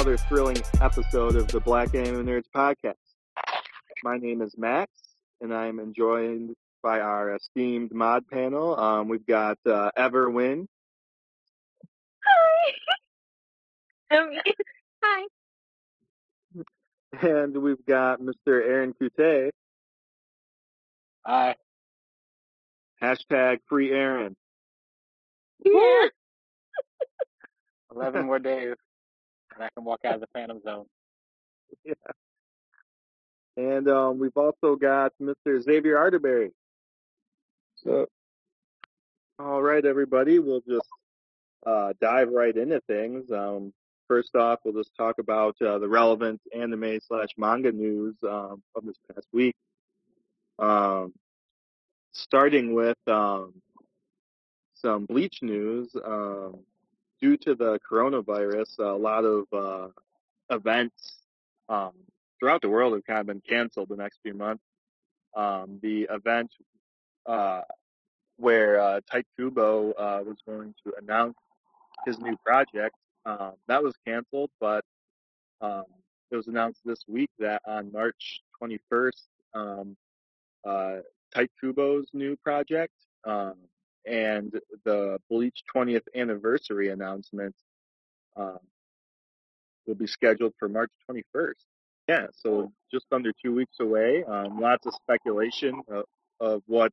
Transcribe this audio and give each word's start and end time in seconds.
another 0.00 0.16
thrilling 0.16 0.56
episode 0.80 1.36
of 1.36 1.46
the 1.48 1.60
Black 1.60 1.94
Anime 1.94 2.24
Nerds 2.24 2.46
podcast. 2.56 2.94
My 4.02 4.16
name 4.16 4.40
is 4.40 4.56
Max, 4.56 4.90
and 5.42 5.52
I 5.52 5.66
am 5.66 5.92
joined 5.94 6.56
by 6.82 7.00
our 7.00 7.36
esteemed 7.36 7.92
mod 7.92 8.26
panel. 8.32 8.80
Um, 8.80 9.08
we've 9.08 9.26
got 9.26 9.58
uh, 9.66 9.90
Everwin. 9.98 10.66
Hi. 12.24 12.72
Um, 14.18 14.30
hi. 15.04 15.26
And 17.20 17.56
we've 17.58 17.84
got 17.86 18.20
Mr. 18.20 18.32
Aaron 18.48 18.94
Coute. 18.94 19.52
Hi. 21.26 21.54
Hashtag 23.02 23.58
free 23.68 23.92
Aaron. 23.92 24.34
Yeah. 25.62 26.08
11 27.94 28.24
more 28.26 28.38
days, 28.38 28.74
and 29.60 29.66
I 29.66 29.70
can 29.74 29.84
walk 29.84 30.00
out 30.04 30.14
of 30.14 30.20
the 30.20 30.26
Phantom 30.32 30.60
Zone. 30.62 30.86
Yeah. 31.84 31.94
And 33.56 33.88
um, 33.88 34.18
we've 34.18 34.36
also 34.36 34.74
got 34.74 35.12
Mr. 35.22 35.62
Xavier 35.62 35.94
Arterberry. 35.96 36.50
So, 37.84 38.06
all 39.38 39.62
right, 39.62 39.84
everybody, 39.84 40.40
we'll 40.40 40.62
just 40.68 40.88
uh, 41.64 41.92
dive 42.00 42.30
right 42.30 42.56
into 42.56 42.80
things. 42.88 43.30
Um, 43.30 43.72
first 44.08 44.34
off, 44.34 44.58
we'll 44.64 44.82
just 44.82 44.96
talk 44.96 45.20
about 45.20 45.54
uh, 45.62 45.78
the 45.78 45.88
relevant 45.88 46.40
anime 46.52 46.98
slash 47.06 47.28
manga 47.38 47.70
news 47.70 48.16
um, 48.28 48.62
of 48.74 48.84
this 48.84 48.96
past 49.14 49.28
week. 49.32 49.54
Um, 50.58 51.12
starting 52.12 52.74
with 52.74 52.98
um, 53.06 53.54
some 54.74 55.06
Bleach 55.06 55.38
news. 55.40 55.94
Um, 56.04 56.64
due 57.20 57.36
to 57.36 57.54
the 57.54 57.78
coronavirus, 57.90 58.78
a 58.78 58.96
lot 58.96 59.24
of 59.24 59.44
uh, 59.52 59.88
events 60.50 61.18
um, 61.68 61.92
throughout 62.38 62.62
the 62.62 62.68
world 62.68 62.94
have 62.94 63.04
kind 63.04 63.20
of 63.20 63.26
been 63.26 63.42
canceled 63.46 63.88
the 63.88 63.96
next 63.96 64.20
few 64.22 64.34
months. 64.34 64.64
Um, 65.36 65.78
the 65.82 66.08
event 66.10 66.50
uh, 67.26 67.62
where 68.36 68.80
uh, 68.80 69.00
Kubo 69.36 69.92
uh, 69.92 70.22
was 70.26 70.38
going 70.46 70.74
to 70.84 70.94
announce 71.00 71.36
his 72.06 72.18
new 72.18 72.36
project, 72.44 72.96
uh, 73.26 73.52
that 73.68 73.82
was 73.82 73.94
canceled, 74.06 74.50
but 74.58 74.84
um, 75.60 75.84
it 76.30 76.36
was 76.36 76.48
announced 76.48 76.80
this 76.84 77.04
week 77.06 77.30
that 77.38 77.60
on 77.66 77.92
March 77.92 78.40
21st, 78.60 79.12
um, 79.54 79.96
uh, 80.66 80.96
Kubo's 81.60 82.08
new 82.12 82.36
project 82.36 82.94
um, 83.24 83.54
and 84.06 84.52
the 84.84 85.18
Bleach 85.28 85.62
20th 85.74 86.06
anniversary 86.14 86.88
announcement 86.90 87.54
um, 88.36 88.58
will 89.86 89.94
be 89.94 90.06
scheduled 90.06 90.54
for 90.58 90.68
March 90.68 90.90
21st. 91.10 91.54
Yeah, 92.08 92.26
so 92.32 92.72
just 92.90 93.06
under 93.12 93.32
two 93.44 93.54
weeks 93.54 93.76
away. 93.80 94.24
Um, 94.24 94.58
lots 94.60 94.86
of 94.86 94.94
speculation 94.94 95.80
of, 95.88 96.04
of 96.40 96.62
what 96.66 96.92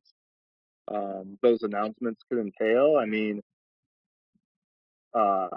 um, 0.86 1.38
those 1.42 1.62
announcements 1.62 2.22
could 2.28 2.38
entail. 2.38 2.96
I 2.96 3.06
mean, 3.06 3.42
uh, 5.14 5.48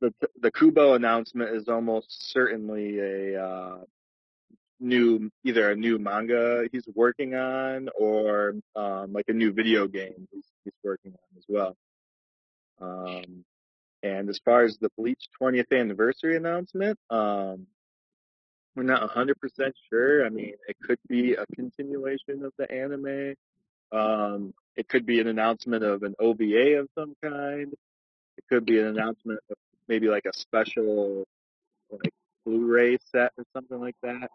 the 0.00 0.12
the 0.40 0.50
Kubo 0.50 0.94
announcement 0.94 1.54
is 1.54 1.68
almost 1.68 2.32
certainly 2.32 2.98
a 2.98 3.42
uh, 3.42 3.76
new 4.80 5.30
either 5.44 5.70
a 5.70 5.76
new 5.76 5.98
manga 5.98 6.64
he's 6.72 6.86
working 6.94 7.34
on 7.34 7.88
or 7.98 8.54
um, 8.76 9.12
like 9.12 9.26
a 9.28 9.32
new 9.32 9.52
video 9.52 9.86
game 9.86 10.28
he's, 10.32 10.44
he's 10.64 10.72
working 10.82 11.12
on 11.12 11.38
as 11.38 11.44
well. 11.48 11.76
Um, 12.80 13.44
and 14.02 14.28
as 14.28 14.38
far 14.44 14.64
as 14.64 14.76
the 14.78 14.90
Bleach 14.98 15.28
20th 15.40 15.72
anniversary 15.72 16.36
announcement, 16.36 16.98
um, 17.10 17.66
we're 18.76 18.82
not 18.82 19.08
100% 19.08 19.34
sure. 19.88 20.26
I 20.26 20.28
mean, 20.28 20.54
it 20.68 20.76
could 20.82 20.98
be 21.08 21.34
a 21.34 21.46
continuation 21.54 22.44
of 22.44 22.52
the 22.58 22.70
anime. 22.70 23.34
Um, 23.92 24.52
it 24.76 24.88
could 24.88 25.06
be 25.06 25.20
an 25.20 25.28
announcement 25.28 25.84
of 25.84 26.02
an 26.02 26.14
OVA 26.18 26.80
of 26.80 26.88
some 26.98 27.14
kind. 27.22 27.72
It 28.36 28.44
could 28.50 28.66
be 28.66 28.80
an 28.80 28.86
announcement 28.86 29.38
of 29.50 29.56
maybe 29.88 30.08
like 30.08 30.24
a 30.26 30.36
special 30.36 31.24
like 31.90 32.12
Blu-ray 32.44 32.98
set 33.12 33.32
or 33.38 33.44
something 33.54 33.80
like 33.80 33.96
that. 34.02 34.30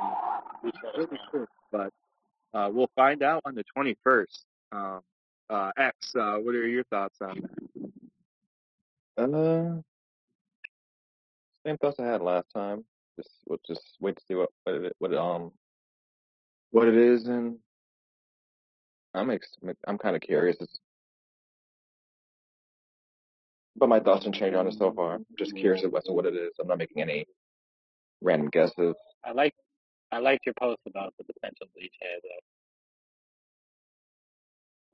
Um, 0.00 0.72
really 0.96 1.18
sure, 1.30 1.48
but 1.70 1.90
uh, 2.52 2.70
we'll 2.72 2.90
find 2.96 3.22
out 3.22 3.42
on 3.44 3.54
the 3.54 3.64
21st. 3.76 4.44
Um, 4.72 5.00
uh, 5.50 5.70
X, 5.78 6.14
uh, 6.16 6.36
what 6.36 6.54
are 6.54 6.66
your 6.66 6.84
thoughts 6.84 7.18
on 7.20 7.40
that? 9.16 9.22
Uh, 9.22 9.80
same 11.66 11.76
thoughts 11.78 11.98
I 11.98 12.06
had 12.06 12.20
last 12.20 12.46
time. 12.54 12.84
Just 13.16 13.30
we'll 13.46 13.58
just 13.66 13.96
wait 14.00 14.16
to 14.16 14.22
see 14.28 14.34
what 14.34 14.50
what 14.64 14.74
it, 14.76 14.96
what 14.98 15.12
it, 15.12 15.18
um 15.18 15.52
what 16.70 16.86
it 16.86 16.94
is, 16.94 17.26
and 17.26 17.56
I'm 19.14 19.30
ex- 19.30 19.56
I'm 19.86 19.98
kind 19.98 20.14
of 20.14 20.22
curious. 20.22 20.56
It's, 20.60 20.78
but 23.76 23.88
my 23.88 24.00
thoughts 24.00 24.24
didn't 24.24 24.36
change 24.36 24.54
on 24.54 24.66
it 24.66 24.74
so 24.74 24.92
far. 24.92 25.14
I'm 25.14 25.26
just 25.38 25.56
curious 25.56 25.82
as 25.84 26.04
to 26.04 26.12
what 26.12 26.26
it 26.26 26.34
is. 26.34 26.52
I'm 26.60 26.68
not 26.68 26.78
making 26.78 27.02
any 27.02 27.24
random 28.20 28.50
guesses. 28.50 28.94
I 29.24 29.32
like 29.32 29.54
I 30.12 30.18
liked 30.18 30.46
your 30.46 30.54
post 30.60 30.80
about 30.86 31.14
the 31.18 31.24
potential 31.24 31.66
Bleach 31.74 31.92
head, 32.00 32.20
though. 32.22 32.55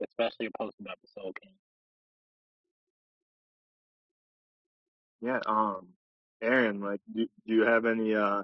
Especially 0.03 0.47
about 0.47 0.73
the 0.79 1.07
Soul 1.13 1.33
King. 1.41 1.53
Yeah, 5.21 5.39
um, 5.45 5.87
Aaron, 6.41 6.81
like, 6.81 6.99
do, 7.15 7.25
do 7.47 7.53
you 7.53 7.61
have 7.61 7.85
any 7.85 8.13
uh, 8.13 8.43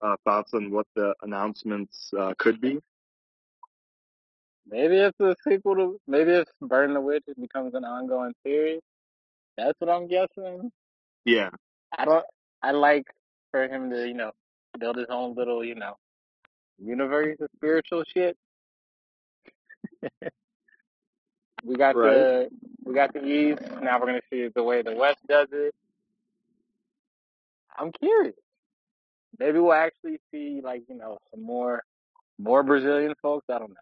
uh, 0.00 0.16
thoughts 0.24 0.54
on 0.54 0.70
what 0.70 0.86
the 0.94 1.14
announcements 1.22 2.12
uh, 2.16 2.34
could 2.38 2.60
be? 2.60 2.78
Maybe 4.66 4.96
it's 4.96 5.18
a 5.20 5.34
sequel 5.46 5.74
to 5.74 6.00
maybe 6.06 6.30
it's 6.30 6.50
Burn 6.62 6.94
the 6.94 7.00
Witch 7.00 7.24
it 7.26 7.38
becomes 7.38 7.74
an 7.74 7.84
ongoing 7.84 8.32
series. 8.44 8.80
That's 9.58 9.78
what 9.78 9.90
I'm 9.90 10.08
guessing. 10.08 10.70
Yeah, 11.24 11.50
I 11.96 12.04
don't. 12.04 12.24
I 12.62 12.70
like 12.70 13.06
for 13.50 13.64
him 13.64 13.90
to 13.90 14.06
you 14.06 14.14
know 14.14 14.32
build 14.78 14.96
his 14.96 15.08
own 15.10 15.34
little 15.34 15.64
you 15.64 15.74
know 15.74 15.96
universe 16.78 17.36
of 17.40 17.48
spiritual 17.56 18.04
shit. 18.12 18.36
we 21.64 21.76
got 21.76 21.96
Right. 21.96 22.12
the 22.12 22.50
we 22.84 22.94
got 22.94 23.12
the 23.12 23.24
East. 23.24 23.62
Now 23.82 23.98
we're 23.98 24.06
gonna 24.06 24.20
see 24.30 24.48
the 24.48 24.62
way 24.62 24.82
the 24.82 24.94
West 24.94 25.20
does 25.28 25.48
it. 25.52 25.74
I'm 27.76 27.90
curious. 27.92 28.36
Maybe 29.38 29.58
we'll 29.58 29.72
actually 29.72 30.20
see 30.30 30.60
like 30.62 30.82
you 30.88 30.96
know 30.96 31.18
some 31.30 31.42
more 31.42 31.82
more 32.38 32.62
Brazilian 32.62 33.14
folks. 33.22 33.46
I 33.48 33.58
don't 33.58 33.74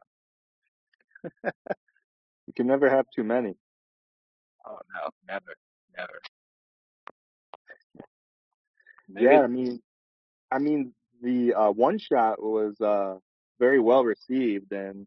know. 1.44 1.50
you 2.46 2.52
can 2.54 2.66
never 2.66 2.88
have 2.88 3.06
too 3.14 3.24
many. 3.24 3.54
Oh 4.64 4.78
no, 4.94 5.10
never, 5.26 5.54
never. 5.96 6.20
Maybe 9.08 9.26
Yeah, 9.26 9.42
I 9.42 9.46
mean, 9.46 9.80
I 10.50 10.58
mean, 10.58 10.94
the 11.22 11.54
uh, 11.54 11.70
one 11.70 11.98
shot 11.98 12.42
was 12.42 12.80
uh, 12.80 13.16
very 13.58 13.80
well 13.80 14.04
received, 14.04 14.72
and 14.72 15.06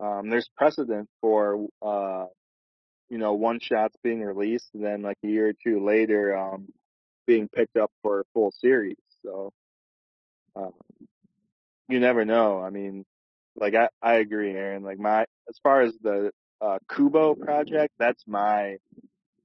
um, 0.00 0.30
there's 0.30 0.48
precedent 0.56 1.08
for 1.20 1.66
uh, 1.82 2.26
you 3.10 3.18
know 3.18 3.34
one 3.34 3.60
shots 3.60 3.96
being 4.02 4.22
released, 4.22 4.70
and 4.74 4.84
then 4.84 5.02
like 5.02 5.18
a 5.24 5.28
year 5.28 5.48
or 5.48 5.52
two 5.52 5.84
later, 5.84 6.36
um, 6.36 6.68
being 7.26 7.48
picked 7.48 7.76
up 7.76 7.90
for 8.02 8.20
a 8.20 8.24
full 8.34 8.52
series. 8.52 8.96
So 9.24 9.52
uh, 10.56 10.70
you 11.88 12.00
never 12.00 12.24
know. 12.24 12.60
I 12.62 12.70
mean, 12.70 13.04
like 13.56 13.74
I, 13.74 13.88
I 14.02 14.14
agree, 14.14 14.52
Aaron. 14.52 14.82
Like 14.82 14.98
my 14.98 15.22
as 15.48 15.58
far 15.62 15.82
as 15.82 15.94
the 16.02 16.30
uh, 16.60 16.78
Kubo 16.90 17.34
project, 17.34 17.94
that's 17.98 18.24
my 18.26 18.76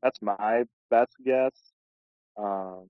that's 0.01 0.21
my 0.21 0.63
best 0.89 1.11
guess. 1.25 1.53
Um, 2.37 2.85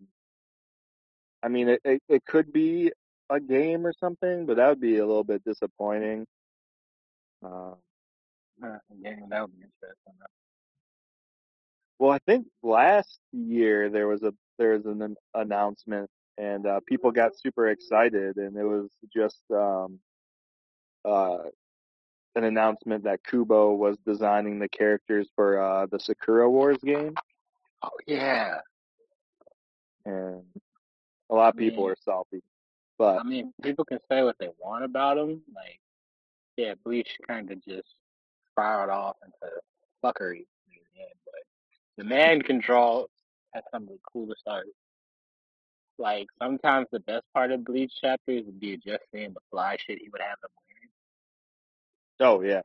I 1.43 1.47
mean, 1.49 1.69
it, 1.69 1.81
it 1.83 2.01
it 2.09 2.25
could 2.25 2.51
be 2.53 2.91
a 3.29 3.39
game 3.39 3.85
or 3.85 3.93
something, 3.99 4.45
but 4.45 4.57
that 4.57 4.69
would 4.69 4.81
be 4.81 4.97
a 4.97 5.05
little 5.05 5.23
bit 5.23 5.43
disappointing. 5.43 6.25
Um, 7.43 7.75
uh, 8.63 8.77
yeah, 8.99 9.15
that 9.29 9.41
would 9.41 9.51
be 9.55 9.63
interesting. 9.63 10.13
well, 11.99 12.11
I 12.11 12.19
think 12.19 12.47
last 12.63 13.19
year 13.31 13.89
there 13.89 14.07
was 14.07 14.23
a 14.23 14.33
there 14.57 14.71
was 14.73 14.85
an 14.85 15.01
an 15.01 15.15
announcement, 15.33 16.09
and 16.37 16.65
uh, 16.65 16.79
people 16.87 17.11
got 17.11 17.37
super 17.37 17.67
excited, 17.69 18.37
and 18.37 18.55
it 18.57 18.63
was 18.65 18.89
just 19.13 19.41
um, 19.51 19.99
uh, 21.05 21.37
an 22.35 22.43
announcement 22.43 23.03
that 23.05 23.23
Kubo 23.23 23.73
was 23.73 23.97
designing 24.05 24.59
the 24.59 24.69
characters 24.69 25.29
for 25.35 25.59
uh, 25.61 25.85
the 25.87 25.99
Sakura 25.99 26.49
Wars 26.49 26.77
game, 26.83 27.15
Oh 27.83 27.89
yeah. 28.07 28.59
and 30.05 30.43
a 31.29 31.35
lot 31.35 31.49
of 31.53 31.55
I 31.55 31.59
people 31.59 31.83
mean, 31.83 31.91
are 31.91 31.97
salty. 32.03 32.41
But 32.97 33.19
I 33.19 33.23
mean, 33.23 33.53
people 33.63 33.85
can 33.85 33.99
say 34.09 34.21
what 34.23 34.37
they 34.39 34.49
want 34.59 34.83
about 34.83 35.17
him. 35.17 35.41
Like, 35.55 35.79
yeah, 36.59 36.73
Bleach 36.83 37.17
kind 37.25 37.49
of 37.51 37.63
just 37.63 37.87
spiraled 38.51 38.89
off 38.89 39.15
into 39.23 39.53
fuckery 40.03 40.39
in 40.39 40.81
the 40.93 41.01
end. 41.01 41.15
But 41.23 41.43
the 41.97 42.03
man 42.03 42.41
can 42.41 42.59
draw 42.59 43.05
at 43.55 43.63
some 43.71 43.83
of 43.83 43.89
the 43.89 43.99
coolest 44.11 44.43
art. 44.45 44.67
Like 45.97 46.27
sometimes 46.41 46.87
the 46.91 46.99
best 46.99 47.23
part 47.33 47.51
of 47.51 47.63
Bleach 47.63 47.93
chapters 48.01 48.43
would 48.45 48.59
be 48.59 48.75
just 48.75 49.03
seeing 49.13 49.33
the 49.33 49.39
fly 49.49 49.77
shit 49.79 49.99
he 50.01 50.09
would 50.09 50.21
have 50.21 50.37
them 50.41 50.51
wearing. 52.19 52.29
Oh 52.29 52.41
yeah. 52.41 52.61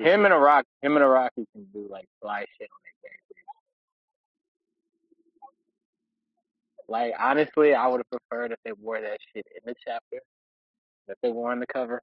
wearing. 0.00 0.14
Him 0.14 0.24
and 0.24 0.34
Araki, 0.34 0.64
him 0.82 0.96
and 0.96 1.04
Araki 1.04 1.46
can 1.52 1.64
do 1.72 1.86
like 1.88 2.08
fly 2.20 2.40
shit 2.58 2.68
on 2.68 2.80
their 2.82 3.10
characters. 3.10 3.44
Like 6.88 7.14
honestly, 7.16 7.74
I 7.74 7.86
would 7.86 8.00
have 8.00 8.20
preferred 8.20 8.50
if 8.50 8.58
they 8.64 8.72
wore 8.72 9.00
that 9.00 9.18
shit 9.32 9.46
in 9.54 9.62
the 9.66 9.74
chapter 9.86 10.18
that 11.06 11.18
they 11.22 11.30
wore 11.30 11.52
on 11.52 11.60
the 11.60 11.66
cover. 11.66 12.02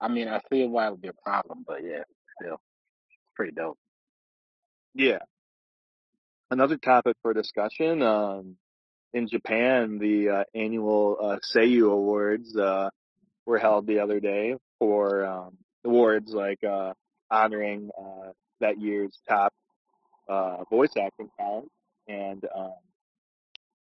I 0.00 0.08
mean, 0.08 0.28
I 0.28 0.40
see 0.50 0.66
why 0.66 0.86
it 0.86 0.90
would 0.92 1.02
be 1.02 1.08
a 1.08 1.12
problem, 1.12 1.64
but 1.66 1.82
yeah, 1.82 2.04
still 2.40 2.60
pretty 3.34 3.52
dope. 3.52 3.78
Yeah. 4.94 5.18
Another 6.50 6.76
topic 6.76 7.16
for 7.22 7.34
discussion. 7.34 8.02
Um, 8.02 8.56
in 9.12 9.28
Japan, 9.28 9.98
the 9.98 10.28
uh, 10.28 10.44
annual 10.54 11.16
uh, 11.20 11.36
Seiyu 11.54 11.90
Awards 11.90 12.56
uh, 12.56 12.90
were 13.46 13.58
held 13.58 13.86
the 13.86 14.00
other 14.00 14.20
day 14.20 14.56
for 14.78 15.24
um, 15.24 15.56
awards 15.84 16.32
like 16.32 16.62
uh, 16.62 16.92
honoring 17.30 17.90
uh, 17.98 18.32
that 18.60 18.80
year's 18.80 19.16
top 19.28 19.52
uh, 20.28 20.64
voice 20.70 20.92
acting 21.00 21.30
talent, 21.38 21.70
and 22.06 22.44
um, 22.54 22.74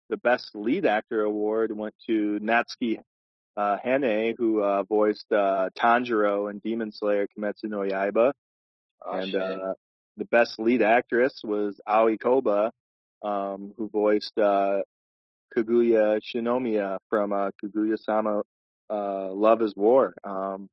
the 0.10 0.18
best 0.18 0.52
lead 0.54 0.86
actor 0.86 1.24
award 1.24 1.76
went 1.76 1.96
to 2.08 2.40
Natsuki 2.42 3.00
uh, 3.58 3.78
Hanae, 3.86 4.36
who 4.38 4.62
uh, 4.62 4.84
voiced 4.84 5.32
uh, 5.32 5.70
Tanjiro 5.78 6.50
in 6.50 6.60
Demon 6.60 6.92
Slayer 6.92 7.28
Kimetsu 7.28 7.66
no 7.66 7.80
Yaiba, 7.80 8.34
Oh 9.06 9.18
and 9.18 9.36
uh, 9.36 9.74
the 10.18 10.26
best 10.26 10.60
lead 10.60 10.82
actress 10.82 11.42
was 11.44 11.80
Aoi 11.88 12.18
Koga, 12.18 12.72
um, 13.24 13.74
who 13.78 13.90
voiced 13.90 14.38
uh, 14.38 14.82
Kaguya 15.56 16.20
Shinomiya 16.22 16.98
from 17.10 17.34
uh, 17.34 17.52
Kaguya-sama 17.64 18.44
uh, 18.90 19.32
Love 19.32 19.62
is 19.62 19.74
War. 19.76 20.14
Um, 20.24 20.70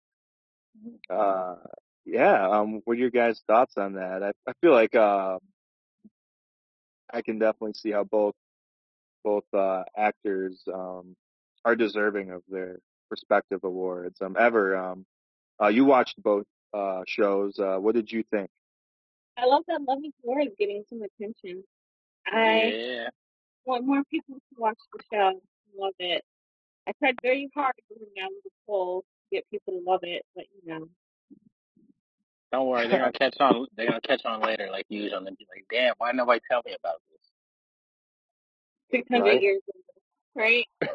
uh, 1.09 1.57
yeah, 2.05 2.49
um, 2.49 2.83
what 2.85 2.95
are 2.95 3.01
your 3.01 3.11
guys' 3.11 3.43
thoughts 3.47 3.75
on 3.77 3.95
that? 3.95 4.23
I, 4.23 4.33
I 4.49 4.53
feel 4.61 4.73
like 4.73 4.95
uh, 4.95 5.39
I 7.13 7.23
can 7.23 7.39
definitely 7.39 7.75
see 7.75 7.93
how 7.93 8.05
both 8.05 8.35
both 9.25 9.45
uh, 9.53 9.85
actors 9.97 10.63
um, 10.73 11.17
are 11.67 11.75
deserving 11.75 12.31
of 12.31 12.43
their 12.49 12.79
respective 13.11 13.65
awards. 13.65 14.23
Um, 14.23 14.37
Ever, 14.39 14.77
um, 14.77 15.05
uh, 15.61 15.67
you 15.67 15.85
watched 15.85 16.23
both 16.23 16.47
uh, 16.73 17.03
shows. 17.09 17.59
Uh, 17.59 17.77
what 17.79 17.95
did 17.97 18.11
you 18.11 18.23
think? 18.31 18.49
I 19.37 19.47
love 19.47 19.65
that 19.67 19.83
Love 19.83 19.99
is 20.05 20.13
War 20.23 20.41
is 20.41 20.53
getting 20.59 20.85
some 20.89 21.03
attention. 21.03 21.65
I 22.27 22.63
Yeah. 22.73 23.09
want 23.67 23.85
more 23.85 24.03
people 24.11 24.37
to 24.37 24.41
watch 24.57 24.79
the 24.95 25.03
show. 25.13 25.41
Love 25.77 25.93
it. 25.99 26.23
I 26.87 26.93
tried 27.01 27.17
very 27.21 27.51
hard 27.55 27.75
doing 27.89 28.09
that 28.17 28.31
little 28.31 28.53
poll 28.67 29.01
to 29.03 29.37
get 29.37 29.51
people 29.51 29.75
to 29.75 29.81
love 29.85 30.01
it, 30.05 30.25
but 30.37 30.45
you 30.55 30.73
know. 30.73 30.89
Don't 32.53 32.69
worry, 32.69 32.87
they're 32.87 33.01
gonna 33.01 33.13
catch 33.21 33.37
on. 33.41 33.67
They're 33.77 33.87
gonna 33.89 34.01
catch 34.01 34.25
on 34.25 34.41
later, 34.41 34.69
like 34.71 34.87
usual. 34.89 35.27
And 35.27 35.37
be 35.37 35.47
like, 35.53 35.67
"Damn, 35.69 35.95
why 35.99 36.13
nobody 36.13 36.41
tell 36.49 36.63
me 36.65 36.75
about 36.79 37.03
this?" 37.11 37.21
600 38.93 39.25
Right? 39.25 39.43
years 39.43 39.61
later, 39.67 39.86
right? 40.37 40.67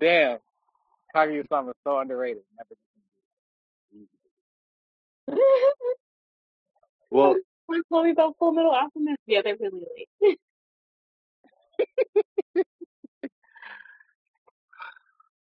Damn, 0.00 0.38
Kaguya-sama 1.14 1.70
is 1.70 1.76
so 1.84 1.98
underrated. 1.98 2.42
Never. 2.56 2.74
Well, 7.10 7.36
Want 7.68 7.82
to 7.82 7.94
tell 7.94 8.04
me 8.04 8.10
about 8.10 8.34
Full 8.38 8.52
Metal 8.52 8.72
Alchemist? 8.72 9.20
Yeah, 9.26 9.40
they're 9.42 9.56
really 9.58 9.84
late. 10.22 10.38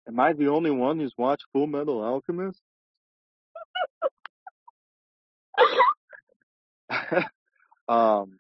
am 0.09 0.21
I 0.21 0.33
the 0.35 0.49
only 0.49 0.71
one 0.71 0.99
who's 0.99 1.15
watched 1.17 1.45
Full 1.53 1.67
Metal 1.67 2.03
Alchemist? 2.03 2.61
um, 7.89 8.39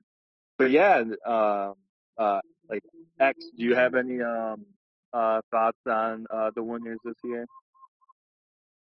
but 0.58 0.70
yeah, 0.70 1.02
um, 1.24 1.74
uh, 2.18 2.40
like 2.68 2.82
X, 3.22 3.44
do 3.56 3.62
you 3.64 3.74
have 3.74 3.94
any 3.94 4.20
um 4.20 4.66
uh 5.12 5.40
thoughts 5.50 5.78
on 5.86 6.26
uh 6.30 6.50
the 6.54 6.62
winners 6.62 6.98
this 7.04 7.14
year? 7.24 7.46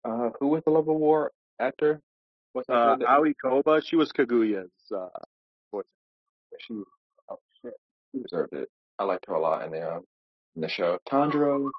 Uh, 0.03 0.29
who 0.39 0.47
was 0.47 0.61
the 0.65 0.71
Love 0.71 0.87
of 0.87 0.95
War 0.97 1.31
actor? 1.59 1.99
What's 2.53 2.67
that? 2.67 2.73
Uh, 2.73 2.97
Aoi 3.07 3.33
Koga, 3.43 3.81
she 3.83 3.95
was 3.95 4.11
Kaguya's 4.11 4.69
uh 4.95 5.07
voice. 5.71 5.83
She, 6.59 6.73
oh 7.29 7.39
shit, 7.61 7.73
she 8.11 8.21
deserved 8.21 8.53
it. 8.53 8.69
I 8.99 9.03
liked 9.03 9.25
her 9.27 9.33
a 9.33 9.39
lot 9.41 9.65
in 9.65 9.71
the 9.71 9.81
uh, 9.81 9.99
in 10.55 10.61
the 10.61 10.69
show. 10.69 10.97
Tanjiro. 11.09 11.69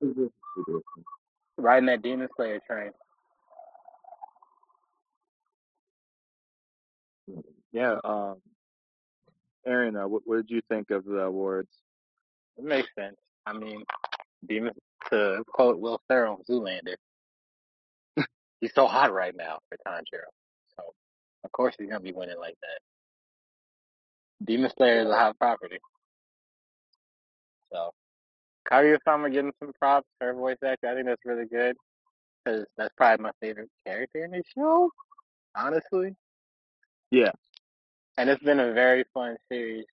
who 0.00 0.14
did- 0.14 0.32
who 0.54 0.64
did- 0.66 1.04
Riding 1.56 1.86
that 1.86 2.00
Demon 2.02 2.28
Slayer 2.36 2.58
train. 2.66 2.90
Yeah. 7.72 7.96
Um, 8.02 8.36
Aaron, 9.66 9.96
uh, 9.96 10.08
what, 10.08 10.22
what 10.24 10.36
did 10.36 10.50
you 10.50 10.60
think 10.68 10.90
of 10.90 11.04
the 11.04 11.18
awards? 11.18 11.70
It 12.56 12.64
makes 12.64 12.88
sense. 12.98 13.16
I 13.46 13.52
mean, 13.52 13.84
Demon 14.46 14.72
to 15.10 15.42
quote 15.46 15.78
Will 15.78 16.00
Ferrell, 16.08 16.44
Zoolander. 16.48 16.96
he's 18.60 18.74
so 18.74 18.86
hot 18.86 19.12
right 19.12 19.34
now 19.36 19.58
for 19.68 19.78
Tanjiro, 19.86 20.28
so 20.76 20.94
of 21.44 21.52
course 21.52 21.74
he's 21.78 21.88
gonna 21.88 22.00
be 22.00 22.12
winning 22.12 22.38
like 22.38 22.56
that. 22.62 24.46
Demon 24.46 24.70
Slayer 24.76 25.02
is 25.02 25.08
a 25.08 25.16
hot 25.16 25.38
property, 25.38 25.78
so 27.72 27.92
Kaguya-sama 28.70 29.30
getting 29.30 29.52
some 29.58 29.72
props 29.78 30.06
for 30.18 30.28
her 30.28 30.34
voice 30.34 30.56
acting. 30.64 30.90
I 30.90 30.94
think 30.94 31.06
that's 31.06 31.24
really 31.24 31.46
good 31.46 31.76
because 32.44 32.66
that's 32.76 32.94
probably 32.96 33.24
my 33.24 33.32
favorite 33.40 33.70
character 33.86 34.24
in 34.24 34.30
the 34.30 34.42
show, 34.54 34.90
honestly. 35.56 36.14
Yeah. 37.10 37.32
And 38.16 38.28
it's 38.28 38.42
been 38.42 38.60
a 38.60 38.72
very 38.72 39.04
fun 39.14 39.36
series. 39.48 39.84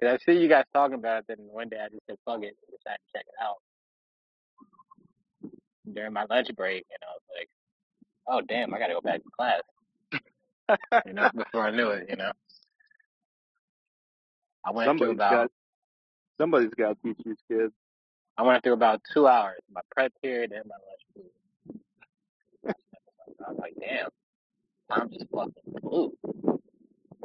Cause 0.00 0.18
I 0.20 0.24
see 0.24 0.38
you 0.38 0.48
guys 0.48 0.64
talking 0.72 0.96
about 0.96 1.20
it, 1.20 1.24
then 1.28 1.38
one 1.50 1.68
day 1.68 1.78
I 1.84 1.88
just 1.88 2.02
said 2.06 2.16
fuck 2.24 2.42
it, 2.42 2.56
and 2.56 2.78
decided 2.78 2.98
to 2.98 3.18
check 3.18 3.24
it 3.26 3.42
out 3.42 3.56
during 5.92 6.12
my 6.12 6.24
lunch 6.28 6.48
break, 6.56 6.84
and 6.90 6.98
I 7.02 7.12
was 7.12 7.22
like, 7.38 7.48
oh 8.28 8.40
damn, 8.48 8.74
I 8.74 8.78
gotta 8.78 8.94
go 8.94 9.00
back 9.00 9.22
to 9.22 9.30
class. 9.36 9.62
You 11.06 11.12
know, 11.12 11.28
before 11.34 11.66
I 11.66 11.70
knew 11.70 11.90
it, 11.90 12.06
you 12.08 12.16
know. 12.16 12.32
I 14.64 14.70
went 14.70 14.86
through 14.98 15.08
Somebody's 15.08 15.14
about 15.14 15.30
got 15.30 15.50
somebody's 16.38 16.74
got 16.74 16.88
to 16.90 16.96
teach 17.02 17.18
these 17.24 17.36
kids. 17.50 17.72
I 18.38 18.42
went 18.42 18.62
through 18.62 18.72
about 18.72 19.02
two 19.12 19.26
hours, 19.26 19.60
my 19.72 19.82
prep 19.94 20.12
period 20.22 20.52
and 20.52 20.64
my 20.66 20.74
lunch 20.74 21.30
period. 22.64 22.74
I 23.46 23.50
was 23.50 23.58
like, 23.58 23.74
damn, 23.78 24.08
time 24.90 25.10
just 25.10 25.30
fucking 25.30 25.52
flew. 25.80 26.12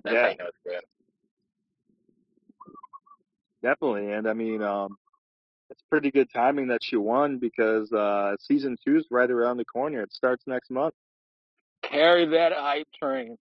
That's 0.04 0.13
Yeah. 0.13 0.22
how 0.24 0.30
you 0.30 0.38
know 0.38 0.46
it's 0.48 0.58
good. 0.63 0.84
Definitely, 3.63 4.12
and 4.12 4.27
I 4.27 4.34
mean, 4.34 4.62
um, 4.62 4.98
it's 5.70 5.82
pretty 5.89 6.12
good 6.12 6.27
timing 6.34 6.68
that 6.68 6.84
she 6.84 6.96
won 6.96 7.39
because 7.39 7.92
uh 7.92 8.36
season 8.39 8.77
two's 8.86 9.06
right 9.12 9.30
around 9.30 9.58
the 9.58 9.66
corner. 9.66 10.01
It 10.01 10.13
starts 10.13 10.44
next 10.48 10.70
month. 10.72 10.94
Carry 11.84 12.25
that 12.27 12.54
hype 12.54 12.88
train. 12.98 13.38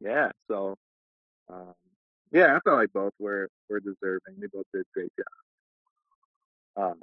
Yeah, 0.00 0.30
so 0.48 0.76
um, 1.48 1.74
yeah, 2.32 2.56
I 2.56 2.60
felt 2.60 2.76
like 2.76 2.92
both 2.92 3.12
were 3.18 3.48
were 3.68 3.80
deserving. 3.80 4.40
They 4.40 4.46
both 4.46 4.66
did 4.72 4.82
a 4.82 4.84
great 4.94 5.12
job. 6.76 6.92
Um, 6.92 6.98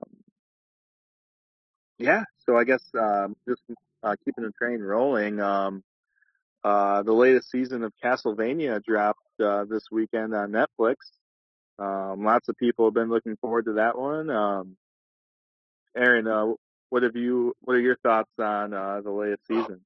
yeah, 1.97 2.23
so 2.45 2.57
I 2.57 2.63
guess 2.63 2.83
um, 2.97 3.35
just 3.47 3.61
uh, 4.03 4.15
keeping 4.25 4.43
the 4.43 4.51
train 4.51 4.81
rolling. 4.81 5.39
Um, 5.39 5.83
uh, 6.63 7.03
the 7.03 7.13
latest 7.13 7.49
season 7.49 7.83
of 7.83 7.93
Castlevania 8.03 8.83
dropped 8.83 9.19
uh, 9.43 9.65
this 9.65 9.83
weekend 9.91 10.33
on 10.33 10.51
Netflix. 10.51 10.95
Um, 11.77 12.25
lots 12.25 12.49
of 12.49 12.57
people 12.57 12.85
have 12.85 12.93
been 12.93 13.09
looking 13.09 13.37
forward 13.37 13.65
to 13.65 13.73
that 13.73 13.97
one. 13.97 14.29
Um, 14.29 14.75
Aaron, 15.95 16.27
uh, 16.27 16.53
what 16.89 17.03
have 17.03 17.15
you? 17.15 17.53
What 17.61 17.75
are 17.75 17.79
your 17.79 17.95
thoughts 17.97 18.31
on 18.37 18.73
uh, 18.73 19.01
the 19.01 19.11
latest 19.11 19.47
season? 19.47 19.79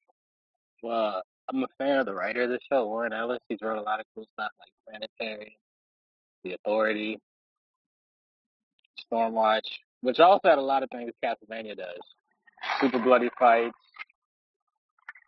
Well, 0.82 1.22
I'm 1.50 1.64
a 1.64 1.68
fan 1.78 2.00
of 2.00 2.06
the 2.06 2.14
writer 2.14 2.44
of 2.44 2.50
the 2.50 2.60
show, 2.72 2.88
Warren 2.88 3.14
Ellis. 3.14 3.40
He's 3.48 3.60
wrote 3.62 3.78
a 3.78 3.82
lot 3.82 4.00
of 4.00 4.06
cool 4.16 4.28
stuff 4.34 4.52
like 4.60 5.10
Planetary, 5.20 5.58
The 6.44 6.54
Authority, 6.54 7.20
Stormwatch, 9.12 9.68
which 10.02 10.20
also 10.20 10.48
had 10.48 10.58
a 10.58 10.62
lot 10.62 10.84
of 10.84 10.90
things 10.90 11.12
Castlevania 11.24 11.78
does. 11.78 12.00
Super 12.80 13.00
bloody 13.00 13.30
fights, 13.38 13.78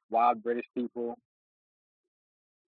wild 0.10 0.42
British 0.42 0.66
people, 0.76 1.18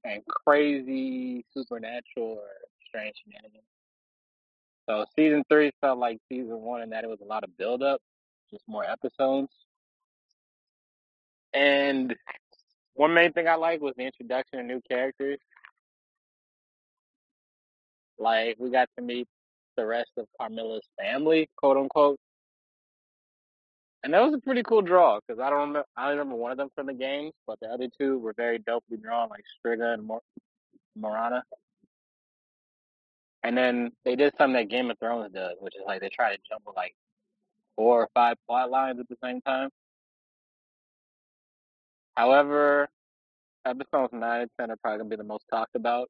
and 0.06 0.24
crazy 0.28 1.46
supernatural 1.54 2.40
or 2.40 2.48
strange 2.88 3.16
shenanigans. 3.24 3.66
So 4.90 5.06
season 5.16 5.44
three 5.50 5.72
felt 5.82 6.00
like 6.00 6.20
season 6.30 6.62
one 6.62 6.82
in 6.84 6.90
that 6.92 7.04
it 7.06 7.10
was 7.10 7.22
a 7.22 7.26
lot 7.28 7.44
of 7.44 7.58
build 7.58 7.84
up, 7.84 8.02
just 8.52 8.64
more 8.68 8.86
episodes. 8.86 9.52
And 11.54 12.16
One 12.96 13.14
main 13.14 13.34
thing 13.34 13.48
I 13.48 13.56
like 13.56 13.82
was 13.82 13.96
the 13.98 14.06
introduction 14.06 14.60
of 14.60 14.66
new 14.66 14.82
characters. 14.90 15.40
Like 18.20 18.58
we 18.60 18.72
got 18.72 18.90
to 18.98 19.04
meet 19.04 19.28
the 19.78 19.86
rest 19.86 20.12
of 20.18 20.28
Carmilla's 20.40 20.88
family, 21.00 21.50
quote 21.58 21.78
unquote, 21.78 22.20
and 24.04 24.14
that 24.14 24.22
was 24.22 24.34
a 24.34 24.40
pretty 24.40 24.64
cool 24.64 24.82
draw 24.82 25.20
because 25.20 25.40
I 25.40 25.50
don't 25.50 25.60
remember. 25.60 25.86
I 25.96 26.10
remember 26.10 26.36
one 26.36 26.52
of 26.52 26.58
them 26.58 26.70
from 26.76 26.88
the 26.88 26.94
games, 26.94 27.34
but 27.46 27.60
the 27.62 27.68
other 27.68 27.88
two 28.00 28.18
were 28.20 28.34
very 28.36 28.60
dopely 28.60 28.98
drawn, 28.98 29.30
like 29.30 29.44
Striga 29.64 29.94
and 29.94 30.04
Mor- 30.04 30.22
Morana. 30.96 31.44
And 33.44 33.58
then 33.58 33.92
they 34.06 34.16
did 34.16 34.34
something 34.38 34.54
that 34.54 34.70
Game 34.70 34.92
of 34.92 35.00
Thrones 35.00 35.34
does, 35.34 35.56
which 35.60 35.76
is 35.76 35.82
like 35.86 36.02
they 36.02 36.10
try 36.10 36.36
to 36.36 36.42
jumble 36.50 36.74
like 36.76 36.96
four 37.76 38.02
or 38.02 38.10
five 38.14 38.38
plot 38.48 38.70
lines 38.70 39.00
at 39.00 39.08
the 39.10 39.18
same 39.24 39.42
time. 39.42 39.70
However, 42.16 42.88
episodes 43.66 44.14
nine 44.14 44.42
and 44.42 44.52
ten 44.60 44.72
are 44.72 44.78
probably 44.78 45.00
gonna 45.00 45.10
be 45.10 45.16
the 45.16 45.24
most 45.24 45.46
talked 45.50 45.76
about. 45.76 46.10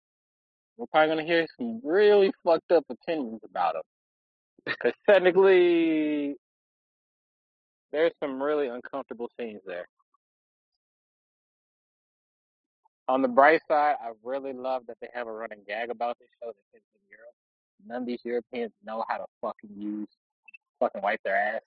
We're 0.78 0.88
probably 0.88 1.10
gonna 1.10 1.28
hear 1.28 1.46
some 1.58 1.82
really 1.84 2.32
fucked 2.44 2.72
up 2.72 2.86
opinions 2.90 3.42
about 3.44 3.74
them 3.74 3.84
because 4.66 4.94
technically 5.10 6.36
there's 7.92 8.12
some 8.20 8.42
really 8.42 8.68
uncomfortable 8.68 9.30
scenes 9.40 9.62
there. 9.66 9.88
On 13.08 13.22
the 13.22 13.28
bright 13.28 13.62
side, 13.68 13.96
I 14.02 14.12
really 14.24 14.54
love 14.54 14.84
that 14.88 14.98
they 15.02 15.08
have 15.14 15.28
a 15.28 15.32
running 15.32 15.60
gag 15.68 15.90
about 15.90 16.18
this 16.20 16.30
show 16.42 16.48
that 16.48 16.56
fits 16.72 16.86
in 16.96 17.02
Europe. 17.10 17.34
None 17.86 18.04
of 18.04 18.08
these 18.08 18.22
Europeans 18.24 18.72
know 18.86 19.04
how 19.10 19.18
to 19.18 19.26
fucking 19.42 19.72
use 19.76 20.08
fucking 20.80 21.02
wipe 21.02 21.22
their 21.24 21.36
ass. 21.36 21.62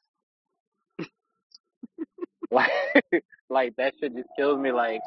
Like, 2.50 2.70
like 3.50 3.76
that 3.76 3.94
shit 4.00 4.14
just 4.14 4.28
kills 4.36 4.58
me. 4.58 4.72
Like, 4.72 5.00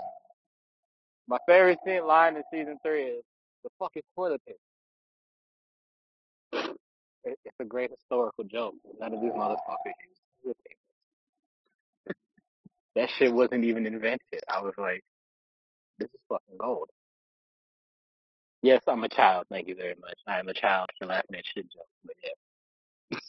my 1.28 1.38
favorite 1.48 1.80
scene 1.86 2.06
line 2.06 2.36
in 2.36 2.44
season 2.52 2.78
three 2.84 3.04
is 3.04 3.24
the 3.64 3.70
fuck 3.80 3.92
is 3.96 4.04
toilet 4.16 4.42
paper. 4.46 4.58
It, 7.24 7.38
it's 7.46 7.56
a 7.60 7.66
great 7.66 7.92
historical 7.92 8.44
joke. 8.46 8.76
None 9.00 9.14
of 9.14 9.22
these 9.22 9.32
motherfuckers 9.32 9.98
use 10.08 10.20
toilet 10.44 10.58
paper. 10.68 10.87
That 12.98 13.10
shit 13.20 13.32
wasn't 13.32 13.63
even 13.63 13.86
invented. 13.86 14.42
I 14.50 14.62
was 14.62 14.74
like, 14.75 15.04
this 16.00 16.10
is 16.10 16.20
fucking 16.30 16.58
gold. 16.58 16.89
Yes, 18.63 18.82
I'm 18.88 19.04
a 19.04 19.10
child. 19.10 19.46
Thank 19.51 19.68
you 19.68 19.75
very 19.75 19.94
much. 20.01 20.18
I 20.27 20.39
am 20.39 20.48
a 20.48 20.54
child 20.56 20.89
for 20.98 21.06
laughing 21.06 21.36
at 21.36 21.44
shit 21.54 21.66
jokes. 21.72 21.86
But 22.04 22.16
yeah. 22.24 23.20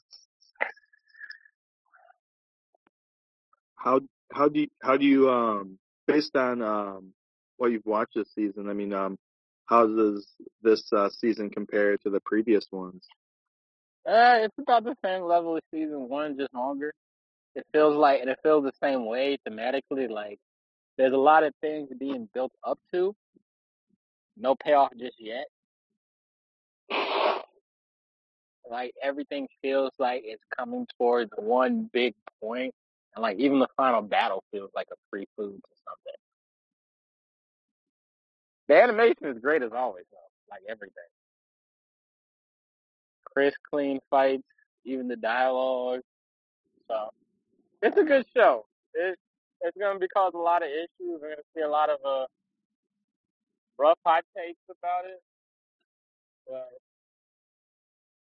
How 3.76 4.00
how 4.32 4.48
do 4.48 4.60
you, 4.60 4.68
how 4.82 4.96
do 4.96 5.04
you 5.04 5.28
um 5.28 5.78
based 6.06 6.34
on 6.34 6.62
um 6.62 7.12
what 7.58 7.70
you've 7.70 7.84
watched 7.84 8.14
this 8.14 8.32
season? 8.34 8.70
I 8.70 8.72
mean, 8.72 8.94
um, 8.94 9.18
how 9.66 9.86
does 9.86 10.26
this 10.62 10.90
uh, 10.94 11.10
season 11.10 11.50
compare 11.50 11.98
to 11.98 12.08
the 12.08 12.20
previous 12.20 12.64
ones? 12.72 13.04
Uh, 14.06 14.38
it's 14.40 14.58
about 14.58 14.84
the 14.84 14.96
same 15.04 15.24
level 15.24 15.58
as 15.58 15.62
season 15.70 16.08
one, 16.08 16.38
just 16.38 16.54
longer. 16.54 16.94
It 17.54 17.66
feels 17.72 17.96
like, 17.96 18.20
and 18.20 18.30
it 18.30 18.38
feels 18.42 18.64
the 18.64 18.72
same 18.82 19.06
way 19.06 19.38
thematically. 19.48 20.08
Like, 20.08 20.38
there's 20.96 21.12
a 21.12 21.16
lot 21.18 21.44
of 21.44 21.54
things 21.60 21.90
being 21.98 22.28
built 22.34 22.52
up 22.64 22.78
to. 22.92 23.14
No 24.36 24.54
payoff 24.56 24.92
just 24.98 25.16
yet. 25.20 25.46
Like, 28.70 28.92
everything 29.02 29.48
feels 29.62 29.92
like 29.98 30.22
it's 30.24 30.44
coming 30.56 30.86
towards 30.98 31.30
one 31.36 31.90
big 31.92 32.14
point, 32.42 32.74
And, 33.14 33.22
like, 33.22 33.38
even 33.38 33.58
the 33.58 33.68
final 33.76 34.02
battle 34.02 34.44
feels 34.52 34.70
like 34.74 34.88
a 34.92 34.96
free 35.10 35.26
food 35.36 35.56
to 35.56 35.76
something. 35.86 36.14
The 38.68 38.82
animation 38.82 39.26
is 39.26 39.38
great 39.40 39.62
as 39.62 39.72
always, 39.72 40.04
though. 40.10 40.18
Like, 40.50 40.62
everything. 40.68 41.04
Crisp, 43.24 43.56
clean 43.70 44.00
fights, 44.10 44.44
even 44.84 45.08
the 45.08 45.16
dialogue. 45.16 46.00
So, 46.88 47.10
it's 47.82 47.96
a 47.98 48.04
good 48.04 48.26
show. 48.36 48.66
It, 48.94 49.18
it's 49.62 49.76
going 49.78 49.94
to 49.96 50.00
be 50.00 50.08
cause 50.08 50.32
a 50.34 50.38
lot 50.38 50.62
of 50.62 50.68
issues. 50.68 51.20
We're 51.20 51.34
going 51.34 51.36
to 51.36 51.42
see 51.56 51.62
a 51.62 51.68
lot 51.68 51.90
of, 51.90 51.98
uh, 52.06 52.26
rough 53.78 53.98
hot 54.04 54.24
takes 54.36 54.58
about 54.70 55.04
it, 55.06 55.20
but 56.46 56.68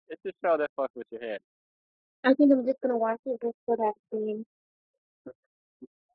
it's 0.08 0.22
a 0.26 0.32
show 0.44 0.56
that 0.58 0.70
fucks 0.78 0.88
with 0.96 1.06
your 1.10 1.22
head. 1.22 1.38
I 2.24 2.34
think 2.34 2.52
I'm 2.52 2.66
just 2.66 2.80
gonna 2.82 2.96
watch 2.98 3.20
it 3.26 3.38
just 3.42 3.56
for 3.66 3.76
that 3.76 3.92
scene. 4.12 4.44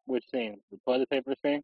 Which 0.06 0.26
scene? 0.34 0.60
The 0.72 0.80
toilet 0.88 1.10
paper 1.10 1.34
scene? 1.46 1.62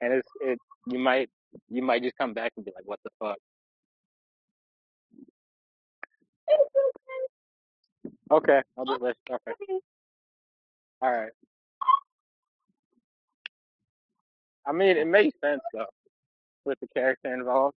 And 0.00 0.12
it's 0.14 0.28
it 0.42 0.58
you 0.88 0.98
might 0.98 1.28
you 1.68 1.82
might 1.82 2.02
just 2.02 2.16
come 2.18 2.34
back 2.34 2.52
and 2.56 2.64
be 2.64 2.72
like, 2.74 2.84
what 2.86 3.00
the 3.04 3.10
fuck? 3.20 3.38
Okay, 8.30 8.60
I'll 8.76 8.84
let 8.84 9.16
okay. 9.30 9.52
All 11.00 11.12
right. 11.12 11.30
I 14.66 14.72
mean, 14.72 14.96
it 14.96 15.06
makes 15.06 15.36
sense 15.40 15.60
though 15.72 15.86
with 16.64 16.78
the 16.80 16.88
character 16.88 17.32
involved, 17.32 17.76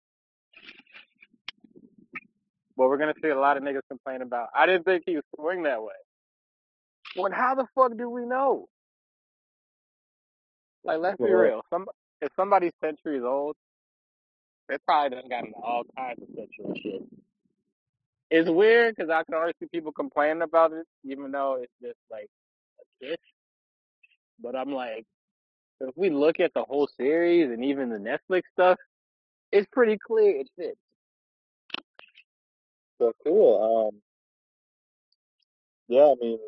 but 2.75 2.87
we're 2.89 2.97
gonna 2.97 3.13
see 3.21 3.29
a 3.29 3.39
lot 3.39 3.57
of 3.57 3.63
niggas 3.63 3.81
complain 3.87 4.21
about. 4.21 4.49
I 4.55 4.65
didn't 4.65 4.85
think 4.85 5.03
he 5.05 5.15
would 5.15 5.25
swing 5.35 5.63
that 5.63 5.81
way. 5.81 5.93
Well, 7.15 7.31
how 7.31 7.55
the 7.55 7.67
fuck 7.75 7.95
do 7.97 8.09
we 8.09 8.25
know? 8.25 8.67
Like, 10.83 10.99
let's 10.99 11.17
be 11.17 11.25
real. 11.31 11.61
Some 11.69 11.85
if 12.21 12.31
somebody's 12.35 12.73
centuries 12.83 13.23
old, 13.23 13.55
they 14.67 14.77
probably 14.85 15.15
done 15.17 15.29
gotten 15.29 15.53
all 15.61 15.83
kinds 15.95 16.21
of 16.21 16.27
sexual 16.35 16.73
shit. 16.75 17.03
It's 18.31 18.49
weird 18.49 18.95
because 18.95 19.09
I 19.09 19.23
can 19.23 19.33
already 19.33 19.53
see 19.59 19.67
people 19.67 19.91
complaining 19.91 20.43
about 20.43 20.73
it, 20.73 20.85
even 21.03 21.31
though 21.31 21.59
it's 21.61 21.73
just 21.81 21.97
like 22.11 22.29
a 22.79 23.05
kiss. 23.05 23.17
But 24.41 24.55
I'm 24.55 24.71
like, 24.71 25.05
if 25.81 25.95
we 25.95 26.09
look 26.09 26.39
at 26.39 26.53
the 26.53 26.63
whole 26.63 26.87
series 26.97 27.49
and 27.51 27.65
even 27.65 27.89
the 27.89 27.97
Netflix 27.97 28.43
stuff, 28.53 28.77
it's 29.51 29.67
pretty 29.71 29.97
clear 29.97 30.41
it 30.41 30.49
fits. 30.57 30.77
so 32.99 33.13
cool. 33.25 33.91
Um, 33.93 34.01
yeah, 35.87 36.03
I 36.03 36.15
mean, 36.21 36.39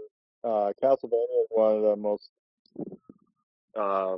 uh, 0.43 0.71
Castlevania 0.83 1.41
is 1.41 1.47
one 1.49 1.75
of 1.77 1.81
the 1.81 1.95
most 1.95 2.29
uh 3.79 4.17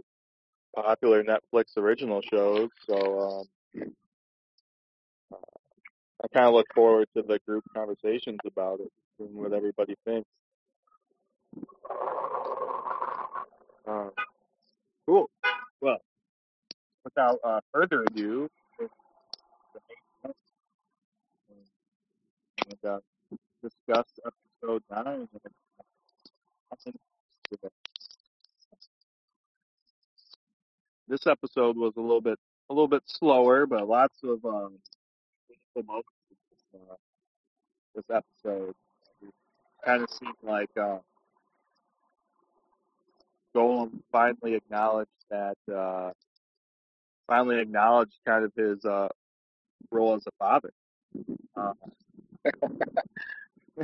popular 0.76 1.24
Netflix 1.24 1.78
original 1.78 2.22
shows. 2.22 2.70
So 2.88 3.48
um, 3.80 3.94
I 6.24 6.28
kind 6.30 6.46
of 6.46 6.54
look 6.54 6.68
forward 6.74 7.08
to 7.18 7.22
the 7.22 7.40
group 7.46 7.66
conversations 7.76 8.40
about 8.46 8.80
it 8.80 8.92
and 9.20 9.36
what 9.36 9.52
everybody 9.52 9.96
thinks. 10.06 10.30
Um, 13.86 14.12
cool. 15.06 15.30
Well, 15.82 15.98
without 17.04 17.40
uh, 17.44 17.60
further 17.74 18.04
ado, 18.04 18.50
and, 22.66 22.86
uh, 22.88 23.00
discuss 23.62 24.06
episode 24.26 24.84
nine. 24.90 25.28
This 31.08 31.28
episode 31.28 31.76
was 31.78 31.94
a 31.98 32.02
little 32.02 32.22
bit 32.22 32.40
a 32.70 32.74
little 32.74 32.88
bit 32.88 33.04
slower, 33.06 33.66
but 33.66 33.88
lots 33.88 34.16
of 34.24 34.44
um, 34.46 34.80
emotions. 35.76 36.06
Uh, 36.74 36.96
this 37.96 38.06
episode 38.10 38.76
kind 39.86 40.04
of 40.04 40.10
seemed 40.10 40.36
like 40.42 40.70
uh, 40.78 40.98
Golem 43.56 44.02
finally 44.12 44.56
acknowledged 44.56 45.10
that 45.30 45.58
uh, 45.74 46.12
finally 47.28 47.60
acknowledged 47.60 48.18
kind 48.26 48.44
of 48.46 48.52
his 48.56 48.84
uh, 48.86 49.10
role 49.92 50.16
as 50.16 50.24
a 50.28 50.32
father. 50.40 50.74
Uh, 51.56 51.74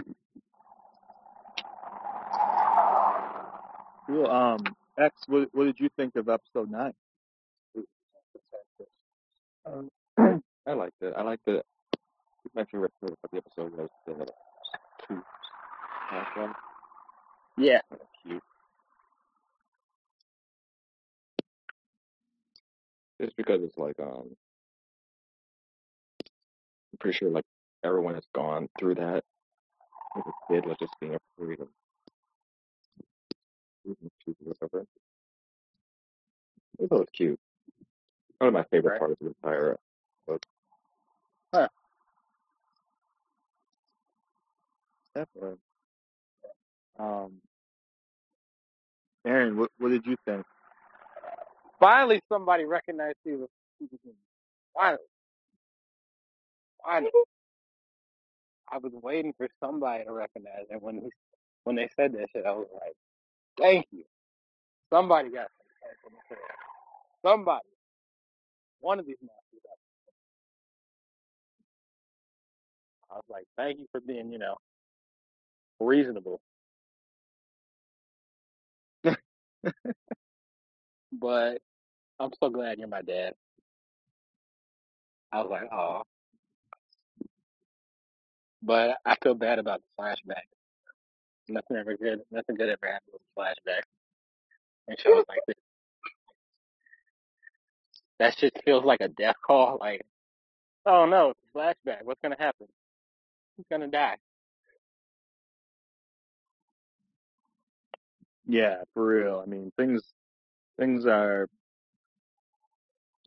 cool. 4.08 4.29
Um, 4.29 4.63
X, 4.98 5.15
what, 5.27 5.50
what 5.53 5.65
did 5.65 5.79
you 5.79 5.89
think 5.96 6.15
of 6.15 6.27
episode 6.29 6.72
nine? 6.72 6.93
Um, 9.65 9.89
I 10.67 10.74
liked 10.74 11.01
it. 11.01 11.13
I 11.15 11.22
liked 11.22 11.48
it. 11.48 11.65
My 12.56 12.65
favorite 12.65 12.91
part 13.00 13.13
of 13.24 13.29
the 13.32 13.38
episode 13.38 13.77
was 13.77 13.89
the 14.06 14.25
two 15.08 15.22
last 16.12 16.38
one. 16.38 16.53
Yeah, 17.58 17.79
Cute. 18.24 18.41
Just 23.22 23.36
because 23.36 23.62
it's 23.63 23.77
like 23.77 24.00
um, 24.00 24.24
I'm 26.91 26.98
pretty 27.00 27.18
sure 27.18 27.29
like 27.29 27.46
everyone 27.84 28.15
has 28.15 28.25
gone 28.34 28.70
through 28.79 28.96
that 28.96 29.24
as 30.18 30.24
a 30.25 30.32
kid, 30.53 30.65
like 30.65 30.79
just 30.79 30.94
being 31.00 31.15
afraid 31.38 31.60
of 31.60 31.68
losing 33.86 34.10
people 34.25 34.48
or 34.48 34.53
whatever. 34.60 34.86
It 36.79 36.89
was 36.89 37.08
cute. 37.13 37.39
One 38.39 38.48
of 38.48 38.53
my 38.53 38.63
favorite 38.72 38.91
Right. 38.94 39.00
parts 39.00 39.13
of 39.22 39.27
the 39.27 39.36
entire 39.44 39.77
book. 40.25 40.46
Huh. 41.53 41.68
Definitely. 45.16 45.58
Um, 47.00 47.34
Aaron, 49.25 49.58
what 49.58 49.72
what 49.80 49.89
did 49.89 50.06
you 50.06 50.18
think? 50.25 50.46
Finally, 51.80 52.22
somebody 52.32 52.66
recognized 52.66 53.18
was. 53.25 53.50
Finally, 54.75 55.00
finally. 56.86 57.12
I 58.72 58.78
was 58.80 58.92
waiting 59.04 59.34
for 59.38 59.48
somebody 59.63 60.06
to 60.06 60.12
recognize 60.12 60.66
it. 60.70 60.82
When 60.82 60.96
he, 60.98 61.10
when 61.66 61.75
they 61.75 61.89
said 61.96 62.13
that 62.13 62.28
shit, 62.36 62.46
I 62.46 62.51
was 62.51 62.68
like, 62.74 62.94
"Thank 63.60 63.88
you." 63.92 64.04
Somebody 64.94 65.32
got 65.32 65.50
some. 66.30 66.38
Somebody, 67.25 67.66
one 68.82 69.00
of 69.00 69.08
these 69.08 69.18
masters. 69.22 69.62
I 73.12 73.16
was 73.16 73.25
like, 73.30 73.46
"Thank 73.58 73.80
you 73.80 73.88
for 73.92 74.01
being, 74.01 74.32
you 74.32 74.39
know, 74.39 74.58
reasonable." 75.79 76.41
But 81.13 81.59
I'm 82.19 82.31
so 82.41 82.50
glad 82.50 82.79
you're 82.79 82.88
my 82.88 83.01
dad. 83.01 83.33
I 85.31 85.41
was 85.41 85.50
like, 85.51 85.71
"Oh," 85.71 86.03
but 88.63 88.98
I 89.05 89.15
feel 89.24 89.36
bad 89.36 89.59
about 89.59 89.81
the 89.81 90.03
flashback. 90.03 90.43
Nothing 91.50 91.77
ever 91.77 91.98
good. 91.98 92.21
Nothing 92.31 92.55
good 92.55 92.69
ever 92.69 92.88
happened 92.88 93.13
with 93.13 93.21
the 93.36 93.41
flashback 93.41 93.81
and 94.88 95.00
shows 95.00 95.25
like 95.29 95.39
this. 95.48 95.57
That 98.19 98.38
shit 98.38 98.53
feels 98.65 98.86
like 98.86 99.01
a 99.01 99.09
death 99.09 99.36
call. 99.45 99.77
Like, 99.79 100.01
oh 100.86 101.05
no, 101.05 101.33
flashback. 101.55 102.03
What's 102.03 102.21
gonna 102.21 102.38
happen? 102.39 102.67
Who's 103.57 103.67
gonna 103.71 103.88
die? 103.89 104.17
Yeah, 108.51 108.77
for 108.96 109.06
real. 109.06 109.44
I 109.46 109.48
mean, 109.48 109.72
things 109.77 110.01
things 110.79 111.06
are 111.06 111.48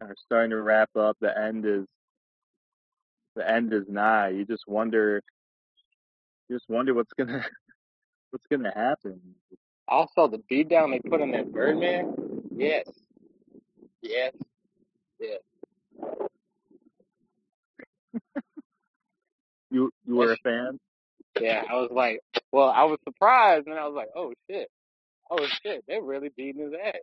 are 0.01 0.17
starting 0.19 0.51
to 0.51 0.61
wrap 0.61 0.91
up. 0.97 1.17
The 1.21 1.37
end 1.39 1.65
is 1.65 1.87
the 3.37 3.49
end 3.49 3.73
is 3.73 3.85
nigh. 3.89 4.31
You 4.31 4.45
just 4.45 4.65
wonder 4.67 5.23
you 6.49 6.57
just 6.57 6.69
wonder 6.69 6.93
what's 6.93 7.13
gonna 7.13 7.45
what's 8.31 8.47
gonna 8.51 8.73
happen. 8.75 9.21
Also, 9.87 10.27
the 10.27 10.43
beat 10.49 10.69
down 10.69 10.91
they 10.91 10.99
put 10.99 11.21
on 11.23 11.31
that 11.31 11.53
Birdman. 11.53 12.17
Yes, 12.57 12.89
yes, 14.03 14.33
yes. 15.21 15.39
You 19.71 19.93
you 20.05 20.17
were 20.17 20.33
a 20.33 20.37
fan? 20.39 20.81
Yeah, 21.41 21.63
I 21.71 21.75
was 21.75 21.93
like, 21.93 22.19
well, 22.51 22.71
I 22.71 22.83
was 22.85 22.99
surprised, 23.05 23.69
and 23.69 23.79
I 23.79 23.87
was 23.87 23.95
like, 23.95 24.09
oh 24.17 24.33
shit, 24.51 24.69
oh 25.33 25.47
shit, 25.63 25.85
they're 25.89 26.03
really 26.03 26.31
beating 26.37 26.63
his 26.63 26.73
ass. 26.75 26.95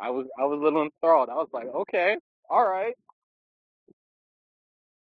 I 0.00 0.10
was, 0.10 0.26
I 0.38 0.44
was 0.46 0.58
a 0.60 0.62
little 0.62 0.82
enthralled. 0.82 1.28
I 1.28 1.34
was 1.34 1.48
like, 1.52 1.66
okay, 1.66 2.16
all 2.50 2.66
right, 2.66 2.94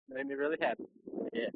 made 0.10 0.28
me 0.28 0.36
really 0.36 0.58
happy. 0.62 0.86
Yeah, 1.34 1.50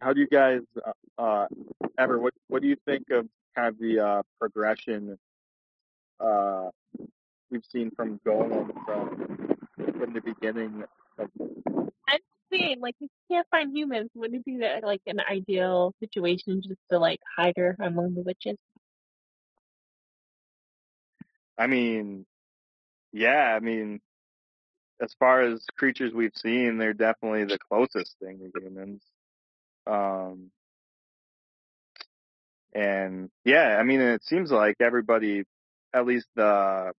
How 0.00 0.14
do 0.14 0.20
you 0.20 0.28
guys 0.28 0.60
uh, 0.84 1.22
uh 1.22 1.46
ever 1.98 2.18
what 2.18 2.32
what 2.48 2.62
do 2.62 2.68
you 2.68 2.76
think 2.86 3.10
of 3.10 3.28
kind 3.54 3.68
of 3.68 3.78
the 3.78 4.00
uh 4.00 4.22
progression 4.38 5.18
uh 6.20 6.70
we've 7.50 7.64
seen 7.70 7.90
from 7.90 8.18
Golem 8.26 8.72
from 8.86 9.56
from 9.98 10.14
the 10.14 10.20
beginning 10.22 10.84
of 11.18 11.28
saying, 12.52 12.80
like, 12.80 12.94
you 13.00 13.08
can't 13.30 13.46
find 13.50 13.76
humans, 13.76 14.10
wouldn't 14.14 14.40
it 14.40 14.44
be 14.44 14.58
that, 14.58 14.82
like 14.82 15.02
an 15.06 15.20
ideal 15.20 15.94
situation 16.00 16.62
just 16.62 16.80
to 16.90 16.98
like 16.98 17.20
hide 17.36 17.54
her 17.56 17.76
among 17.80 18.14
the 18.14 18.22
witches? 18.22 18.56
I 21.58 21.66
mean, 21.66 22.24
yeah, 23.12 23.54
I 23.54 23.60
mean, 23.60 24.00
as 25.00 25.14
far 25.18 25.42
as 25.42 25.64
creatures 25.76 26.12
we've 26.12 26.34
seen, 26.34 26.78
they're 26.78 26.92
definitely 26.92 27.44
the 27.44 27.58
closest 27.58 28.16
thing 28.22 28.38
to 28.38 28.60
humans. 28.60 29.02
Um, 29.86 30.50
and 32.74 33.30
yeah, 33.44 33.76
I 33.78 33.82
mean, 33.82 34.00
it 34.00 34.24
seems 34.24 34.50
like 34.50 34.76
everybody, 34.80 35.44
at 35.92 36.06
least 36.06 36.26
the 36.36 36.92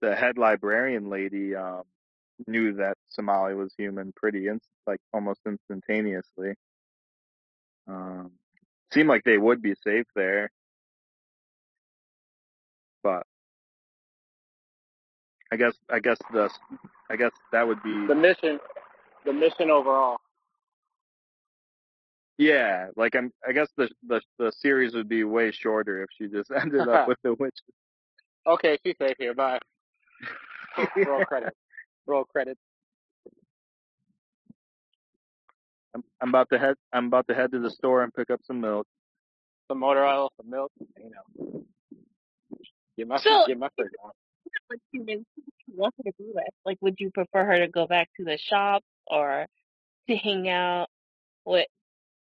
the 0.00 0.14
head 0.14 0.38
librarian 0.38 1.08
lady, 1.08 1.54
um, 1.54 1.82
knew 2.46 2.74
that 2.74 2.96
Somali 3.08 3.54
was 3.54 3.72
human 3.76 4.12
pretty 4.16 4.48
inst- 4.48 4.68
like 4.86 5.00
almost 5.12 5.40
instantaneously. 5.46 6.54
Um, 7.88 8.32
seemed 8.92 9.08
like 9.08 9.24
they 9.24 9.38
would 9.38 9.62
be 9.62 9.74
safe 9.84 10.06
there, 10.14 10.50
but 13.02 13.24
I 15.52 15.56
guess 15.56 15.74
I 15.90 16.00
guess 16.00 16.18
the 16.32 16.50
I 17.10 17.16
guess 17.16 17.30
that 17.52 17.66
would 17.66 17.82
be 17.82 18.06
the 18.06 18.14
mission, 18.14 18.58
the 19.24 19.32
mission 19.32 19.70
overall. 19.70 20.18
yeah. 22.38 22.88
Like 22.96 23.14
I'm 23.14 23.30
I 23.46 23.52
guess 23.52 23.68
the 23.76 23.88
the 24.06 24.20
the 24.38 24.52
series 24.52 24.94
would 24.94 25.08
be 25.08 25.24
way 25.24 25.52
shorter 25.52 26.02
if 26.02 26.08
she 26.18 26.26
just 26.28 26.50
ended 26.60 26.88
up 26.88 27.06
with 27.08 27.18
the 27.22 27.34
witch. 27.34 27.56
okay, 28.46 28.78
she's 28.84 28.96
safe 29.00 29.16
here. 29.18 29.34
Bye. 29.34 29.60
Roll 31.06 31.24
credit. 31.24 31.54
Roll 32.06 32.24
credit. 32.24 32.56
I'm, 35.94 36.04
I'm 36.20 36.28
about 36.28 36.48
to 36.50 36.58
head 36.58 36.74
I'm 36.92 37.06
about 37.06 37.26
to 37.28 37.34
head 37.34 37.52
to 37.52 37.58
the 37.58 37.70
store 37.70 38.02
and 38.02 38.12
pick 38.12 38.30
up 38.30 38.40
some 38.44 38.60
milk. 38.60 38.86
Some 39.68 39.80
motor 39.80 40.04
oil, 40.04 40.30
some 40.36 40.50
milk. 40.50 40.70
You 40.96 41.10
know, 41.10 41.64
get 42.96 43.08
my 43.08 43.16
So, 43.16 43.46
get 43.46 43.58
my 43.58 43.68
on. 43.78 44.10
like 44.70 44.80
humans, 44.92 45.24
would 45.36 45.54
you 45.66 45.74
want 45.76 45.94
her 46.04 46.10
to 46.10 46.12
with? 46.18 46.44
Like, 46.64 46.78
would 46.80 46.96
you 46.98 47.10
prefer 47.10 47.44
her 47.44 47.58
to 47.58 47.68
go 47.68 47.86
back 47.86 48.08
to 48.18 48.24
the 48.24 48.38
shop 48.38 48.82
or 49.06 49.46
to 50.08 50.16
hang 50.16 50.48
out 50.48 50.88
with 51.44 51.66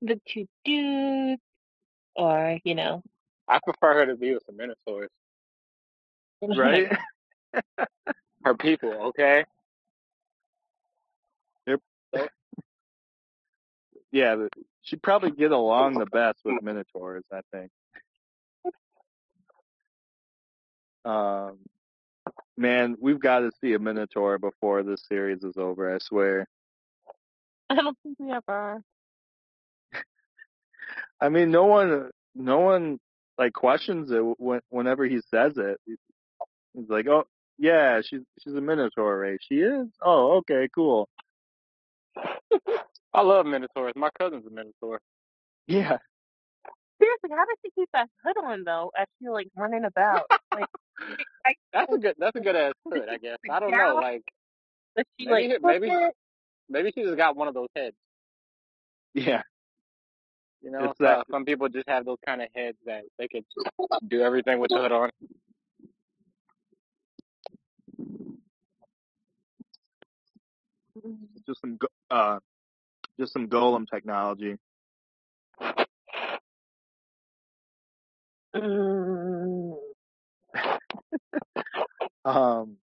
the 0.01 0.19
two 0.27 0.47
dudes, 0.65 1.41
or 2.15 2.57
you 2.63 2.75
know, 2.75 3.03
I 3.49 3.59
prefer 3.63 3.95
her 3.99 4.05
to 4.05 4.15
be 4.15 4.33
with 4.33 4.45
the 4.45 4.53
minotaurs. 4.53 5.09
Right? 6.41 6.91
Her 8.45 8.53
people, 8.53 8.93
okay? 9.07 9.43
Yep. 11.67 11.79
So, 12.15 12.27
Yeah, 14.11 14.47
she'd 14.81 15.03
probably 15.03 15.31
get 15.31 15.51
along 15.51 15.99
the 15.99 16.05
best 16.07 16.39
with 16.43 16.61
minotaurs, 16.63 17.23
I 17.31 17.41
think. 17.53 17.71
Um, 21.05 21.59
man, 22.57 22.95
we've 22.99 23.19
got 23.19 23.39
to 23.39 23.51
see 23.61 23.73
a 23.73 23.79
minotaur 23.79 24.37
before 24.37 24.83
this 24.83 25.03
series 25.07 25.43
is 25.43 25.57
over. 25.57 25.93
I 25.93 25.99
swear. 25.99 26.47
I 27.69 27.75
don't 27.75 27.97
think 28.03 28.17
we 28.19 28.31
ever 28.31 28.43
are. 28.47 28.81
I 31.21 31.29
mean, 31.29 31.51
no 31.51 31.65
one, 31.65 32.09
no 32.35 32.59
one 32.59 32.99
like 33.37 33.53
questions 33.53 34.11
it 34.11 34.21
when, 34.39 34.61
whenever 34.69 35.05
he 35.05 35.21
says 35.29 35.57
it. 35.57 35.79
He's 35.85 36.89
like, 36.89 37.07
"Oh, 37.07 37.25
yeah, 37.57 38.01
she's 38.01 38.21
she's 38.39 38.53
a 38.53 38.61
minotaur, 38.61 39.17
right? 39.19 39.39
She 39.41 39.55
is. 39.55 39.87
Oh, 40.01 40.37
okay, 40.37 40.69
cool. 40.73 41.09
I 43.13 43.21
love 43.21 43.45
minotaurs. 43.45 43.93
My 43.95 44.09
cousin's 44.19 44.45
a 44.45 44.49
minotaur. 44.49 44.99
Yeah, 45.67 45.97
Seriously, 46.99 47.29
how 47.31 47.45
does 47.45 47.57
she 47.63 47.71
keep 47.75 47.89
that 47.93 48.09
hood 48.25 48.35
on 48.43 48.63
though? 48.65 48.91
As 48.99 49.07
she 49.21 49.29
like 49.29 49.47
running 49.55 49.85
about, 49.85 50.23
like, 50.53 50.65
I, 51.45 51.53
That's 51.73 51.93
a 51.93 51.97
good. 51.97 52.15
That's 52.17 52.35
a 52.35 52.39
good 52.41 52.55
ass 52.55 52.73
hood, 52.85 53.07
I 53.09 53.17
guess. 53.17 53.37
I 53.49 53.59
don't 53.59 53.71
know. 53.71 53.95
Like 54.01 54.23
does 54.97 55.05
she 55.19 55.27
Maybe 55.27 55.53
like 55.61 55.79
maybe- 55.81 55.95
maybe 56.69 56.91
she 56.93 57.03
just 57.03 57.15
got 57.17 57.35
one 57.37 57.47
of 57.47 57.53
those 57.53 57.69
heads. 57.75 57.95
yeah, 59.13 59.43
You 60.61 60.71
know, 60.71 60.85
It's 60.89 60.99
that- 60.99 61.19
Uh, 61.19 61.23
some 61.31 61.45
people 61.45 61.69
just 61.69 61.87
have 61.87 62.03
those 62.05 62.17
kind 62.25 62.41
of 62.41 62.49
heads 62.53 62.77
that 62.85 63.03
they 63.17 63.27
could 63.27 63.45
do 64.07 64.21
everything 64.21 64.59
with 64.59 64.69
the 64.69 64.77
hood 64.79 64.91
on. 64.91 65.09
just 71.45 71.61
some 71.61 71.77
go- 71.77 71.87
uh, 72.11 72.39
just 73.19 73.33
some 73.33 73.47
golem 73.49 73.85
technology. 73.89 74.57
Mm, 78.55 79.75
Um, 82.25 82.77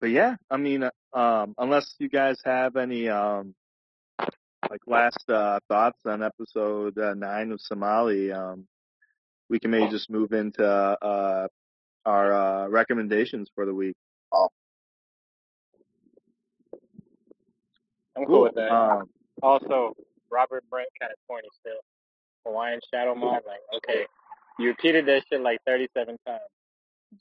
but 0.00 0.10
yeah, 0.10 0.36
I 0.50 0.56
mean, 0.56 0.84
um, 1.12 1.54
unless 1.58 1.94
you 1.98 2.08
guys 2.08 2.38
have 2.44 2.76
any 2.76 3.08
um 3.08 3.54
like 4.70 4.80
last 4.86 5.28
uh, 5.28 5.60
thoughts 5.68 6.00
on 6.06 6.22
episode 6.22 6.98
uh, 6.98 7.14
nine 7.14 7.52
of 7.52 7.60
Somali, 7.60 8.32
um, 8.32 8.66
we 9.48 9.60
can 9.60 9.70
maybe 9.70 9.90
just 9.90 10.10
move 10.10 10.32
into 10.32 10.64
uh, 10.66 11.46
our 12.04 12.32
uh, 12.32 12.68
recommendations 12.68 13.50
for 13.54 13.66
the 13.66 13.74
week. 13.74 13.96
I'm 18.16 18.26
cool 18.26 18.42
with 18.42 18.54
that. 18.54 18.70
Um, 18.70 19.08
Also, 19.42 19.94
Robert 20.30 20.64
Brent 20.70 20.88
kind 21.00 21.12
of 21.12 21.18
corny 21.26 21.48
still. 21.60 21.80
Hawaiian 22.46 22.80
Shadow 22.92 23.14
Mod, 23.14 23.42
like, 23.46 23.60
okay, 23.74 24.06
you 24.58 24.68
repeated 24.68 25.06
that 25.06 25.22
shit 25.30 25.40
like 25.40 25.58
37 25.66 26.16
times. 26.26 26.40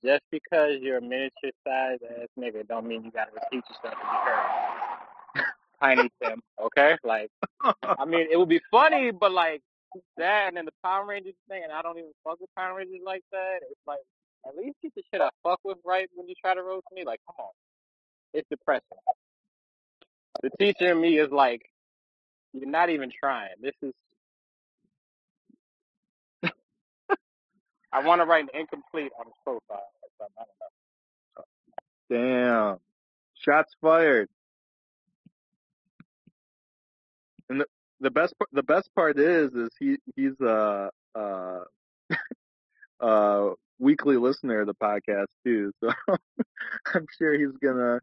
Just 0.04 0.24
because 0.32 0.80
you're 0.82 0.98
a 0.98 1.02
miniature 1.02 1.52
size 1.66 2.00
ass 2.20 2.28
nigga 2.40 2.68
don't 2.68 2.86
mean 2.88 3.04
you 3.06 3.12
gotta 3.12 3.32
repeat 3.32 3.64
yourself 3.70 3.94
to 3.94 4.06
be 4.06 5.44
heard. 5.46 5.46
Tiny 5.82 6.10
Tim, 6.22 6.42
okay? 6.62 6.98
Like, 7.04 7.30
I 7.84 8.06
mean, 8.06 8.28
it 8.32 8.38
would 8.38 8.50
be 8.50 8.62
funny, 8.72 9.12
but 9.12 9.32
like 9.32 9.62
that 10.18 10.48
and 10.48 10.58
then 10.58 10.66
the 10.66 10.74
Power 10.84 11.06
Rangers 11.06 11.36
thing, 11.48 11.62
and 11.64 11.72
I 11.72 11.82
don't 11.82 11.98
even 11.98 12.12
fuck 12.24 12.40
with 12.42 12.50
Power 12.56 12.78
Rangers 12.78 13.02
like 13.06 13.24
that. 13.32 13.60
It's 13.70 13.80
like, 13.88 14.00
at 14.48 14.56
least 14.58 14.76
get 14.82 14.94
the 14.96 15.04
shit 15.12 15.22
I 15.22 15.30
fuck 15.44 15.60
with 15.64 15.78
right 15.86 16.10
when 16.16 16.28
you 16.28 16.36
try 16.42 16.54
to 16.54 16.64
roast 16.64 16.88
me. 16.92 17.04
Like, 17.06 17.20
come 17.28 17.36
on. 17.46 17.52
It's 18.34 18.48
depressing. 18.50 18.98
The 20.42 20.50
teacher 20.60 20.92
in 20.92 21.02
me 21.02 21.20
is 21.20 21.32
like, 21.32 21.62
you're 22.54 22.70
not 22.70 22.90
even 22.90 23.12
trying. 23.12 23.50
This 23.62 23.74
is 23.82 23.94
I 27.94 28.04
want 28.04 28.22
to 28.22 28.26
write 28.26 28.46
an 28.46 28.50
incomplete 28.60 29.12
on 29.20 29.28
his 29.28 29.36
profile 29.44 29.92
or 30.02 30.10
something. 30.18 30.36
I 30.40 30.46
don't 31.36 31.48
damn, 32.10 32.80
shots 33.36 33.76
fired. 33.82 34.30
And 37.50 37.62
the, 37.62 37.66
the 38.00 38.10
best 38.10 38.34
par- 38.38 38.48
the 38.52 38.64
best 38.64 38.90
part 38.96 39.20
is 39.20 39.54
is 39.54 39.70
he 39.80 39.98
he's 40.16 40.40
a 40.42 40.90
weekly 43.80 44.18
listener 44.18 44.62
of 44.62 44.68
the 44.68 44.76
podcast 44.76 45.28
too, 45.46 45.72
so 45.80 45.92
I'm 46.96 47.06
sure 47.18 47.38
he's 47.38 47.56
gonna. 47.62 48.00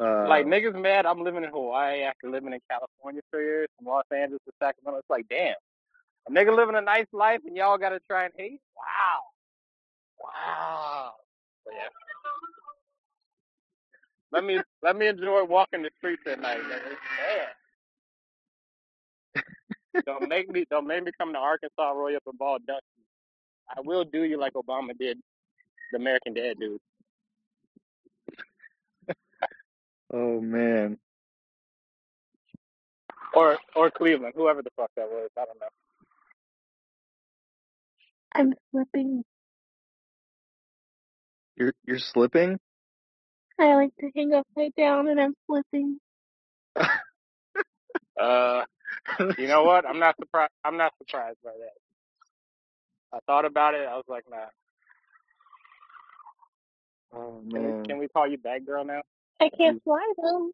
Uh, 0.00 0.28
Like 0.28 0.46
niggas 0.46 0.80
mad. 0.80 1.06
I'm 1.06 1.22
living 1.22 1.44
in 1.44 1.50
Hawaii 1.50 2.02
after 2.02 2.30
living 2.30 2.52
in 2.52 2.60
California 2.70 3.22
for 3.30 3.40
years, 3.42 3.68
from 3.76 3.86
Los 3.88 4.04
Angeles 4.12 4.40
to 4.46 4.52
Sacramento. 4.62 4.98
It's 4.98 5.10
like, 5.10 5.26
damn, 5.28 5.54
a 6.28 6.32
nigga 6.32 6.56
living 6.56 6.76
a 6.76 6.80
nice 6.80 7.06
life 7.12 7.40
and 7.46 7.56
y'all 7.56 7.78
gotta 7.78 8.00
try 8.08 8.24
and 8.24 8.34
hate. 8.36 8.60
Wow, 8.76 9.20
wow. 10.22 11.12
But 11.64 11.74
yeah. 11.74 11.88
Let 14.32 14.44
me 14.44 14.60
let 14.82 14.96
me 14.96 15.06
enjoy 15.08 15.44
walking 15.44 15.82
the 15.82 15.90
streets 15.98 16.22
at 16.26 16.40
night, 16.40 16.60
nigga. 16.60 16.96
Damn. 19.34 20.04
don't 20.06 20.28
make 20.28 20.50
me 20.50 20.64
don't 20.70 20.86
make 20.86 21.04
me 21.04 21.10
come 21.18 21.32
to 21.32 21.38
Arkansas, 21.38 21.90
roll 21.92 22.14
up 22.14 22.22
a 22.28 22.32
ball, 22.34 22.58
dunk 22.66 22.82
you. 22.96 23.04
I 23.76 23.80
will 23.84 24.04
do 24.04 24.24
you 24.24 24.38
like 24.38 24.54
Obama 24.54 24.96
did 24.98 25.18
the 25.92 25.98
American 25.98 26.34
Dad 26.34 26.56
dude. 26.60 26.80
Oh 30.12 30.40
man, 30.40 30.98
Or 33.34 33.58
or 33.76 33.90
Cleveland, 33.90 34.34
whoever 34.36 34.62
the 34.62 34.70
fuck 34.76 34.90
that 34.96 35.08
was. 35.08 35.30
I 35.38 35.44
don't 35.46 35.60
know. 35.60 35.68
I'm 38.34 38.54
slipping. 38.70 39.24
you're 41.56 41.74
you're 41.86 41.98
slipping. 42.00 42.58
I 43.60 43.74
like 43.74 43.92
to 44.00 44.10
hang 44.16 44.34
upside 44.34 44.74
down 44.76 45.08
and 45.08 45.20
I'm 45.20 45.34
slipping. 45.46 45.98
Uh 48.20 48.64
you 49.38 49.48
know 49.48 49.64
what? 49.64 49.86
I'm 49.86 49.98
not 50.00 50.16
surprised 50.20 50.52
I'm 50.64 50.76
not 50.78 50.92
surprised 50.98 51.38
by 51.44 51.52
that. 51.52 51.88
I 53.16 53.20
thought 53.26 53.44
about 53.46 53.74
it, 53.74 53.86
I 53.88 53.96
was 53.96 54.04
like, 54.08 54.24
nah. 54.30 54.46
Oh 57.14 57.40
Can 57.52 57.64
we 57.64 57.74
man, 57.74 57.88
can 57.88 57.98
we 57.98 58.08
call 58.08 58.28
you 58.28 58.38
back 58.38 58.66
girl 58.66 58.84
now? 58.84 59.02
I 59.40 59.50
can't 59.56 59.82
fly 59.84 60.04
though. 60.22 60.50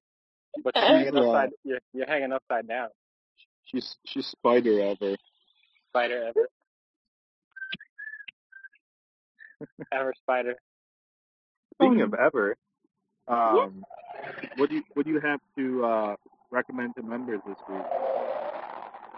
But 0.63 0.75
you're 0.77 0.85
hanging 0.85 1.17
upside 1.17 1.51
you're, 1.65 1.81
you're 1.93 2.07
hanging 2.07 2.33
upside 2.33 2.69
down. 2.69 2.89
she's 3.65 3.97
she's 4.07 4.27
spider 4.27 4.81
ever. 4.81 5.17
Spider 5.91 6.25
ever. 6.29 6.49
ever 9.93 10.15
spider. 10.21 10.55
Speaking 11.75 12.03
Um, 12.03 12.13
of 12.13 12.15
ever, 12.15 12.57
um, 13.29 13.85
what 14.57 14.69
do 14.69 14.77
you 14.77 14.83
what 14.95 15.07
do 15.07 15.13
you 15.13 15.21
have 15.21 15.41
to 15.57 15.85
uh, 15.85 16.17
recommend 16.51 16.95
to 16.97 17.03
members 17.03 17.41
this 17.47 17.57
week? 17.69 17.83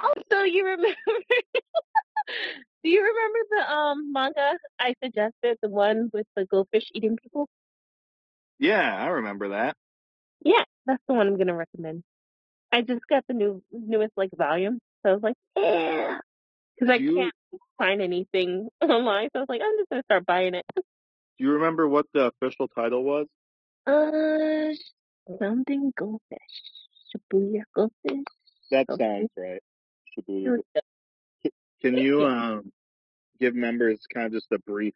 Also, 0.03 0.43
you 0.45 0.65
remember? 0.65 0.97
Do 2.83 2.91
you 2.91 3.01
remember 3.03 3.39
the 3.51 3.73
um 3.73 4.13
manga 4.13 4.59
I 4.79 4.95
suggested, 5.03 5.59
the 5.63 5.69
one 5.69 6.11
with 6.13 6.27
the 6.37 6.45
goldfish 6.45 6.85
eating 6.95 7.17
people? 7.21 7.49
Yeah, 8.59 8.97
I 8.97 9.09
remember 9.09 9.51
that. 9.51 9.77
Yeah, 10.45 10.64
that's 10.87 11.03
the 11.09 11.14
one 11.14 11.27
I'm 11.27 11.38
gonna 11.38 11.55
recommend. 11.55 12.03
I 12.73 12.83
just 12.83 13.07
got 13.09 13.25
the 13.29 13.35
new 13.35 13.62
newest 13.73 14.12
like 14.16 14.31
volume, 14.37 14.79
so 15.03 15.11
I 15.11 15.12
was 15.14 15.23
like, 15.23 15.37
yeah, 15.57 16.19
because 16.75 16.92
I 16.92 16.99
Do 16.99 17.05
you 17.05 17.14
can't 17.16 17.35
find 17.79 18.03
anything 18.03 18.69
online, 18.83 19.29
so 19.33 19.38
I 19.38 19.40
was 19.40 19.49
like, 19.49 19.61
I'm 19.64 19.77
just 19.79 19.90
gonna 19.90 20.03
start 20.05 20.27
buying 20.27 20.55
it. 20.55 20.64
do 20.77 20.83
you 21.38 21.53
remember 21.53 21.88
what 21.88 22.07
the 22.12 22.33
official 22.33 22.69
title 22.69 23.05
was? 23.05 23.27
Uh, 23.87 24.75
something 25.38 25.92
goldfish, 25.97 26.38
Shibuya 27.14 27.62
goldfish. 27.75 28.25
That 28.71 28.87
sounds 28.88 29.31
right. 29.37 29.62
Shibuya. 30.16 30.40
Here 30.40 30.61
we. 31.45 31.51
Can 31.83 31.97
you 31.99 32.25
um 32.25 32.73
give 33.40 33.55
members 33.55 34.01
kind 34.12 34.27
of 34.27 34.33
just 34.33 34.51
a 34.53 34.59
brief 34.59 34.95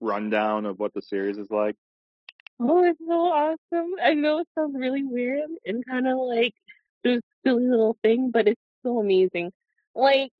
rundown 0.00 0.66
of 0.66 0.78
what 0.78 0.94
the 0.94 1.02
series 1.02 1.38
is 1.38 1.50
like? 1.50 1.76
Oh, 2.60 2.82
it's 2.84 2.98
so 3.00 3.12
awesome! 3.12 3.94
I 4.02 4.14
know 4.14 4.38
it 4.40 4.48
sounds 4.54 4.76
really 4.76 5.04
weird 5.04 5.48
and 5.64 5.84
kind 5.86 6.06
of 6.08 6.18
like 6.18 6.54
this 7.04 7.20
silly 7.44 7.66
little 7.68 7.96
thing, 8.02 8.30
but 8.32 8.48
it's 8.48 8.60
so 8.82 8.98
amazing. 8.98 9.52
Like 9.94 10.32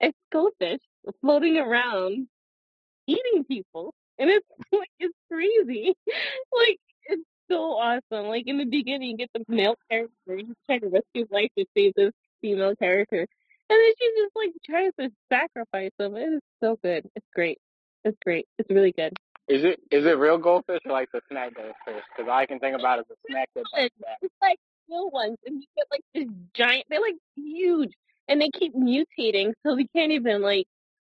it's 0.00 0.16
goldfish 0.32 0.80
floating 1.20 1.56
around 1.58 2.28
eating 3.06 3.44
people 3.44 3.94
and 4.18 4.30
it's 4.30 4.46
like 4.72 4.90
it's 4.98 5.16
crazy. 5.30 5.94
Like 6.52 6.78
it's 7.06 7.22
so 7.50 7.74
awesome. 7.74 8.26
Like 8.28 8.46
in 8.46 8.58
the 8.58 8.64
beginning 8.66 9.10
you 9.10 9.16
get 9.16 9.30
the 9.34 9.44
male 9.48 9.76
character 9.90 10.36
he's 10.36 10.46
trying 10.66 10.80
to 10.80 10.88
rescue 10.88 11.22
his 11.22 11.30
life 11.30 11.50
to 11.58 11.64
save 11.76 11.94
this 11.96 12.12
female 12.42 12.76
character 12.76 13.20
and 13.20 13.28
then 13.70 13.92
she 13.98 14.12
just 14.22 14.36
like 14.36 14.52
tries 14.66 14.92
to 15.00 15.10
sacrifice 15.32 15.92
him. 15.98 16.16
It 16.16 16.34
is 16.34 16.40
so 16.62 16.78
good. 16.82 17.08
It's 17.16 17.26
great. 17.34 17.58
It's 18.04 18.18
great. 18.24 18.46
It's 18.58 18.70
really 18.70 18.92
good 18.92 19.14
Is 19.50 19.64
it 19.64 19.80
is 19.92 20.06
it 20.06 20.18
real 20.18 20.38
goldfish 20.38 20.80
or 20.86 20.92
like 20.92 21.10
the 21.12 21.22
snack 21.30 21.54
goldfish? 21.56 22.04
Because 22.16 22.30
I 22.32 22.46
can 22.46 22.60
think 22.60 22.76
about 22.78 23.00
it 23.00 23.06
as 23.10 23.16
a 23.16 23.32
snack 23.32 23.50
that 23.56 23.64
bites 23.72 23.94
It's 23.94 23.96
back. 24.00 24.18
it's 24.22 24.34
like 24.42 24.58
real 24.90 25.10
ones 25.10 25.38
and 25.46 25.60
you 25.60 25.66
get 25.76 25.86
like 25.92 26.02
this 26.14 26.28
giant 26.54 26.84
they're 26.90 27.00
like 27.02 27.16
huge 27.36 27.92
and 28.28 28.40
they 28.40 28.50
keep 28.50 28.74
mutating 28.76 29.52
so 29.66 29.76
we 29.76 29.88
can't 29.96 30.12
even 30.12 30.42
like 30.42 30.66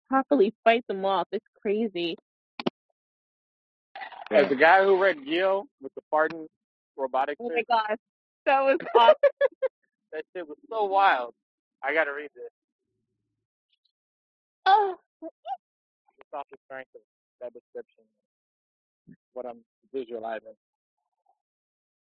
properly 0.08 0.54
fight 0.64 0.84
them 0.88 1.04
off 1.04 1.28
it's 1.32 1.46
crazy 1.62 2.16
As 4.30 4.48
the 4.48 4.56
guy 4.56 4.84
who 4.84 5.02
read 5.02 5.24
Gil 5.24 5.66
with 5.82 5.92
the 5.94 6.02
farting 6.12 6.46
robotic 6.96 7.38
oh 7.40 7.50
my 7.50 7.62
gosh 7.68 7.98
that 8.46 8.60
was 8.62 8.78
awesome 8.96 9.14
that 10.12 10.24
shit 10.36 10.48
was 10.48 10.58
so 10.70 10.84
wild. 10.86 11.34
I 11.84 11.94
gotta 11.94 12.12
read 12.12 12.30
this. 12.34 12.50
oh 14.66 14.96
Just 16.18 16.34
off 16.34 16.46
the 16.50 16.58
strength 16.66 16.90
of 16.94 17.02
that 17.40 17.52
description. 17.54 18.04
What 19.32 19.46
I'm 19.46 19.60
visualizing. 19.92 20.54